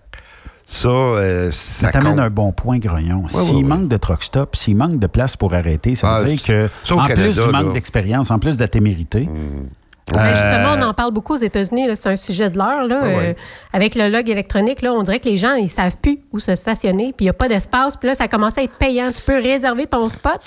[0.69, 3.29] Ça, euh, ça Ça t'amène un bon point, Grognon.
[3.29, 3.63] S'il ouais, ouais.
[3.63, 6.69] manque de truck stop, s'il manque de place pour arrêter, ça veut Ah, dire que,
[6.85, 9.29] ça en plus du manque d'expérience, en plus de la témérité,
[10.13, 11.89] Ben, euh, justement, on en parle beaucoup aux États-Unis.
[11.95, 12.85] C'est un sujet de l'heure.
[12.85, 13.29] là, Ouais, ouais.
[13.31, 16.41] euh, avec le log électronique, là, on dirait que les gens, ils savent plus où
[16.41, 17.97] se stationner, puis il n'y a pas d'espace.
[17.97, 19.11] Puis là, ça commence à être payant.
[19.13, 20.41] Tu peux réserver ton spot.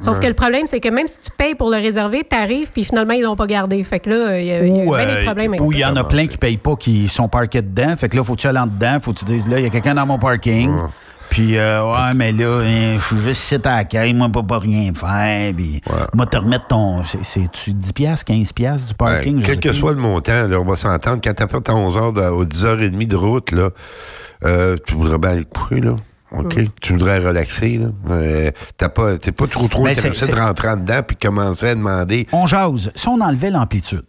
[0.00, 0.22] Sauf Ouais.
[0.22, 2.84] que le problème, c'est que même si tu payes pour le réserver, tu arrives, puis
[2.84, 3.82] finalement, ils l'ont pas gardé.
[3.84, 5.60] Fait que là, il y a, il y a Ou bien euh, des problèmes avec
[5.66, 7.94] ou il y en a plein qui payent pas, qui sont parqués dedans.
[7.96, 9.64] Fait que là, faut que tu ailles en dedans, faut que tu dises, là, il
[9.64, 10.70] y a quelqu'un dans mon parking.
[11.30, 14.40] Puis, euh, ouais, mais là, hein, je suis juste ici à la caille, moi, je
[14.40, 15.52] peux pas rien faire.
[15.54, 15.82] Puis,
[16.14, 17.04] moi, te remettre ton.
[17.04, 19.36] c'est- C'est-tu 10 piastres, 15 piastres du parking?
[19.36, 19.78] Ouais, quel sais que plus.
[19.78, 21.20] soit le montant, là, on va s'entendre.
[21.22, 23.68] Quand tu as fait ton 11 heures de, aux 10h30 de route, là,
[24.44, 25.96] euh, tu voudrais bien aller te coucher, là.
[26.32, 26.58] OK?
[26.80, 27.86] Tu voudrais relaxer, là.
[28.10, 31.68] Euh, t'as pas, t'es pas trop, trop Ben, intéressé de rentrer en dedans puis commencer
[31.68, 32.26] à demander.
[32.32, 32.90] On jase.
[32.94, 34.04] Si on enlevait l'amplitude,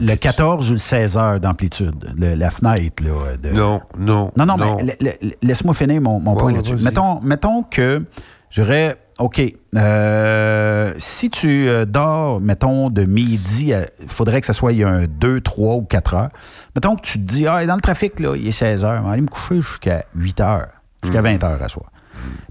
[0.00, 3.36] le 14 ou le 16 heures d'amplitude, la fenêtre, là.
[3.36, 3.50] De...
[3.50, 4.32] Non, non.
[4.36, 4.76] Non, non, non.
[4.78, 6.76] mais la- la- laisse-moi finir mon, mon Ouais, point là-dessus.
[6.76, 8.02] Mettons, mettons que,
[8.50, 9.40] je dirais, OK,
[9.76, 14.84] euh, si tu euh, dors, mettons, de midi, il faudrait que ça soit il y
[14.84, 16.30] a un 2, 3 ou 4 heures.
[16.74, 19.06] Mettons que tu te dis, ah, dans le trafic, là, il est 16 heures, on
[19.06, 20.68] va aller me coucher jusqu'à 8 heures,
[21.02, 21.90] jusqu'à 20 heures à soir.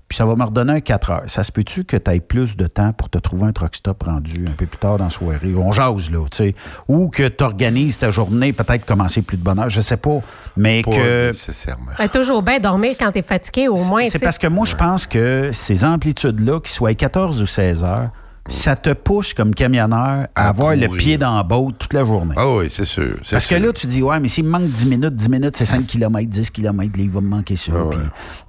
[0.07, 1.23] Puis ça va me redonner un 4 heures.
[1.25, 4.03] Ça se peut-tu que tu aies plus de temps pour te trouver un truck stop
[4.03, 5.55] rendu un peu plus tard dans la soirée?
[5.55, 6.55] On jase, là, tu sais.
[6.87, 10.19] Ou que tu organises ta journée, peut-être commencer plus de bonne heure, je sais pas.
[10.55, 11.27] Mais Pas que.
[11.29, 11.91] nécessairement.
[11.97, 14.07] Ben, toujours bien dormir quand t'es fatigué, au moins.
[14.07, 18.09] C'est parce que moi, je pense que ces amplitudes-là, qu'ils soient 14 ou 16 heures,
[18.47, 22.35] ça te pousse comme camionneur à, avoir le pied dans la botte toute la journée.
[22.37, 23.15] Ah oui, c'est sûr.
[23.31, 25.65] Parce que là, tu dis, ouais, mais s'il me manque 10 minutes, 10 minutes, c'est
[25.65, 27.71] 5 km, 10 km, là, il va me manquer ça.
[27.89, 27.99] Puis,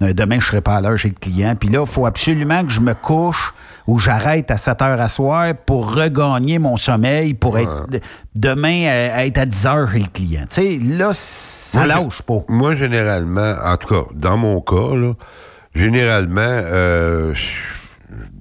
[0.07, 1.55] euh, demain, je serai pas à l'heure chez le client.
[1.59, 3.53] Puis là, il faut absolument que je me couche
[3.87, 8.01] ou j'arrête à 7 heures à soir pour regagner mon sommeil, pour être de-
[8.35, 10.41] demain à- à être à 10 heures chez le client.
[10.49, 12.43] Tu sais, là, ça Moi, lâche pas.
[12.49, 15.13] Moi, généralement, en tout cas, dans mon cas, là,
[15.73, 17.41] généralement, euh, je-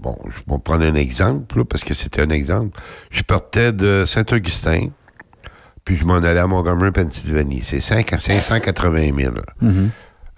[0.07, 2.79] bon, je vais prendre un exemple, là, parce que c'était un exemple.
[3.11, 4.89] Je partais de Saint-Augustin,
[5.85, 7.63] puis je m'en allais à Montgomery, Pennsylvanie.
[7.63, 9.35] C'est 5 à 580 000.
[9.35, 9.43] là.
[9.61, 9.91] Mhm.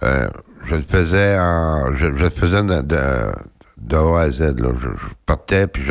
[0.03, 0.29] Euh,
[0.65, 1.91] je le faisais en.
[1.93, 3.31] Je, je le faisais de, de,
[3.77, 4.41] de A à Z.
[4.59, 4.69] Là.
[4.81, 5.83] Je, je partais, puis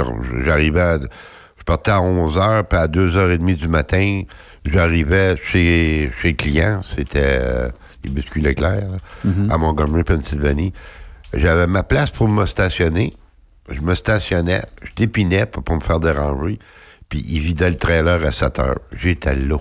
[0.45, 0.99] j'arrivais à.
[0.99, 4.23] Je partais à 11 h, puis à 2h30 du matin,
[4.65, 6.81] j'arrivais chez, chez le client.
[6.85, 7.71] C'était euh,
[8.05, 10.73] les biscuits Leclerc, là, à Montgomery, Pennsylvanie.
[11.35, 13.15] J'avais ma place pour me stationner.
[13.71, 16.59] Je me stationnais, je dépinais pour pas me faire déranger,
[17.09, 18.75] puis il vidait le trailer à 7 h.
[18.93, 19.59] J'étais là.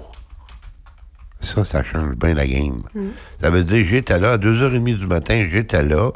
[1.41, 2.81] Ça, ça change bien la game.
[3.41, 6.11] Ça veut dire j'étais là à 2h30 du matin, j'étais là.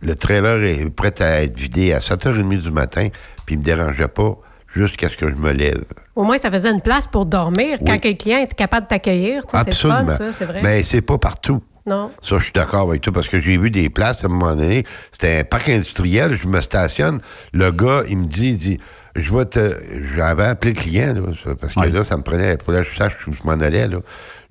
[0.00, 3.08] Le trailer est prêt à être vidé à 7h30 du matin,
[3.46, 4.36] puis il me dérangeait pas
[4.74, 5.84] jusqu'à ce que je me lève.
[6.14, 8.10] Au moins, ça faisait une place pour dormir quand Oui.
[8.10, 9.42] le client est capable de t'accueillir.
[9.52, 10.08] Absolument.
[10.32, 10.60] c'est vrai.
[10.62, 11.62] Mais c'est pas partout.
[11.86, 12.10] Non.
[12.22, 14.56] Ça, je suis d'accord avec toi parce que j'ai vu des places à un moment
[14.56, 14.84] donné.
[15.12, 17.20] C'était un parc industriel, je me stationne.
[17.52, 18.76] Le gars, il me dit, il dit
[19.16, 19.76] je vais te.
[20.16, 22.56] J'avais appelé le client, là, parce que là, ça me prenait.
[22.56, 23.98] Pour que je sache où je m'en allais, là.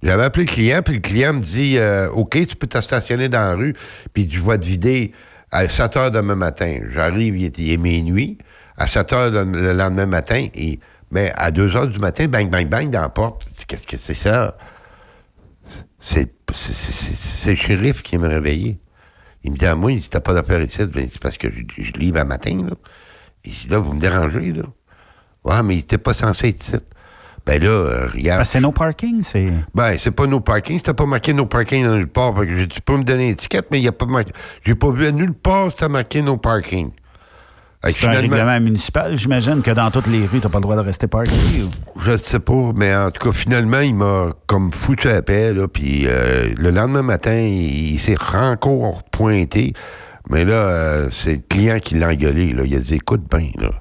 [0.03, 3.30] J'avais appelé le client, puis le client me dit euh, OK, tu peux te stationner
[3.30, 3.73] dans la rue,
[4.14, 5.14] puis je vais te vider
[5.49, 6.81] à 7 heures demain matin.
[6.91, 8.38] J'arrive, il est, il est minuit.
[8.77, 10.80] À 7 heures le, le lendemain matin, et,
[11.10, 13.43] mais à 2 heures du matin, bang, bang, bang, dans la porte.
[13.68, 14.57] Qu'est-ce que c'est ça?
[15.99, 18.80] c'est c'est- le shérif qui m'a réveillé.
[19.44, 20.84] Il me dit à moi, il dit, t'as pas d'affaires ici?
[20.86, 22.76] Ben, c'est parce que je, je livre à matin, là.
[23.44, 24.64] Il dit, là, vous me dérangez, là.
[25.44, 26.78] Ouais, mais il était pas censé être ici.
[27.46, 28.44] Ben là, euh, regarde.
[28.44, 29.52] Que c'est no parking, c'est.
[29.76, 30.78] Ben, c'est pas no parking.
[30.78, 32.38] C'était pas marqué no parking dans nulle part.
[32.38, 34.32] Fait que tu peux me donner l'étiquette, mais il n'y a pas marqué.
[34.66, 36.92] J'ai pas vu à nulle part c'était marqué no parking.
[37.91, 39.18] C'est un finalement- règlement municipal.
[39.18, 41.31] J'imagine que dans toutes les rues, tu n'as pas le droit de rester parké.
[41.31, 45.22] ou- Je sais pas, mais en tout cas, finalement, il m'a comme foutu à la
[45.22, 49.73] paix, là, puis euh, le lendemain matin, il, il s'est encore pointé,
[50.30, 52.64] mais là, euh, c'est le client qui l'a engueulé, là.
[52.65, 53.72] Il a dit, écoute bien, là.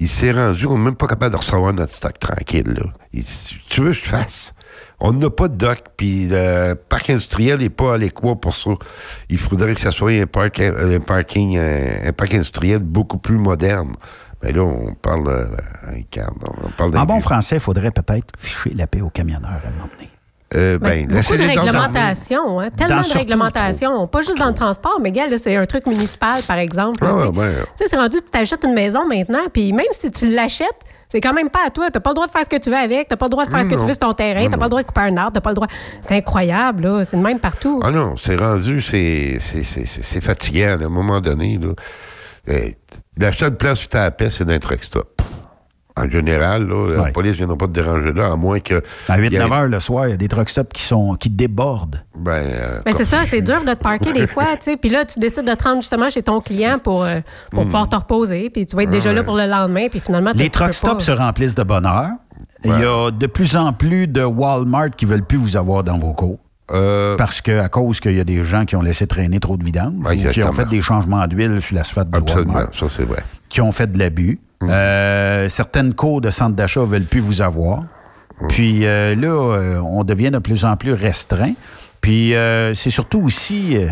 [0.00, 2.84] Il s'est rendu, on n'est même pas capable de recevoir notre stock tranquille, là.
[3.12, 4.54] Il dit, tu veux que je fasse?
[5.04, 8.70] On n'a pas de dock, puis le parc industriel n'est pas adéquat pour ça.
[9.28, 13.36] Il faudrait que ça soit un, parc, un parking, un, un parc industriel beaucoup plus
[13.36, 13.94] moderne.
[14.44, 15.46] Mais là, on parle, euh,
[15.88, 16.34] regarde,
[16.64, 19.70] on parle d'un En bon français, il faudrait peut-être ficher la paix aux camionneurs à
[19.70, 20.08] m'emmener.
[20.54, 24.06] Euh, Ben, ben, beaucoup de réglementations, hein, tellement Dans de surtout réglementations.
[24.06, 27.02] Pas juste dans le transport, mais gars, c'est un truc municipal, par exemple.
[27.02, 27.28] Ah, tu sais.
[27.28, 27.54] ouais.
[27.54, 30.68] Tu sais, c'est rendu, tu t'achètes une maison maintenant, puis même si tu l'achètes,
[31.12, 31.90] c'est quand même pas à toi.
[31.90, 33.44] T'as pas le droit de faire ce que tu veux avec, t'as pas le droit
[33.44, 35.00] de faire ce que tu veux sur ton terrain, t'as pas le droit de couper
[35.02, 35.68] un arbre, t'as pas le droit.
[36.00, 37.04] C'est incroyable, là.
[37.04, 37.80] C'est le même partout.
[37.84, 41.58] Ah non, c'est rendu, c'est c'est- c'est- c'est- c'est fatigant, là, à un moment donné.
[41.60, 41.68] Là.
[42.48, 42.68] Euh,
[43.18, 45.11] L'achat de place sur ta paix, c'est d'un truck stop.
[45.96, 48.82] En général, là, la police ne viendra pas te déranger là, à moins que.
[49.08, 50.82] À il y ait- 8-9 heures le soir, il y a des truck stops qui,
[50.82, 52.02] sont, qui débordent.
[52.16, 54.76] Ben, euh, Mais c'est ça, c'est dur de te parquer des fois, tu sais.
[54.76, 57.20] Puis là, tu décides de te rendre justement chez ton client pour, euh,
[57.50, 57.66] pour Hmm.
[57.66, 60.48] pouvoir te reposer, puis tu vas être déjà là pour le lendemain, puis finalement, Les
[60.50, 60.98] truck stops pas.
[61.00, 62.08] se remplissent de bonheur.
[62.64, 65.98] Il y a de plus en plus de Walmart qui veulent plus vous avoir dans
[65.98, 66.38] vos cours.
[66.70, 69.56] Euh, Parce que à cause qu'il y a des gens qui ont laissé traîner trop
[69.58, 72.86] de vidange, ou qui ont fait des changements d'huile sur l'asphalte du Absolument, Walmart, ça
[72.88, 73.22] c'est vrai.
[73.50, 74.40] qui ont fait de l'abus.
[74.62, 77.82] Euh, certaines cours de centres d'achat veulent plus vous avoir.
[78.48, 81.54] Puis euh, là, euh, on devient de plus en plus restreint.
[82.00, 82.32] Puis
[82.74, 83.88] c'est surtout aussi, euh,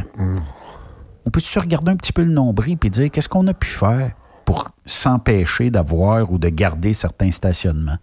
[1.25, 3.69] on peut se regarder un petit peu le nombril puis dire qu'est-ce qu'on a pu
[3.69, 4.11] faire
[4.45, 7.99] pour s'empêcher d'avoir ou de garder certains stationnements?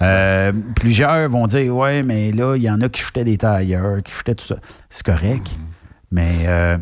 [0.00, 4.02] Euh, plusieurs vont dire Ouais, mais là, il y en a qui jetaient des tailleurs,
[4.02, 4.56] qui jetaient tout ça.
[4.88, 5.54] C'est correct.
[6.10, 6.78] Mais euh,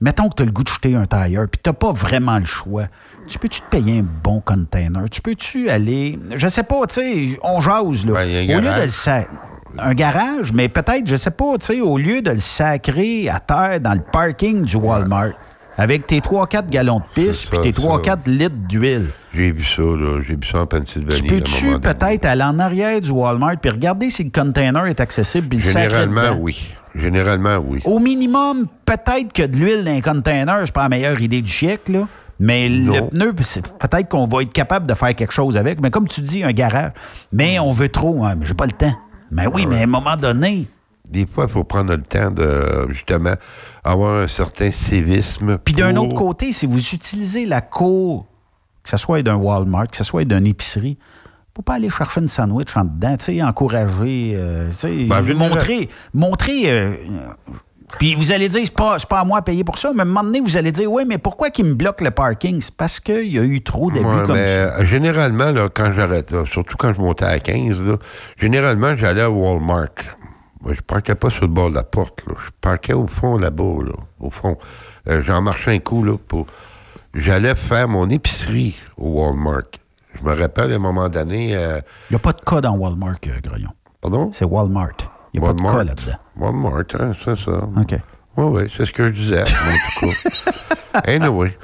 [0.00, 2.38] mettons que tu as le goût de jeter un tailleur, puis tu n'as pas vraiment
[2.38, 2.86] le choix.
[3.26, 5.08] Tu peux-tu te payer un bon container?
[5.10, 6.18] Tu peux-tu aller.
[6.34, 8.12] Je sais pas, tu sais, on jase, là.
[8.12, 9.26] Ben, au lieu de garage.
[9.74, 13.28] le Un garage, mais peut-être, je sais pas, tu sais, au lieu de le sacrer
[13.28, 15.32] à terre dans le parking du Walmart,
[15.76, 17.82] avec tes 3-4 gallons de pisse puis tes ça.
[17.82, 19.08] 3-4 litres d'huile.
[19.34, 20.22] J'ai vu ça, là.
[20.26, 21.20] J'ai vu ça en Pennsylvanie.
[21.20, 25.48] Tu peux-tu peut-être aller en arrière du Walmart puis regarder si le container est accessible
[25.48, 26.74] puis le sacrer Généralement, oui.
[26.94, 27.80] Généralement, oui.
[27.84, 31.50] Au minimum, peut-être que de l'huile dans un container, c'est pas la meilleure idée du
[31.50, 32.08] siècle, là.
[32.38, 35.80] Mais le pneu, peut-être qu'on va être capable de faire quelque chose avec.
[35.80, 36.92] Mais comme tu dis, un garage.
[37.32, 38.94] Mais on veut trop, hein, j'ai pas le temps.
[39.30, 40.68] Mais oui, mais à un moment donné.
[41.08, 43.34] Des fois, il faut prendre le temps de, justement,
[43.84, 45.56] avoir un certain civisme.
[45.58, 48.26] Puis d'un autre côté, si vous utilisez la cour,
[48.82, 50.98] que ce soit d'un Walmart, que ce soit d'une épicerie,
[51.54, 55.22] faut pas aller chercher une sandwich en dedans, tu sais, encourager, euh, tu sais, Ben,
[55.32, 56.62] montrer, montrer.
[56.66, 56.94] euh,
[57.98, 60.02] puis vous allez dire, c'est pas, pas à moi à payer pour ça, mais à
[60.02, 62.60] un moment donné, vous allez dire, oui, mais pourquoi qu'il me bloque le parking?
[62.60, 64.40] C'est parce qu'il y a eu trop d'abus Ouais, comme ça.
[64.42, 67.96] euh, généralement, là, quand j'arrête, là, surtout quand je montais à 15, là,
[68.36, 69.88] généralement, j'allais à Walmart.
[70.62, 72.24] Moi, je parquais pas sur le bord de la porte.
[72.26, 72.34] Là.
[72.44, 74.56] Je parquais au fond, là-bas, là, au fond.
[75.08, 76.46] Euh, J'en marchais un coup, là, pour...
[77.14, 79.62] J'allais faire mon épicerie au Walmart.
[80.14, 81.54] Je me rappelle, à un moment donné...
[81.54, 81.78] euh,
[82.10, 83.40] Il n'y a pas de cas dans Walmart, euh.
[84.00, 84.30] Pardon?
[84.32, 84.96] C'est Walmart.
[85.36, 86.16] Il n'y a pas de cas là-dedans.
[86.36, 87.52] Walmart, hein, c'est ça.
[87.52, 87.94] OK.
[88.38, 89.42] Oui, oui, c'est ce que je disais.
[89.42, 89.44] en
[90.00, 91.00] tout cas.
[91.06, 91.56] anyway,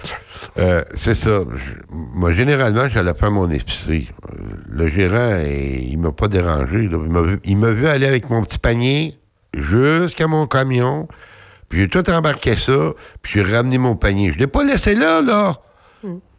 [0.58, 1.40] euh, c'est ça.
[1.54, 4.10] Je- moi, généralement, j'allais faire mon épicerie.
[4.30, 4.36] Euh,
[4.68, 6.86] Le gérant, il m'a pas dérangé.
[6.88, 6.98] là.
[7.44, 9.18] Il m'a vu- aller avec mon petit panier
[9.54, 11.08] jusqu'à mon camion.
[11.68, 12.92] Puis j'ai tout embarqué ça,
[13.22, 14.32] puis j'ai ramené mon panier.
[14.32, 15.54] Je l'ai pas laissé là, là.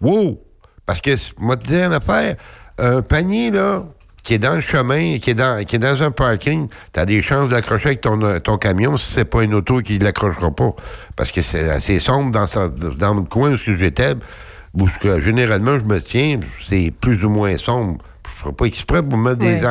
[0.02, 0.40] Wow!
[0.86, 2.36] Parce que, moi, te dire une affaire,
[2.78, 3.84] un panier, là,
[4.24, 7.88] qui est dans le chemin, qui est dans, un parking, tu as des chances d'accrocher
[7.88, 10.74] avec ton, ton camion si c'est pas une auto qui ne l'accrochera pas.
[11.16, 12.46] Parce que c'est assez sombre dans,
[12.96, 14.16] dans le coin où j'étais,
[14.74, 14.88] où
[15.20, 17.98] généralement je me tiens, c'est plus ou moins sombre.
[18.44, 19.62] Ferai pas exprès pour mettre des,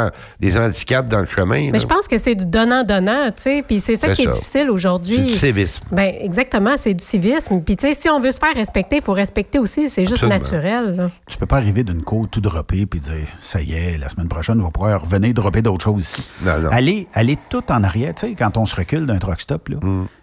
[0.41, 1.67] des handicaps dans le chemin.
[1.67, 1.79] Mais là.
[1.79, 5.17] je pense que c'est du donnant-donnant, tu sais, puis c'est ça qui est difficile aujourd'hui.
[5.35, 5.85] C'est du civisme.
[5.93, 7.61] Ben exactement, c'est du civisme.
[7.61, 10.25] Puis tu sais, si on veut se faire respecter, il faut respecter aussi, c'est juste
[10.25, 10.97] naturel.
[10.97, 11.11] là.
[11.27, 14.29] Tu peux pas arriver d'une côte tout dropper puis dire ça y est, la semaine
[14.29, 16.23] prochaine, on va pouvoir revenir dropper d'autres choses ici.
[16.71, 19.77] Allez, allez tout en arrière, tu sais, quand on se recule d'un truck stop, là.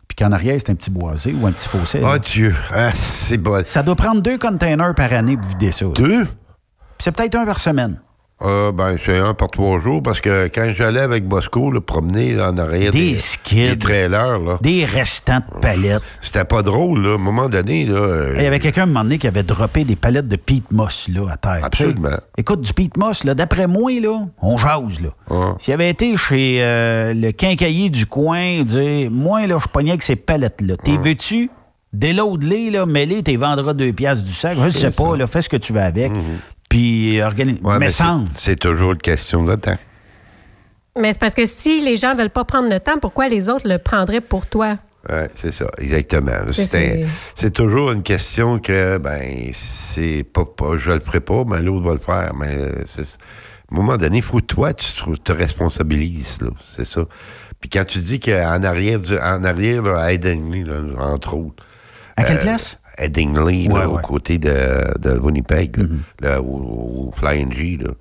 [0.08, 2.00] Puis qu'en arrière, c'est un petit boisé ou un petit fossé.
[2.02, 2.20] Oh là.
[2.20, 3.64] Dieu, ah, c'est bon.
[3.64, 5.86] Ça doit prendre deux containers par année pour vider ça.
[5.86, 6.26] Deux?
[6.26, 6.34] Puis
[6.98, 8.00] c'est peut-être un par semaine.
[8.42, 12.34] Ah, ben, c'est un par trois jours parce que quand j'allais avec Bosco, le promener
[12.34, 13.72] là, en arrière Des des, skids.
[13.72, 14.58] des trailers, là.
[14.62, 16.02] Des restants de palettes.
[16.22, 17.12] C'était pas drôle, là.
[17.12, 17.96] À un moment donné, là.
[17.98, 20.38] euh, Il y avait quelqu'un à un moment donné qui avait droppé des palettes de
[20.38, 21.60] peat moss là, à terre.
[21.66, 22.18] Absolument.
[22.38, 25.02] Écoute, du peat moss, là, d'après moi, là, on jase.
[25.02, 25.56] Là.
[25.60, 30.04] S'il avait été chez euh, le quincaillier du coin, dire Moi, là, je pognais avec
[30.04, 30.76] ces palettes-là.
[30.78, 31.50] T'es veux-tu?
[31.92, 34.56] Déload-les, là, mets-les, t'es vendras deux piastres du sac?
[34.64, 36.12] Je sais pas, là, fais ce que tu veux avec.
[36.70, 37.58] Puis, organise.
[37.64, 38.26] Ouais, mais mais c'est- sans.
[38.36, 39.78] c'est toujours une question de temps.
[41.00, 43.68] Mais c'est parce que si les gens veulent pas prendre le temps, pourquoi les autres
[43.68, 44.78] le prendraient pour toi?
[45.10, 46.32] Ouais, c'est ça, exactement.
[46.52, 51.86] C'est- toujours une question que, ben, c'est pas, pas je le ferai pas, mais l'autre
[51.86, 52.34] va le faire.
[52.36, 56.50] Mais euh, à un moment donné, il faut que toi, tu te, responsabilises, là.
[56.68, 57.02] C'est ça.
[57.62, 60.12] Puis quand tu dis qu'en arrière, du- en arrière, là, à
[60.66, 61.64] là, entre autres.
[62.18, 62.78] À quelle euh, place?
[63.00, 64.02] Headingley, là, Ouais, aux ouais.
[64.04, 65.86] côtés de, de Winnipeg, là,
[66.22, 67.92] là, au, au Flying G, là.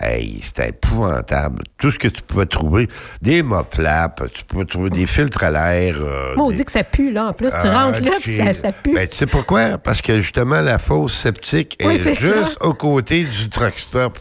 [0.00, 1.58] Hey, c'était épouvantable.
[1.76, 2.86] Tout ce que tu pouvais trouver,
[3.20, 5.96] des moplaps, tu pouvais trouver des filtres à l'air.
[5.98, 7.26] euh, Moi, on des- dit que ça pue, là.
[7.30, 8.94] En plus, tu ah, rentres là, puis ça, pue.
[8.94, 9.76] Ben, tu sais pourquoi?
[9.78, 12.64] Parce que justement, la fosse septique Oui, est juste ça.
[12.66, 14.16] au côté du truck stop.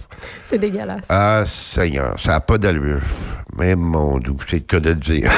[0.49, 1.03] C'est dégueulasse.
[1.09, 3.01] Ah, Seigneur, ça n'a pas d'allure.
[3.55, 5.31] Mais mon doux, c'est le cas de le dire.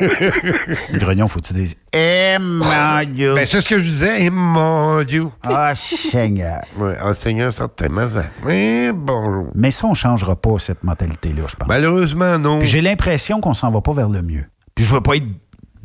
[0.94, 3.34] Grognon, faut que tu dises Eh mon Dieu!
[3.34, 4.24] Ben, c'est ce que je disais.
[4.26, 5.26] Eh, mon Dieu!
[5.42, 6.60] Ah, Seigneur!
[6.76, 8.08] Oui, ah, Seigneur, certainement.
[8.08, 8.24] ça.
[8.44, 9.48] Mais bonjour.
[9.54, 11.68] Mais ça, on ne changera pas cette mentalité-là, je pense.
[11.68, 12.60] Malheureusement, non.
[12.60, 14.44] Puis j'ai l'impression qu'on s'en va pas vers le mieux.
[14.74, 15.26] Puis je veux pas être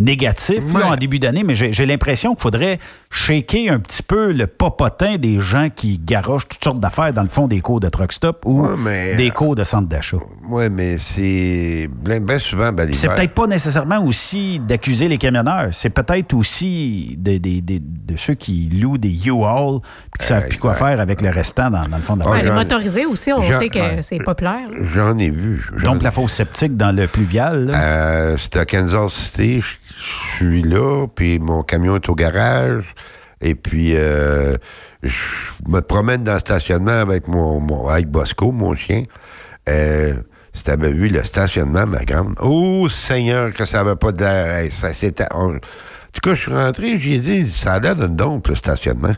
[0.03, 4.47] négatif là, en début d'année, mais j'ai l'impression qu'il faudrait shaker un petit peu le
[4.47, 8.11] popotin des gens qui garochent toutes sortes d'affaires dans le fond des cours de truck
[8.11, 10.17] stop ou Ouais, mais- des cours de centre d'achat.
[10.49, 15.89] Oui, mais c'est bien, souvent, ben, C'est peut-être pas nécessairement aussi d'accuser les camionneurs, c'est
[15.89, 20.57] peut-être aussi de, de- de- de ceux qui louent des U-Haul puis qui savent plus
[20.57, 23.31] quoi faire avec le restant dans, dans le fond de la Ouais, les motorisés aussi,
[23.31, 24.01] on sait que ouais.
[24.01, 24.67] c'est populaire.
[24.93, 25.65] J'en ai vu.
[25.83, 27.65] Donc la fosse sceptique dans le pluvial.
[27.67, 27.81] là.
[27.81, 29.61] Euh, C'était à Kansas City.
[30.03, 32.93] Je suis là, puis mon camion est au garage,
[33.41, 34.57] et puis euh,
[35.01, 35.13] je
[35.67, 39.03] me promène dans le stationnement avec mon, avec Bosco, mon chien.
[39.69, 40.15] Euh,
[40.51, 44.11] si t'avais vu le stationnement, ma grande, oh Seigneur, que ça avait pas.
[44.19, 48.15] Hey, ça, c'était- En tout cas, je suis rentré, j'ai dit, ça a l'air d'une
[48.15, 49.15] dompe, le stationnement.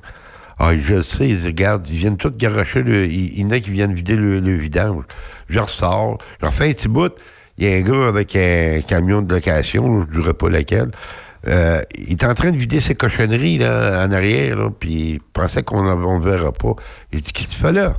[0.59, 3.71] Ah, je sais, ils regardent, ils viennent tous garocher, le, il, y en a qui
[3.71, 5.03] viennent vider le, le vidange.
[5.49, 7.11] Je ressors, je refais un petit bout.
[7.57, 10.91] Il y a un gars avec un camion de location, je ne dirais pas lequel.
[11.47, 15.19] Euh, il est en train de vider ses cochonneries là, en arrière, là, puis il
[15.21, 16.73] pensait qu'on ne verra pas.
[17.13, 17.95] J'ai dit, qu'est-ce que tu fais là?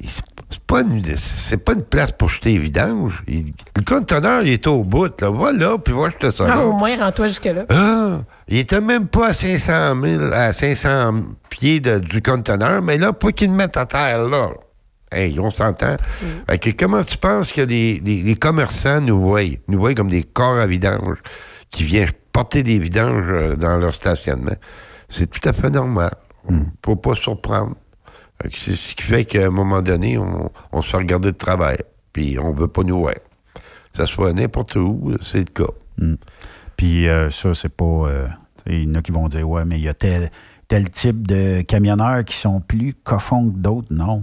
[0.00, 0.08] Il-
[0.48, 3.20] C'est pas, une, c'est pas une place pour jeter les vidanges.
[3.26, 5.10] Il- le conteneur, il est au bout.
[5.20, 5.30] Là.
[5.30, 6.64] Va là, puis va jeter ça Ah, là.
[6.66, 7.64] au moins, rends-toi jusque-là.
[7.70, 11.14] Ah, il était même pas à 500 000, à 500
[11.50, 14.50] pieds de- du conteneur, mais là, pour qu'ils le mettent à terre, là.
[15.12, 15.96] Hey, on s'entend.
[16.48, 19.40] Fait que comment tu penses que les, les- les commerçants nous voient?
[19.68, 21.18] Nous voient comme des corps à vidange
[21.70, 24.56] qui viennent porter des vidanges euh, dans leur stationnement?
[25.08, 26.12] C'est tout à fait normal.
[26.84, 27.74] Faut pas surprendre.
[28.52, 31.78] C'est ce qui fait qu'à un moment donné, on, on se fait regarder de travers.
[32.12, 33.14] Puis on veut pas nous voir.
[33.14, 35.72] Que ce soit n'importe où, c'est le cas.
[36.76, 37.84] Puis euh, ça, c'est pas.
[37.84, 38.26] euh,
[38.66, 40.30] il y en a qui vont dire Ouais, mais il y a tel,
[40.68, 43.88] tel type de camionneurs qui sont plus cochons que d'autres.
[43.90, 44.22] Non.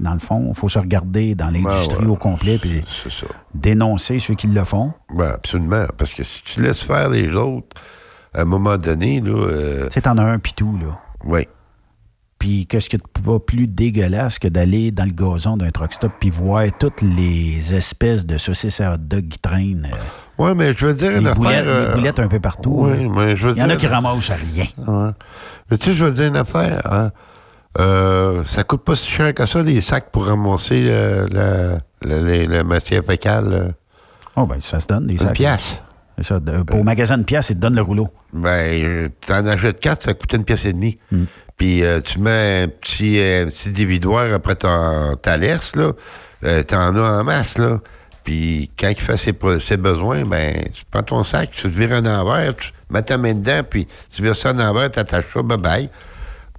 [0.00, 2.12] Dans le fond, il faut se regarder dans l'industrie Ben ouais.
[2.12, 2.82] au complet puis
[3.54, 4.92] dénoncer ceux qui le font.
[5.14, 5.84] Ben, absolument.
[5.98, 7.76] Parce que si tu laisses faire les autres,
[8.34, 9.30] à un moment donné, là.
[9.36, 10.98] euh, Tu sais, t'en as un pis tout, là.
[11.24, 11.46] Oui.
[12.38, 16.10] Puis qu'est-ce a de pas plus dégueulasse que d'aller dans le gazon d'un truck stop
[16.18, 19.88] puis voir toutes les espèces de saucisses à hot dog qui traînent.
[19.92, 19.96] euh,
[20.38, 21.64] Oui, mais je veux dire une les, boulettes, affaire.
[21.72, 22.88] euh, les boulettes un peu partout.
[22.88, 24.64] Oui, mais je veux Il y en a qui ramassent à rien.
[24.88, 25.10] Ouais.
[25.72, 26.82] Mais tu sais, je veux dire une affaire.
[26.92, 27.10] Hein?
[27.80, 32.62] Euh, ça coûte pas si cher que ça, les sacs pour ramasser le- le- la
[32.62, 33.52] matière fécale.
[33.54, 33.68] euh.
[34.36, 35.32] Oh, ben, ça se donne, Une sacs.
[35.32, 35.82] pièce.
[36.18, 36.40] C'est ça.
[36.40, 38.08] de- au magasin de pièces, ils te donnent le rouleau.
[38.34, 40.98] Ben, euh, t'en achètes quatre, ça coûte une pièce et demie.
[41.10, 41.24] Hmm.
[41.56, 45.92] Puis euh, tu mets un petit, un petit dévidoir après ton, ta laisse, là.
[46.44, 47.78] Euh, T'en as en masse, là.
[48.24, 52.06] Puis quand il fait ses, besoins, ben, tu prends ton sac, tu te vires en
[52.06, 55.88] envers, tu mets ta main dedans, puis tu vires ça en envers, t'attaches ça, bye-bye.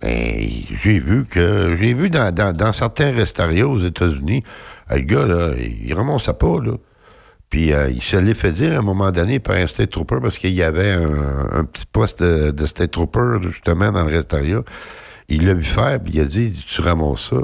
[0.01, 0.49] Ben,
[0.83, 4.43] j'ai vu que, j'ai vu dans, certains restaurants aux États-Unis,
[4.89, 6.73] le gars, là, il ramassait pas, là.
[7.53, 10.17] Puis euh, il se l'est fait dire à un moment donné par un state trooper
[10.19, 14.63] parce qu'il y avait un, petit poste de, state trooper justement dans le restaurant.
[15.29, 17.37] Il l'a vu faire, puis il a dit Tu ramasses ça.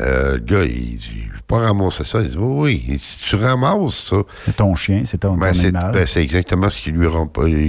[0.00, 2.20] Euh, le gars, il dit Je vais pas ramasser ça.
[2.20, 2.98] Il dit Oui, oui.
[3.00, 4.16] Si tu ramasses ça.
[4.46, 5.92] C'est ton chien, c'est ton, Ben, ton c'est animal.
[5.92, 7.06] ben, c'est exactement ce qu'il lui,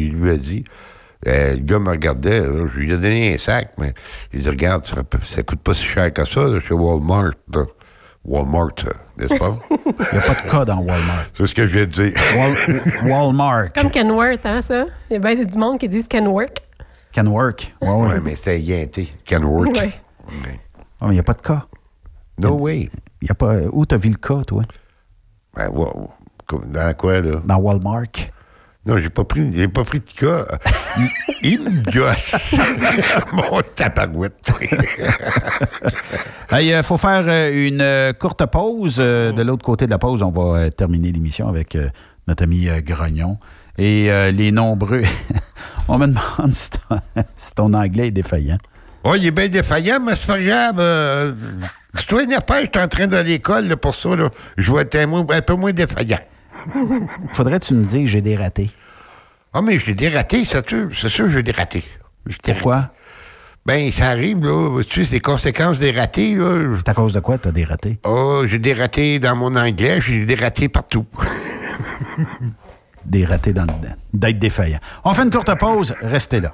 [0.07, 0.63] il lui a dit.
[1.27, 3.93] Euh, le gars me regardait, là, je lui ai donné un sac, mais
[4.33, 7.31] il dit Regarde, ça, ça coûte pas si cher que ça là, chez Walmart.
[7.53, 7.63] là.
[8.23, 9.55] Walmart, euh, n'est-ce pas?
[9.71, 11.25] Il n'y a pas de cas dans Walmart.
[11.37, 12.11] C'est ce que je viens de dire.
[12.35, 14.85] Wal- Walmart Comme Kenworth, hein, ça?
[15.09, 16.57] Il y a bien du monde qui disent Kenworth.
[17.13, 17.71] can work.
[17.81, 18.07] Ouais, ouais.
[18.07, 19.13] Ouais, mais c'est yinté.
[19.29, 19.71] Can work.
[19.75, 19.91] Ouais.
[20.27, 21.65] Ah, mais il n'y a pas de cas.
[22.37, 22.89] No way.
[23.21, 24.63] Y a pas, où t'as vu le cas, toi?
[25.55, 26.09] Ben, wow.
[26.51, 27.41] Dans quoi, là?
[27.43, 28.29] Dans Walmart.
[28.85, 30.45] Non, j'ai pas pris, j'ai pas pris de cas.
[30.97, 31.09] Il,
[31.41, 32.55] il me gosse.
[33.33, 34.51] Mon tabarouette.
[36.51, 38.97] Il euh, faut faire euh, une euh, courte pause.
[38.97, 41.75] De l'autre côté de la pause, on va terminer l'émission avec
[42.27, 43.39] notre ami Grognon.
[43.79, 45.03] Et les nombreux.
[45.87, 46.99] on me demande si ton,
[47.35, 48.59] si ton anglais est défaillant.
[49.05, 50.75] Oh, il est bien défaillant, mais c'est pas grave.
[50.79, 51.31] Euh,
[51.95, 54.15] si toi, une affaire, je suis en train d'aller à l'école là, pour ça.
[54.15, 54.29] Là.
[54.57, 56.19] Je vais être un, un peu moins défaillant.
[57.29, 58.71] Faudrait que tu me dises que j'ai des ratés.
[59.53, 60.89] Ah, mais j'ai des ratés, c'est sûr.
[60.99, 61.85] C'est sûr que j'ai des ratés.
[62.43, 62.75] Pourquoi?
[62.75, 62.89] ratés.
[63.65, 64.81] Ben, ça arrive, là.
[64.83, 66.75] Tu sais, c'est les conséquences des ratés, là.
[66.77, 67.99] C'est à cause de quoi tu as des ratés?
[68.03, 71.05] Oh, j'ai des ratés dans mon anglais, j'ai des ratés partout.
[73.05, 73.71] Des ratés dans le
[74.13, 74.79] d'être défaillant.
[75.03, 75.95] On fait une courte pause.
[76.01, 76.53] Restez là.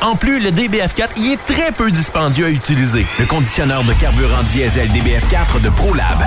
[0.00, 3.04] En plus, le DBF4 y est très peu dispendieux à utiliser.
[3.18, 6.18] Le conditionneur de carburant diesel DBF4 de ProLab.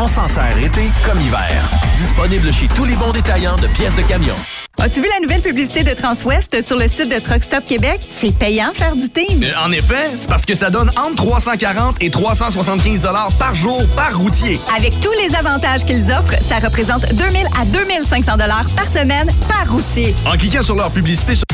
[0.00, 1.70] On s'en sert été comme hiver.
[1.98, 4.34] Disponible chez tous les bons détaillants de pièces de camion.
[4.80, 8.00] As-tu vu la nouvelle publicité de Transwest sur le site de Truck Stop Québec?
[8.08, 9.44] C'est payant faire du team.
[9.44, 13.84] Euh, en effet, c'est parce que ça donne entre 340 et 375 dollars par jour
[13.94, 14.58] par routier.
[14.76, 19.70] Avec tous les avantages qu'ils offrent, ça représente 2000 à 2500 dollars par semaine par
[19.70, 20.14] routier.
[20.26, 21.44] En cliquant sur leur publicité sur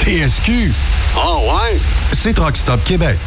[0.00, 0.72] TSQ.
[1.14, 1.78] Oh ouais?
[2.12, 3.18] C'est Truck Stop Québec.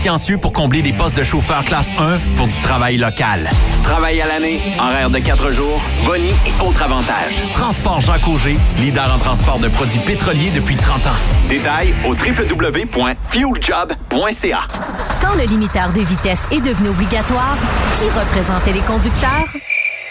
[0.41, 3.47] pour combler des postes de chauffeur classe 1 pour du travail local.
[3.83, 7.43] Travail à l'année, horaire de 4 jours, boni et autres avantages.
[7.53, 11.11] Transport Jacques Auger, leader en transport de produits pétroliers depuis 30 ans.
[11.47, 14.61] Détails au www.fueljob.ca.
[15.21, 17.55] Quand le limiteur de vitesse est devenu obligatoire,
[17.93, 19.45] qui représentait les conducteurs?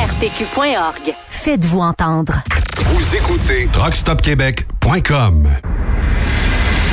[0.00, 1.14] arpq.org.
[1.28, 2.42] Faites-vous entendre.
[2.78, 5.48] Vous écoutez TruckStopQuébec.com.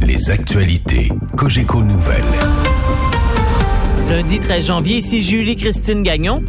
[0.00, 2.24] Les actualités Cogeco Nouvelles.
[4.08, 6.42] Lundi 13 janvier, ici Julie-Christine Gagnon.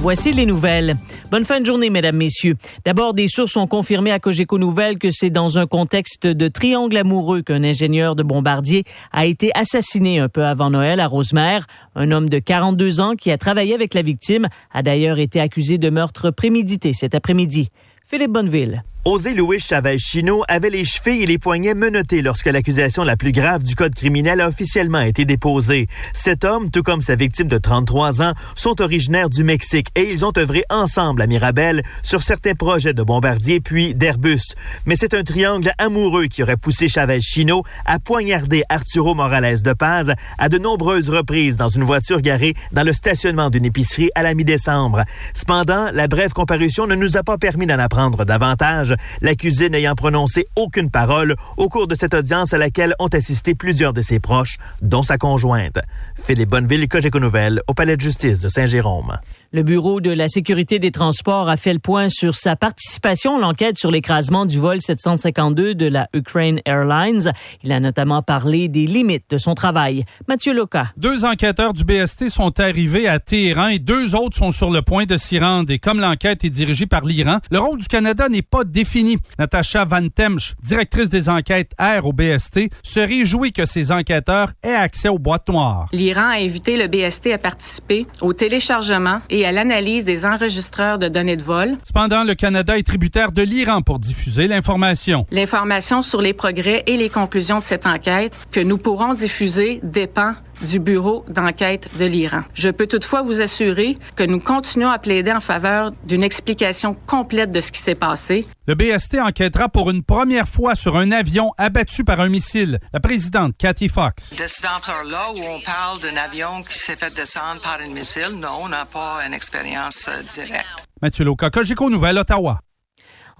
[0.00, 0.96] Voici les nouvelles.
[1.30, 2.56] Bonne fin de journée, mesdames, messieurs.
[2.84, 6.96] D'abord, des sources ont confirmé à Cogeco Nouvelles que c'est dans un contexte de triangle
[6.96, 11.66] amoureux qu'un ingénieur de bombardier a été assassiné un peu avant Noël à Rosemère.
[11.94, 15.76] Un homme de 42 ans qui a travaillé avec la victime a d'ailleurs été accusé
[15.76, 17.70] de meurtre prémédité cet après-midi.
[18.04, 18.84] Philippe Bonneville.
[19.10, 23.32] José Luis Chavez Chino avait les chevilles et les poignets menottés lorsque l'accusation la plus
[23.32, 25.88] grave du code criminel a officiellement été déposée.
[26.12, 30.26] Cet homme, tout comme sa victime de 33 ans, sont originaires du Mexique et ils
[30.26, 34.42] ont œuvré ensemble à Mirabel sur certains projets de bombardiers puis d'Airbus.
[34.84, 39.72] Mais c'est un triangle amoureux qui aurait poussé Chavez Chino à poignarder Arturo Morales de
[39.72, 44.22] Paz à de nombreuses reprises dans une voiture garée dans le stationnement d'une épicerie à
[44.22, 45.04] la mi-décembre.
[45.32, 50.46] Cependant, la brève comparution ne nous a pas permis d'en apprendre davantage, l'accusé n'ayant prononcé
[50.56, 54.58] aucune parole au cours de cette audience à laquelle ont assisté plusieurs de ses proches,
[54.82, 55.78] dont sa conjointe.
[56.22, 59.18] Philippe Bonneville, Cogeco Nouvelles, au Palais de justice de Saint-Jérôme.
[59.50, 63.40] Le Bureau de la sécurité des transports a fait le point sur sa participation à
[63.40, 67.32] l'enquête sur l'écrasement du vol 752 de la Ukraine Airlines.
[67.64, 70.04] Il a notamment parlé des limites de son travail.
[70.28, 70.92] Mathieu Loca.
[70.98, 75.06] Deux enquêteurs du BST sont arrivés à Téhéran et deux autres sont sur le point
[75.06, 75.72] de s'y rendre.
[75.72, 79.16] Et comme l'enquête est dirigée par l'Iran, le rôle du Canada n'est pas défini.
[79.38, 84.74] Natacha Van Temsch, directrice des enquêtes Air au BST, se réjouit que ces enquêteurs aient
[84.74, 85.88] accès aux boîtes noires.
[85.94, 91.08] L'Iran a invité le BST à participer au téléchargement et à l'analyse des enregistreurs de
[91.08, 91.74] données de vol.
[91.84, 95.26] Cependant, le Canada est tributaire de l'Iran pour diffuser l'information.
[95.30, 100.34] L'information sur les progrès et les conclusions de cette enquête que nous pourrons diffuser dépend
[100.62, 102.42] du bureau d'enquête de l'Iran.
[102.54, 107.50] Je peux toutefois vous assurer que nous continuons à plaider en faveur d'une explication complète
[107.50, 108.46] de ce qui s'est passé.
[108.66, 112.78] Le BST enquêtera pour une première fois sur un avion abattu par un missile.
[112.92, 114.34] La présidente, Cathy Fox.
[114.36, 118.38] De cette ampleur-là, où on parle d'un avion qui s'est fait descendre par un missile,
[118.40, 120.66] non, on n'a pas une expérience euh, directe.
[121.00, 122.60] Mathieu Loca, Cogeco Nouvelle, Ottawa.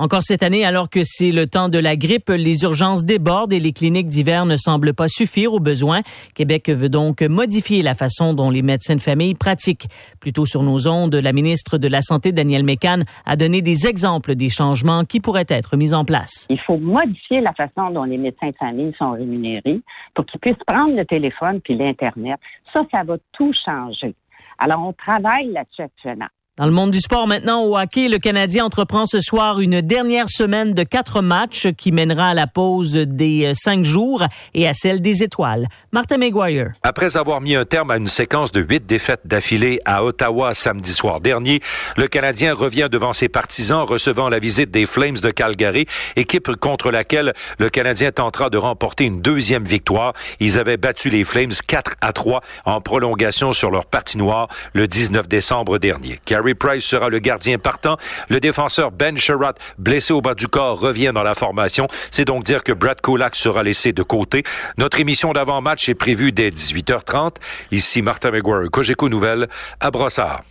[0.01, 3.59] Encore cette année, alors que c'est le temps de la grippe, les urgences débordent et
[3.59, 6.03] les cliniques d'hiver ne semblent pas suffire aux besoins.
[6.37, 9.89] Québec veut donc modifier la façon dont les médecins de famille pratiquent.
[10.21, 14.37] Plutôt sur nos ondes, la ministre de la Santé, Danielle Mécan, a donné des exemples
[14.37, 16.47] des changements qui pourraient être mis en place.
[16.49, 19.81] Il faut modifier la façon dont les médecins de famille sont rémunérés
[20.15, 22.39] pour qu'ils puissent prendre le téléphone puis l'Internet.
[22.73, 24.15] Ça, ça va tout changer.
[24.59, 26.29] Alors, on travaille là-dessus actuellement.
[26.59, 30.29] Dans le monde du sport maintenant, au hockey, le Canadien entreprend ce soir une dernière
[30.29, 34.25] semaine de quatre matchs qui mènera à la pause des euh, cinq jours
[34.55, 35.69] et à celle des étoiles.
[35.93, 36.73] Martin McGuire.
[36.83, 40.93] Après avoir mis un terme à une séquence de huit défaites d'affilée à Ottawa samedi
[40.93, 41.61] soir dernier,
[41.97, 45.87] le Canadien revient devant ses partisans recevant la visite des Flames de Calgary,
[46.17, 50.13] équipe contre laquelle le Canadien tentera de remporter une deuxième victoire.
[50.41, 55.29] Ils avaient battu les Flames 4 à 3 en prolongation sur leur patinoire le 19
[55.29, 56.19] décembre dernier.
[56.55, 57.97] Price sera le gardien partant.
[58.29, 61.89] Le défenseur Ben Sherratt, blessé au bas du corps, revient dans la formation.
[62.11, 64.43] C'est donc dire que Brad Kulak sera laissé de côté.
[64.77, 67.37] Notre émission d'avant-match est prévue dès 18h30.
[67.73, 69.49] Ici Martin McGuire, Cogeco Nouvelle,
[69.81, 70.43] à Brossard.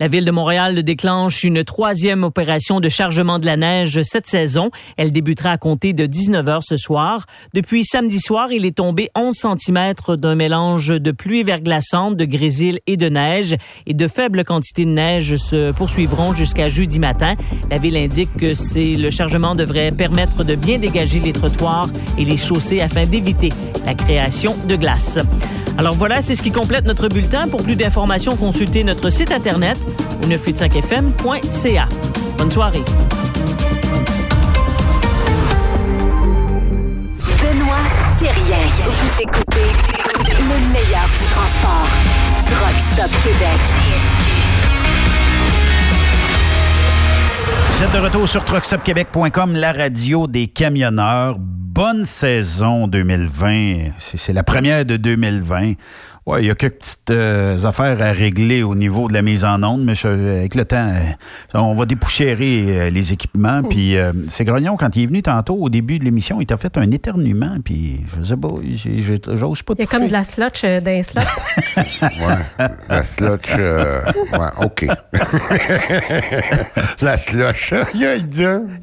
[0.00, 4.70] La ville de Montréal déclenche une troisième opération de chargement de la neige cette saison.
[4.96, 7.26] Elle débutera à compter de 19 heures ce soir.
[7.52, 12.80] Depuis samedi soir, il est tombé 11 cm d'un mélange de pluie verglaçante, de grésil
[12.86, 13.56] et de neige.
[13.86, 17.34] Et de faibles quantités de neige se poursuivront jusqu'à jeudi matin.
[17.70, 18.54] La ville indique que
[18.98, 23.50] le chargement devrait permettre de bien dégager les trottoirs et les chaussées afin d'éviter
[23.84, 25.18] la création de glace.
[25.76, 27.48] Alors voilà, c'est ce qui complète notre bulletin.
[27.48, 29.78] Pour plus d'informations, consultez notre site internet
[30.22, 31.88] au 985fm.ca.
[32.38, 32.82] Bonne soirée.
[37.40, 37.76] Benoît
[38.18, 38.58] Thérien.
[38.86, 39.70] Vous écoutez
[40.38, 41.88] le meilleur du transport.
[42.46, 43.60] Truck Stop Québec.
[47.72, 51.36] Vous êtes de retour sur truckstopquebec.com, la radio des camionneurs.
[51.38, 53.92] Bonne saison 2020.
[53.96, 55.74] C'est la première de 2020.
[56.30, 59.44] Oui, il y a quelques petites euh, affaires à régler au niveau de la mise
[59.44, 63.64] en onde, mais je, avec le temps, euh, on va dépoussiérer euh, les équipements.
[63.64, 63.96] Puis
[64.28, 66.88] c'est Grognon, quand il est venu tantôt, au début de l'émission, il t'a fait un
[66.92, 68.48] éternuement, puis je sais pas,
[69.34, 71.20] j'ose pas Il y a comme de la slotch euh, dans les slots.
[72.02, 74.86] ouais, la slotch, ouais, OK.
[77.02, 78.14] la slotch, il y a,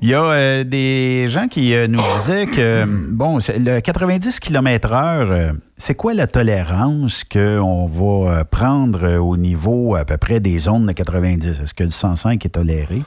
[0.01, 6.13] il y a des gens qui nous disaient que, bon, le 90 km/h, c'est quoi
[6.13, 11.61] la tolérance qu'on va prendre au niveau à peu près des zones de 90?
[11.63, 13.03] Est-ce que le 105 est toléré?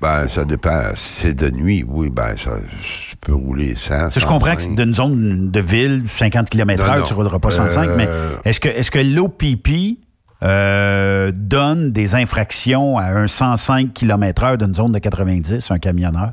[0.00, 0.80] Ben, ça dépend.
[0.94, 2.50] Si c'est de nuit, oui, ben, ça,
[2.82, 4.10] je peux rouler 100.
[4.10, 7.90] Je comprends que c'est d'une zone de ville, 50 km/h, tu ne rouleras pas 105,
[7.96, 8.08] mais
[8.44, 9.98] est-ce que, que l'OPP
[10.42, 16.32] euh, donne des infractions à un 105 km/h d'une zone de 90, un camionneur?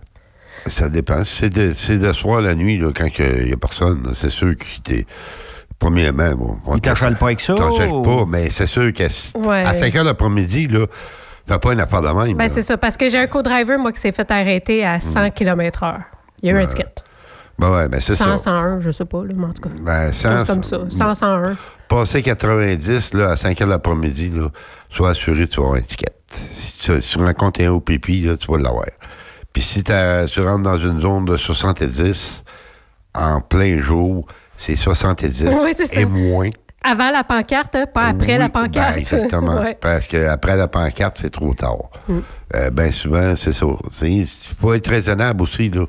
[0.65, 1.23] Ça dépend.
[1.23, 4.03] C'est de, de soir la nuit, là, quand il n'y a personne.
[4.15, 4.93] C'est sûr que
[5.79, 7.55] premièrement, bon, on t'achale pas avec ça?
[7.55, 9.63] t'achale pas, mais c'est sûr qu'à Ouais.
[9.65, 10.85] à 5 heures l'après-midi, là,
[11.47, 12.37] Fais pas une affaire de même.
[12.37, 12.77] Ben, c'est ça.
[12.77, 15.95] Parce que j'ai un co-driver, moi, qui s'est fait arrêter à 100 km/h.
[16.43, 16.85] Il y a eu un ticket.
[17.57, 18.43] Ben ouais, ben c'est 100, ça.
[18.51, 19.69] 101, je sais pas, là, mais en tout cas.
[19.81, 20.11] Ben,
[20.45, 20.77] comme ça.
[20.89, 21.57] 100, 101.
[21.87, 24.49] Passer 90 là, à 5 heures l'après-midi, là,
[24.91, 26.21] sois assuré que tu vas avoir une étiquette.
[26.27, 28.85] Si tu, si tu rencontres un OPP, là, tu vas l'avoir.
[29.51, 32.43] Puis si t'as- tu rentres dans une zone de 70,
[33.15, 34.27] en plein jour,
[34.59, 36.49] c'est 70 Oui, et moins.
[36.83, 38.93] Avant la pancarte, hein, pas après la Oui, pancarte.
[38.93, 39.59] ben, exactement.
[39.61, 39.77] Ouais.
[39.79, 41.89] Parce qu'après la pancarte, c'est trop tard.
[42.07, 42.19] Mm.
[42.55, 43.65] Euh, ben souvent, c'est ça.
[44.03, 44.25] Il
[44.59, 45.69] faut être raisonnable aussi.
[45.69, 45.85] Là.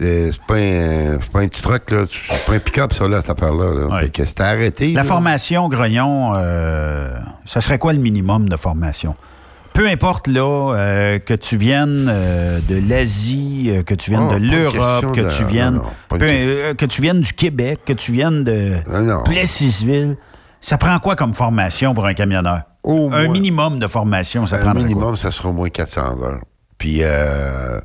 [0.00, 2.04] Euh, C'est pas, un- c'est pas un petit truc, là.
[2.08, 3.74] C'est pas un pick-up, ça, là, cette affaire-là.
[3.88, 4.00] Là.
[4.00, 4.92] Fait que c'était arrêté.
[4.92, 5.04] La là.
[5.04, 7.12] formation, Grognon, euh,
[7.44, 9.14] ça serait quoi le minimum de formation?
[9.80, 14.34] Peu importe, là, euh, que tu viennes euh, de l'Asie, euh, que tu viennes Oh,
[14.34, 15.76] de l'Europe, que de- tu viennes...
[15.76, 15.82] non,
[16.18, 19.22] peu- euh, que tu viennes du Québec, que tu viennes de non.
[19.22, 20.18] Plessisville.
[20.60, 22.60] Ça prend quoi comme formation pour un camionneur?
[22.84, 23.28] un moins.
[23.28, 26.40] minimum de formation, ça Un prendrait minimum, ça sera au moins 400 heures.
[26.76, 27.80] Puis, euh,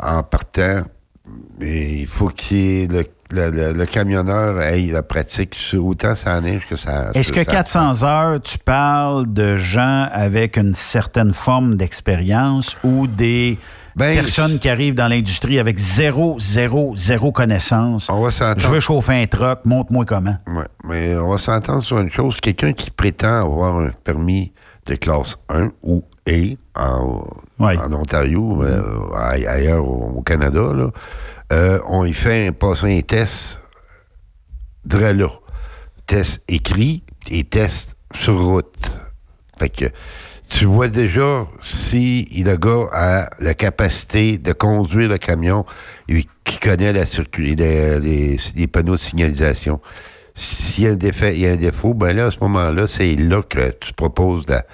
[0.00, 0.82] en partant,
[1.60, 6.14] il faut qu'il y ait le, le- le- le camionneur ait la pratique sur autant
[6.14, 7.10] ça neige que ça.
[7.14, 13.06] Est-ce que ça- 400 heures, tu parles de gens avec une certaine forme d'expérience ou
[13.06, 13.58] des
[13.96, 18.08] Ben, personnes qui arrivent dans l'industrie avec zéro, zéro, zéro connaissance?
[18.58, 20.36] Je veux chauffer un truck, montre-moi comment.
[20.46, 22.38] Ouais, mais on va s'entendre sur une chose.
[22.40, 24.52] Quelqu'un qui prétend avoir un permis
[24.86, 27.24] de classe 1 ou A en,
[27.58, 28.82] en Ontario, euh,
[29.16, 30.90] aille- ailleurs au, au Canada, là,
[31.52, 33.62] euh, on y fait un, passer un test
[34.84, 35.30] de là.
[36.06, 38.90] Test écrit et test sur route.
[39.58, 39.86] Fait que
[40.48, 45.64] tu vois déjà si le gars a la capacité de conduire le camion
[46.08, 47.04] et qui connaît la
[47.38, 49.80] les, panneaux de signalisation.
[50.34, 50.90] S'il y a
[51.52, 54.64] un défaut, ben là, à ce moment-là, c'est là que tu proposes la,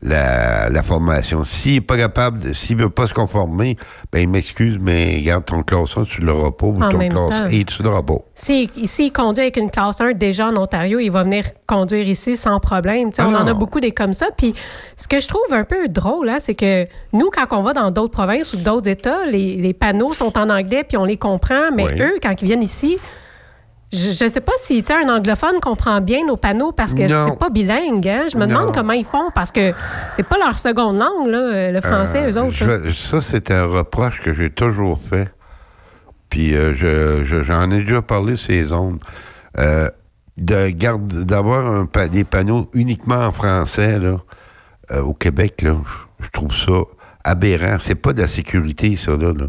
[0.00, 1.42] la, la formation.
[1.42, 3.76] S'il n'est pas capable, s'il ne veut pas se conformer,
[4.12, 6.98] ben il m'excuse, mais garde ton classe 1, tu ne l'auras pas, ou En ton
[6.98, 7.30] classe temps.
[7.30, 8.18] A, tu ne l'auras pas.
[8.34, 12.36] S'il s'il conduit avec une classe 1 déjà en Ontario, il va venir conduire ici
[12.36, 13.10] sans problème.
[13.18, 13.58] Ah on en a non.
[13.58, 14.26] beaucoup des comme ça.
[14.36, 14.54] Puis
[14.96, 17.90] ce que je trouve un peu drôle, hein, c'est que nous, quand on va dans
[17.90, 21.72] d'autres provinces ou d'autres États, les, les panneaux sont en anglais puis on les comprend.
[21.74, 22.00] Mais Oui.
[22.02, 22.98] eux, quand ils viennent ici,
[23.92, 27.48] je ne sais pas si un anglophone comprend bien nos panneaux parce que c'est pas
[27.50, 28.06] bilingue.
[28.08, 28.22] Hein?
[28.30, 28.60] Je me Non.
[28.60, 29.72] demande comment ils font parce que
[30.12, 32.52] c'est pas leur seconde langue, là, euh, le français, Euh, eux autres.
[32.52, 35.30] je- ça, c'est un reproche que j'ai toujours fait.
[36.28, 38.98] Puis euh, je- je- j'en ai déjà parlé ces zones.
[39.58, 39.88] Euh,
[40.36, 44.18] d'avoir des panneaux uniquement en français là,
[44.92, 45.74] euh, au Québec, là,
[46.20, 46.72] je je trouve ça
[47.24, 47.76] aberrant.
[47.78, 49.32] C'est pas de la sécurité, ça, là.
[49.32, 49.46] là.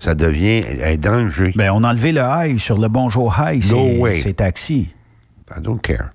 [0.00, 1.52] Ça devient un danger.
[1.54, 3.62] Ben, on a enlevé le high sur le Bonjour High.
[3.70, 4.20] No c'est- way.
[4.20, 4.88] C'est taxi.
[5.54, 6.10] I don't care.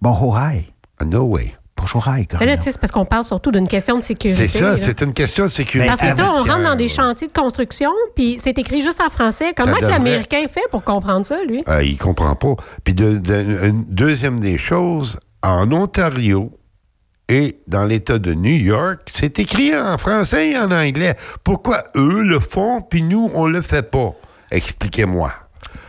[0.00, 0.66] Bonjour High.
[1.04, 1.54] No way.
[1.76, 4.02] Bonjour High, quand Mais là, tu sais, c'est parce qu'on parle surtout d'une question de
[4.02, 4.48] sécurité.
[4.48, 4.76] C'est ça, là.
[4.76, 5.88] c'est une question de sécurité.
[5.88, 9.00] Parce que, tu sais, on rentre dans des chantiers de construction, puis c'est écrit juste
[9.00, 9.52] en français.
[9.56, 9.92] Comment que devrait.
[9.92, 11.62] l'Américain fait pour comprendre ça, lui?
[11.68, 12.56] Euh, il comprend pas.
[12.82, 16.50] Puis de- de- une deuxième des choses, en Ontario
[17.28, 21.14] et dans l'État de New York, c'est écrit en français et en anglais.
[21.44, 24.14] Pourquoi eux le font, puis nous, on le fait pas?
[24.50, 25.32] Expliquez-moi.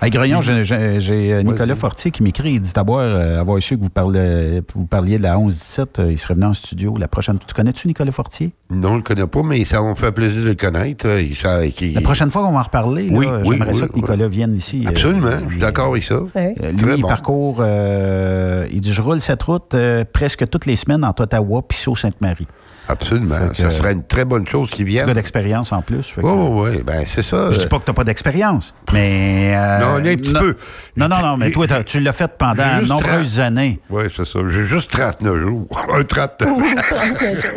[0.02, 2.54] Hey, Grognon, j'ai- euh, Nicolas Fortier qui m'écrit.
[2.54, 6.00] Il dit d'abord euh, avoir su que vous, parlez, vous parliez de la 11-17.
[6.00, 7.38] euh, il serait venu en studio la prochaine.
[7.46, 8.54] Tu connais-tu Nicolas Fortier?
[8.72, 11.06] Non, on le connaît pas, mais ça va me faire plaisir de le connaître.
[11.06, 13.88] Euh, il- ça- il- La prochaine fois qu'on va en reparler, Oui, oui, j'aimerais ça
[13.90, 14.84] que Nicolas vienne ici.
[14.86, 16.16] euh, Absolument, je suis d'accord avec ça.
[16.16, 17.08] Euh, lui, Très il bon.
[17.10, 21.62] parcourt, euh, il dit, je roule cette route euh, presque toutes les semaines entre Ottawa
[21.68, 22.48] puis Sault-Sainte-Marie.
[22.90, 23.38] Absolument.
[23.56, 25.10] Ça serait une très bonne chose qui Tu vienne.
[25.10, 26.14] as d'expérience en plus.
[26.18, 26.84] Oui, oui, oui.
[26.84, 27.52] Ben, c'est ça.
[27.52, 29.52] Je dis pas que tu n'as pas d'expérience, mais...
[29.56, 30.56] euh, Non, un petit non- peu.
[30.98, 33.80] Non, non, non, mais toi, tu l'as fait pendant nombreuses années.
[33.90, 34.40] Oui, c'est ça.
[34.49, 35.68] J'ai juste 39 jours.
[35.94, 36.57] Un 39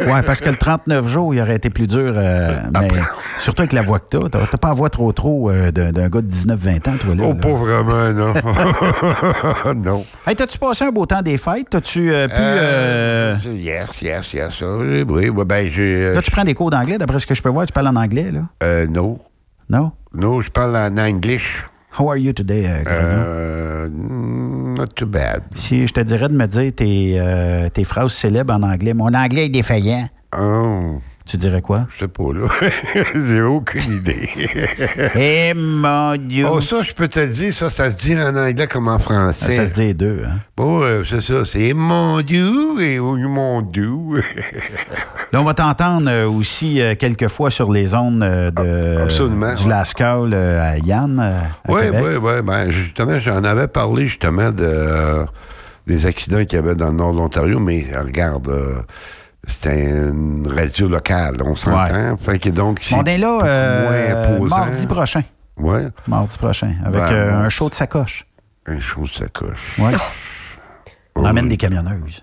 [0.06, 2.88] Oui, parce que le 39 jours, il aurait été plus dur, euh, mais
[3.38, 4.28] surtout avec la voix que tu as.
[4.28, 7.24] Tu n'as pas la voix trop trop euh, d'un gars de 19-20 ans, toi, là.
[7.24, 7.34] Oh, là.
[7.34, 9.74] pas vraiment, non.
[9.74, 10.04] non.
[10.26, 11.68] Hey, t'as-tu passé un beau temps des fêtes?
[11.70, 12.34] T'as-tu euh, pu...
[12.38, 14.62] Euh, euh, Yes, yes, yes.
[15.08, 16.04] Oui, oui, ben, j'ai.
[16.06, 17.66] euh, Là, tu prends des cours d'anglais, d'après ce que je peux voir.
[17.66, 18.40] Tu parles en anglais, là?
[18.62, 19.18] Euh, non.
[19.68, 19.92] Non?
[20.14, 21.64] Non, je parle en English.
[21.98, 22.66] How are you today?
[22.86, 25.42] Euh, mm, not too bad.
[25.54, 29.12] Si je te dirais de me dire tes, euh, tes phrases célèbres en anglais, mon
[29.12, 30.08] anglais est défaillant.
[30.38, 30.98] Oh.
[31.24, 31.86] Tu dirais quoi?
[31.94, 32.48] Je sais pas, là.
[33.24, 34.28] J'ai aucune idée.
[35.14, 36.46] Eh, mon Dieu!
[36.50, 38.98] Oh, ça, je peux te le dire, ça, ça se dit en anglais comme en
[38.98, 39.52] français.
[39.52, 40.38] Ça se dit les deux, hein?
[40.56, 43.88] Bon, euh, c'est ça, c'est mon Dieu et mon Dieu.
[45.32, 49.02] Là, on va t'entendre euh, aussi euh, quelques fois sur les zones euh, de, Ah,
[49.04, 49.68] absolument, du ouais.
[49.68, 51.42] Lascaux à Yann.
[51.68, 52.32] Oui, oui, oui.
[52.44, 55.24] Ben, justement, j'en avais parlé justement de,
[55.86, 58.50] des accidents qu'il y avait dans le nord de l'Ontario, mais regarde,
[59.46, 62.16] c'était une radio locale, on s'entend.
[62.16, 65.22] Fait que donc, c'est On est là euh, mardi prochain.
[65.56, 65.88] Ouais.
[66.06, 68.26] Mardi prochain, avec Ouais, euh, un show de sacoche.
[68.66, 69.76] Un show de sacoche.
[69.78, 69.92] Ouais.
[69.94, 72.22] Oh, On emmène des camionneuses.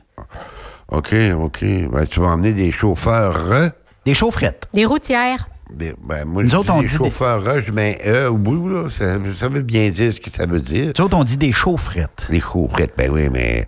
[0.88, 1.64] OK, OK.
[1.92, 3.38] Ben, tu vas emmener des chauffeurs.
[3.52, 3.70] euh,
[4.06, 4.68] Des chaufferettes.
[4.74, 5.48] Des routières.
[5.72, 8.00] Des, ben, moi, Nous je autres, dis on des dit des- chauffeurs rush, je mets
[8.06, 8.90] E au bout, là.
[8.90, 10.94] Ça, ça veut bien dire ce que ça veut dire.
[10.98, 12.26] Nous autres, on dit des chaufferettes.
[12.32, 13.68] Des chaufferettes, ben oui, mais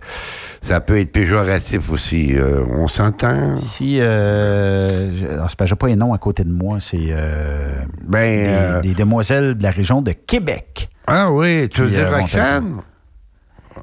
[0.60, 2.34] ça peut être péjoratif aussi.
[2.36, 3.56] Euh, on s'entend?
[3.56, 7.72] Si, euh, je- c'est que j'ai pas les noms à côté de moi, c'est euh,
[8.04, 10.88] Ben, des, euh, des demoiselles de la région de Québec.
[11.06, 12.78] Ah oui, tu veux dire Roxane?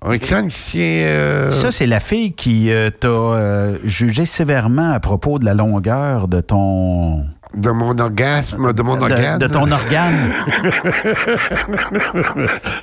[0.02, 2.70] Roxane euh, Ça, c'est la fille qui
[3.00, 7.26] t'a jugé sévèrement à propos de la longueur de ton...
[7.56, 9.40] De mon orgasme, de mon de, organe.
[9.40, 10.34] de ton organe.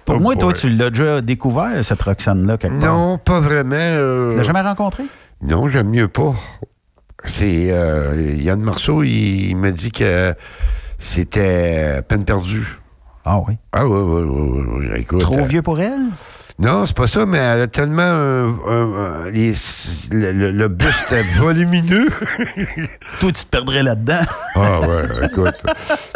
[0.05, 2.95] Pour Oh moi, toi, tu l'as déjà découvert, cette Roxane-là, quelque part.
[2.95, 3.77] Non, pas vraiment.
[3.79, 5.05] euh, Tu l'as jamais rencontrée?
[5.43, 6.35] Non, j'aime mieux pas.
[7.25, 10.35] C'est euh, Yann Marceau, il, il m'a dit que
[10.99, 12.67] c'était peine perdue.
[13.25, 13.57] Ah oui?
[13.73, 15.01] Ah oui, oui, oui, oui, oui.
[15.01, 16.07] Écoute, Trop euh, vieux pour elle?
[16.59, 19.53] Non, c'est pas ça, mais elle a tellement un- un- un- les-
[20.11, 22.09] le, le- le buste volumineux.
[23.21, 24.21] Toi, tu te perdrais là-dedans.
[24.55, 25.55] ah ouais, écoute.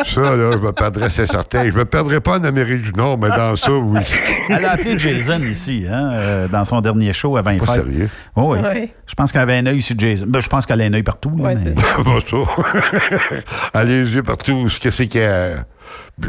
[0.07, 1.69] Ça, là, je me perdrais, c'est certain.
[1.69, 4.01] Je me perdrais pas en Amérique du Nord, mais dans ça, oui.
[4.49, 7.85] Elle a appelé Jason ici, hein, euh, dans son dernier show avant les pas fêtes.
[7.85, 8.09] sérieux?
[8.35, 8.61] Oh, oui.
[8.61, 8.95] Ouais.
[9.07, 10.25] Je pense qu'elle avait un œil sur Jason.
[10.27, 11.37] Ben, je pense qu'elle a un œil partout.
[11.37, 11.87] là, Ouais, mais- c'est ça.
[12.03, 13.31] pas ça.
[13.75, 14.53] Elle a les yeux partout.
[14.53, 15.55] où Ce que c'est que.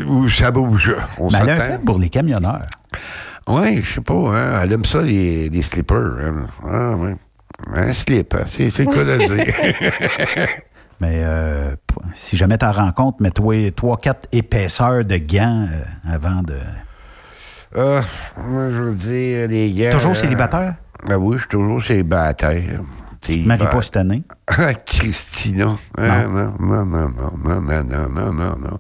[0.06, 0.94] Où ça bouge.
[1.18, 2.66] On Mais elle a un fait pour les camionneurs.
[3.48, 4.60] Oui, je sais pas, hein.
[4.64, 6.16] Elle aime ça, les, les slippers.
[6.24, 6.48] hein.
[6.64, 7.12] Ah, oui.
[7.74, 8.44] Un slip, hein.
[8.48, 10.48] c'est le cas de le dire.
[11.00, 11.76] Mais euh,
[12.14, 16.56] si jamais tu rencontres, mets-toi 3-4 épaisseurs de gants euh, avant de.
[17.76, 18.02] Ah,
[18.38, 19.92] moi, je veux dire, les gars.
[19.92, 20.76] Toujours euh, célibataire?
[21.08, 22.82] Ben oui, je suis toujours célibataire.
[23.22, 24.24] Tu te maries pas cette année?
[24.48, 25.66] Ah, Christina.
[25.66, 25.78] Non,
[26.30, 27.10] non, non, non,
[27.44, 28.80] non, non, non, non, non, non.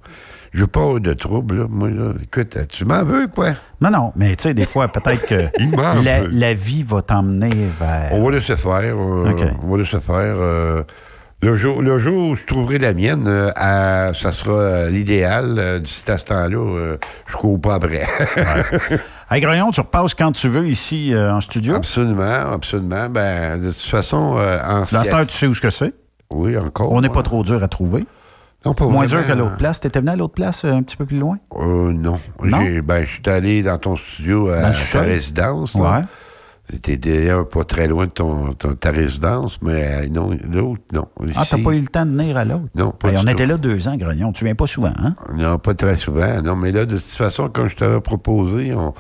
[0.52, 1.65] Je veux pas de trouble, là.
[1.69, 2.14] Moi, là.
[2.22, 3.52] Écoute, tu m'en veux, quoi?
[3.80, 5.48] Non, non, mais tu sais, des fois, peut-être que
[6.32, 8.10] la, vie va t'emmener vers.
[8.11, 8.98] On va laisser faire.
[8.98, 9.32] euh.
[9.64, 10.36] On va laisser faire.
[10.38, 10.84] euh,
[11.41, 15.80] le, jour, le jour où je trouverai la mienne, euh, à- ça sera l'idéal.
[15.82, 16.98] D'ici à ce temps-là,
[17.28, 18.02] je cours pas après.
[19.34, 21.76] Hey, Grognon, tu repasses quand tu veux ici en studio?
[21.76, 23.07] absolument, absolument.
[23.07, 25.94] Ben, de toute façon, en Dans cette heure, tu sais où ce que c'est?
[26.34, 26.91] Oui, encore.
[26.91, 28.06] On n'est pas trop dur à trouver.
[28.66, 29.24] Non, pas Moins vraiment.
[29.26, 29.80] dur que l'autre place.
[29.80, 31.38] T'étais venu à l'autre place euh, un petit peu plus loin?
[31.56, 32.18] Euh, non.
[32.44, 32.60] Non?
[32.84, 35.74] Ben, je suis allé dans ton studio à, ta résidence.
[35.76, 35.82] là.
[35.82, 36.04] Ouais.
[36.72, 41.08] C'était d'ailleurs pas très loin de ton, ton- ta résidence, mais euh, non, l'autre, non.
[41.20, 42.68] Ah, t'as Ici, pas eu le temps de venir à l'autre?
[42.76, 43.30] Non, pas du on tout.
[43.30, 44.32] était là deux ans, Grognon.
[44.32, 45.16] Tu viens pas souvent, hein?
[45.36, 46.42] Non, pas très souvent.
[46.42, 48.94] Non, mais là, de toute façon, comme je t'avais proposé, on,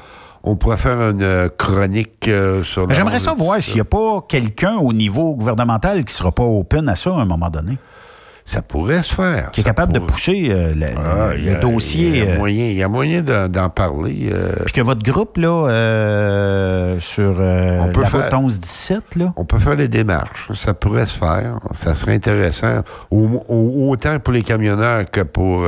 [0.43, 3.61] on pourrait faire une euh, chronique euh, sur la J'aimerais ça ronde de voir ça.
[3.61, 7.19] s'il n'y a pas quelqu'un au niveau gouvernemental qui sera pas open à ça à
[7.21, 7.77] un moment donné.
[8.43, 9.51] Ça pourrait se faire.
[9.51, 12.07] Qui est capable de pousser euh, le, Ah, le a- dossier.
[12.09, 14.29] Il y a euh, moyen, y a moyen d'en parler.
[14.31, 19.33] euh, Puis que votre groupe, là, euh, sur On peut la faire- route 11-17, là,
[19.35, 20.49] On peut faire les démarches.
[20.53, 21.57] Ça pourrait se faire.
[21.73, 22.81] Ça serait intéressant.
[23.11, 25.63] Au- au- autant pour les camionneurs que pour,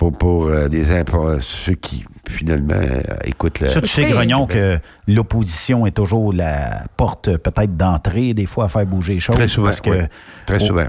[0.00, 3.68] pour, pour euh, les impo- ceux qui, finalement, euh, écoutent le...
[3.68, 8.46] ça, tu sais, sais, Grognon, que l'opposition est toujours la porte euh, peut-être d'entrée, des
[8.46, 9.36] fois, à faire bouger les choses.
[9.36, 9.96] Très souvent, Parce que oui.
[10.46, 10.84] Très souvent.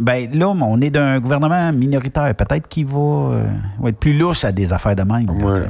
[0.00, 2.34] ben, là, on est d'un gouvernement minoritaire.
[2.34, 3.44] Peut-être qu'il va, euh,
[3.80, 5.30] va être plus lousse à des affaires de même.
[5.30, 5.60] Ouais.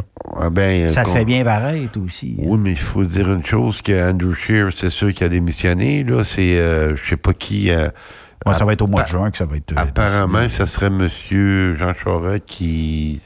[0.41, 2.35] Ah ben, Ça fait bien paraître aussi.
[2.39, 2.45] hein.
[2.47, 6.03] Oui, mais il faut dire une chose, que Andrew Scheer, c'est sûr qu'il a démissionné.
[6.03, 7.71] Là, c'est, euh, je sais pas qui...
[8.53, 9.73] ça va être au mois de juin que ça va être.
[9.73, 10.55] euh, Apparemment, décidé.
[10.55, 11.09] ça serait M.
[11.77, 13.21] Jean Charest qui...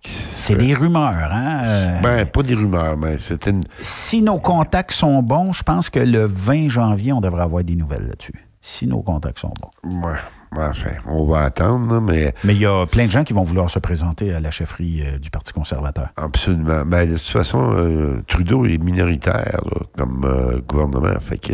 [0.00, 1.62] qui C'est des rumeurs, hein?
[1.64, 3.62] euh, Ben, pas des rumeurs, mais c'était une...
[3.80, 7.76] si nos contacts sont bons, je pense que le 20 janvier, on devrait avoir des
[7.76, 8.46] nouvelles là-dessus.
[8.60, 10.06] Si nos contacts sont bons.
[10.08, 10.14] Ouais,
[10.58, 12.34] enfin, on va attendre, mais...
[12.44, 15.02] Mais il y a plein de gens qui vont vouloir se présenter à la chefferie
[15.04, 16.08] euh, du Parti conservateur.
[16.16, 16.84] Absolument.
[16.84, 21.18] Ben, de toute façon, euh, Trudeau est minoritaire là, comme euh, gouvernement.
[21.20, 21.52] Fait que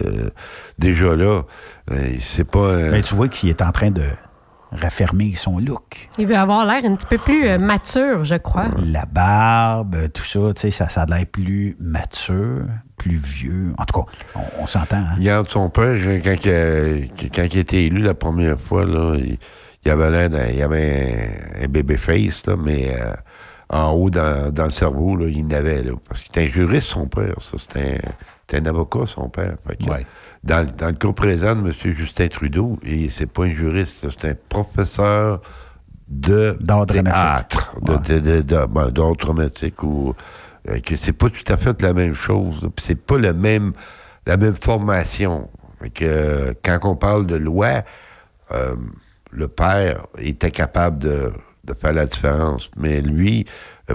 [0.78, 1.42] déjà là,
[2.20, 2.76] c'est pas.
[2.90, 4.02] Mais tu vois qu'il est en train de
[4.72, 6.08] raffermir son look.
[6.18, 8.66] Il veut avoir l'air un petit peu plus euh, mature, je crois.
[8.84, 12.64] La barbe, tout ça, tu sais, ça, ça a l'air plus mature,
[12.96, 13.72] plus vieux.
[13.78, 14.96] En tout cas, on, on s'entend.
[14.96, 15.14] hein?
[15.16, 17.02] Regarde son père, hein, quand, que-
[17.34, 19.38] quand il a été élu la première fois, là, il,
[19.84, 21.30] il avait l'air d'un- il avait
[21.60, 23.12] un, un bébé face, là, mais euh,
[23.70, 25.82] en haut dans, dans le cerveau, là, il n'avait.
[25.82, 27.34] Là, parce qu'il était un juriste, son père.
[27.40, 28.10] Ça, c'était un,
[28.48, 29.54] c'était un avocat, son père.
[29.66, 30.06] Fait que, Ouais.
[30.44, 31.94] Dans, dans le cas présent de M.
[31.94, 35.40] Justin Trudeau, et c'est pas un juriste, c'est un professeur
[36.08, 36.56] de
[36.86, 40.14] théâtre, ben, d'art dramatique ou
[40.68, 42.68] euh, que c'est pas tout à fait la même chose.
[42.80, 43.72] c'est pas le même
[44.26, 45.48] la même formation.
[45.80, 47.82] Fait que, quand on parle de loi,
[48.52, 48.76] euh,
[49.30, 51.32] le père était capable de,
[51.64, 52.70] de faire la différence.
[52.76, 53.46] Mais lui,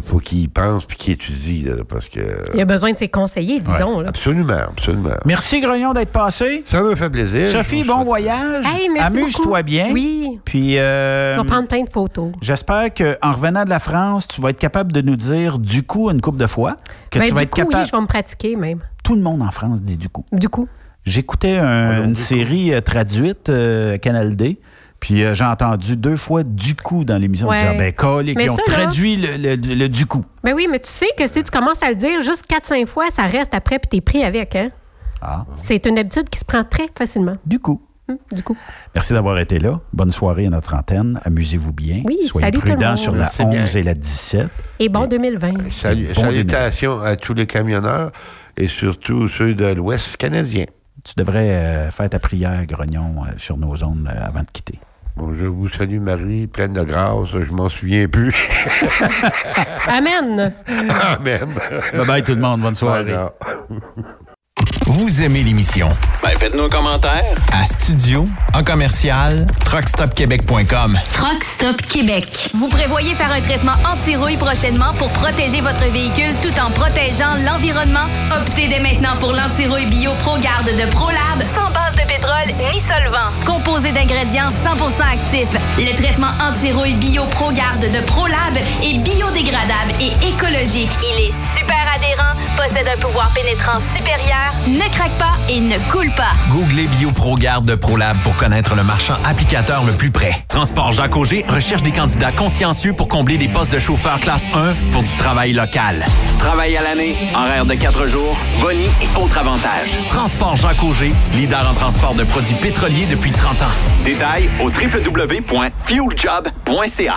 [0.03, 2.19] faut qu'il y pense puis qu'il étudie, là, parce que...
[2.53, 3.99] Il a besoin de ses conseillers, disons.
[3.99, 4.09] là.
[4.09, 5.09] Absolument, absolument.
[5.25, 6.63] Merci, Grognon, d'être passé.
[6.65, 7.47] Ça me fait plaisir.
[7.47, 8.65] Sophie, bon voyage.
[8.65, 9.89] Hey, Amuse-toi bien.
[9.93, 10.39] Oui.
[10.45, 12.31] Puis, euh, On va prendre plein de photos.
[12.41, 16.09] j'espère qu'en revenant de la France, tu vas être capable de nous dire du coup
[16.09, 16.77] une couple de fois.
[17.11, 17.75] Que Ben, tu vas du être coup, capable.
[17.77, 18.79] oui, je vais me pratiquer même.
[19.03, 20.25] Tout le monde en France dit du coup.
[20.31, 20.67] Du coup.
[21.05, 24.59] J'écoutais un- une série euh, traduite, euh, Canal D,
[25.05, 27.47] puis euh, j'ai entendu deux fois du coup dans l'émission.
[27.47, 27.57] Ouais.
[27.59, 30.25] Je disais, ben, colique, Mais ils ont là- traduit le, le- le du coup.
[30.43, 33.11] Ben oui, mais tu sais que si tu commences à le dire juste 4-5 fois,
[33.11, 34.55] ça reste après puis t'es pris avec.
[34.55, 34.69] Hein?
[35.21, 35.45] Ah.
[35.55, 37.35] C'est une habitude qui se prend très facilement.
[37.45, 37.83] Du coup.
[38.09, 38.57] Hum, du coup.
[38.95, 39.79] Merci d'avoir été là.
[39.93, 41.19] Bonne soirée à notre antenne.
[41.23, 42.01] Amusez-vous bien.
[42.05, 43.61] Oui, Soyez salut tout le prudents sur la Merci bien.
[43.63, 44.47] 11 et la 17.
[44.79, 45.69] Et bon 2020.
[45.71, 48.11] Salut- Bon salutations à tous les camionneurs
[48.57, 50.65] et surtout ceux de l'Ouest canadien.
[51.03, 54.79] Tu devrais euh, faire ta prière, Grognon, euh, sur nos zones euh, avant de quitter.
[55.15, 57.29] Bon, je vous salue, Marie, pleine de grâce.
[57.29, 58.35] Je m'en souviens plus.
[59.87, 60.51] Amen.
[60.67, 61.49] Amen.
[61.93, 62.61] Bye bye tout le monde.
[62.61, 63.15] Bonne soirée.
[64.87, 65.89] Vous aimez l'émission?
[66.21, 70.99] Ben faites-nous un commentaire à studio en commercial truckstopquebec.com.
[71.11, 72.51] Truck Stop Québec.
[72.53, 78.05] Vous prévoyez faire un traitement anti-rouille prochainement pour protéger votre véhicule tout en protégeant l'environnement?
[78.39, 83.31] Optez dès maintenant pour l'anti-rouille bio ProGarde de ProLab sans base de pétrole ni solvant.
[83.43, 85.49] Composé d'ingrédients 100% actifs,
[85.79, 90.91] le traitement anti-rouille bio ProGarde de ProLab est biodégradable et écologique.
[91.01, 96.11] Il est super adhérent, possède un pouvoir pénétrant supérieur, ne craque pas et ne coule
[96.15, 96.33] pas.
[96.51, 100.33] Googlez BioProGarde de ProLab pour connaître le marchand applicateur le plus près.
[100.49, 104.75] Transport Jacques Auger recherche des candidats consciencieux pour combler des postes de chauffeur classe 1
[104.91, 106.03] pour du travail local.
[106.39, 109.97] Travail à l'année, horaire de 4 jours, boni et autres avantages.
[110.09, 113.71] Transport Jacques Auger, leader en transport de produits pétroliers depuis 30 ans.
[114.03, 117.15] Détails au www.fueljob.ca.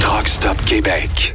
[0.00, 1.34] Truck Stop Québec.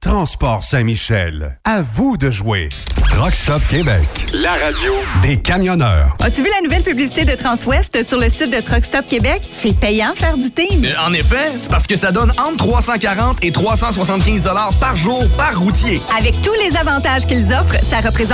[0.01, 1.59] Transport Saint-Michel.
[1.65, 2.69] À vous de jouer.
[3.11, 4.03] Truck Stop Québec.
[4.35, 4.93] La radio
[5.23, 6.17] Des camionneurs.
[6.21, 9.49] As-tu vu la nouvelle publicité de Transwest sur le site de Truck Stop Québec?
[9.51, 10.85] C'est payant faire du team.
[10.85, 14.51] Euh, En effet, c'est parce que ça donne entre 340 et 375
[14.81, 16.01] par jour par routier.
[16.19, 18.34] Avec tous les avantages qu'ils offrent, ça représente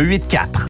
[0.00, 0.50] 284.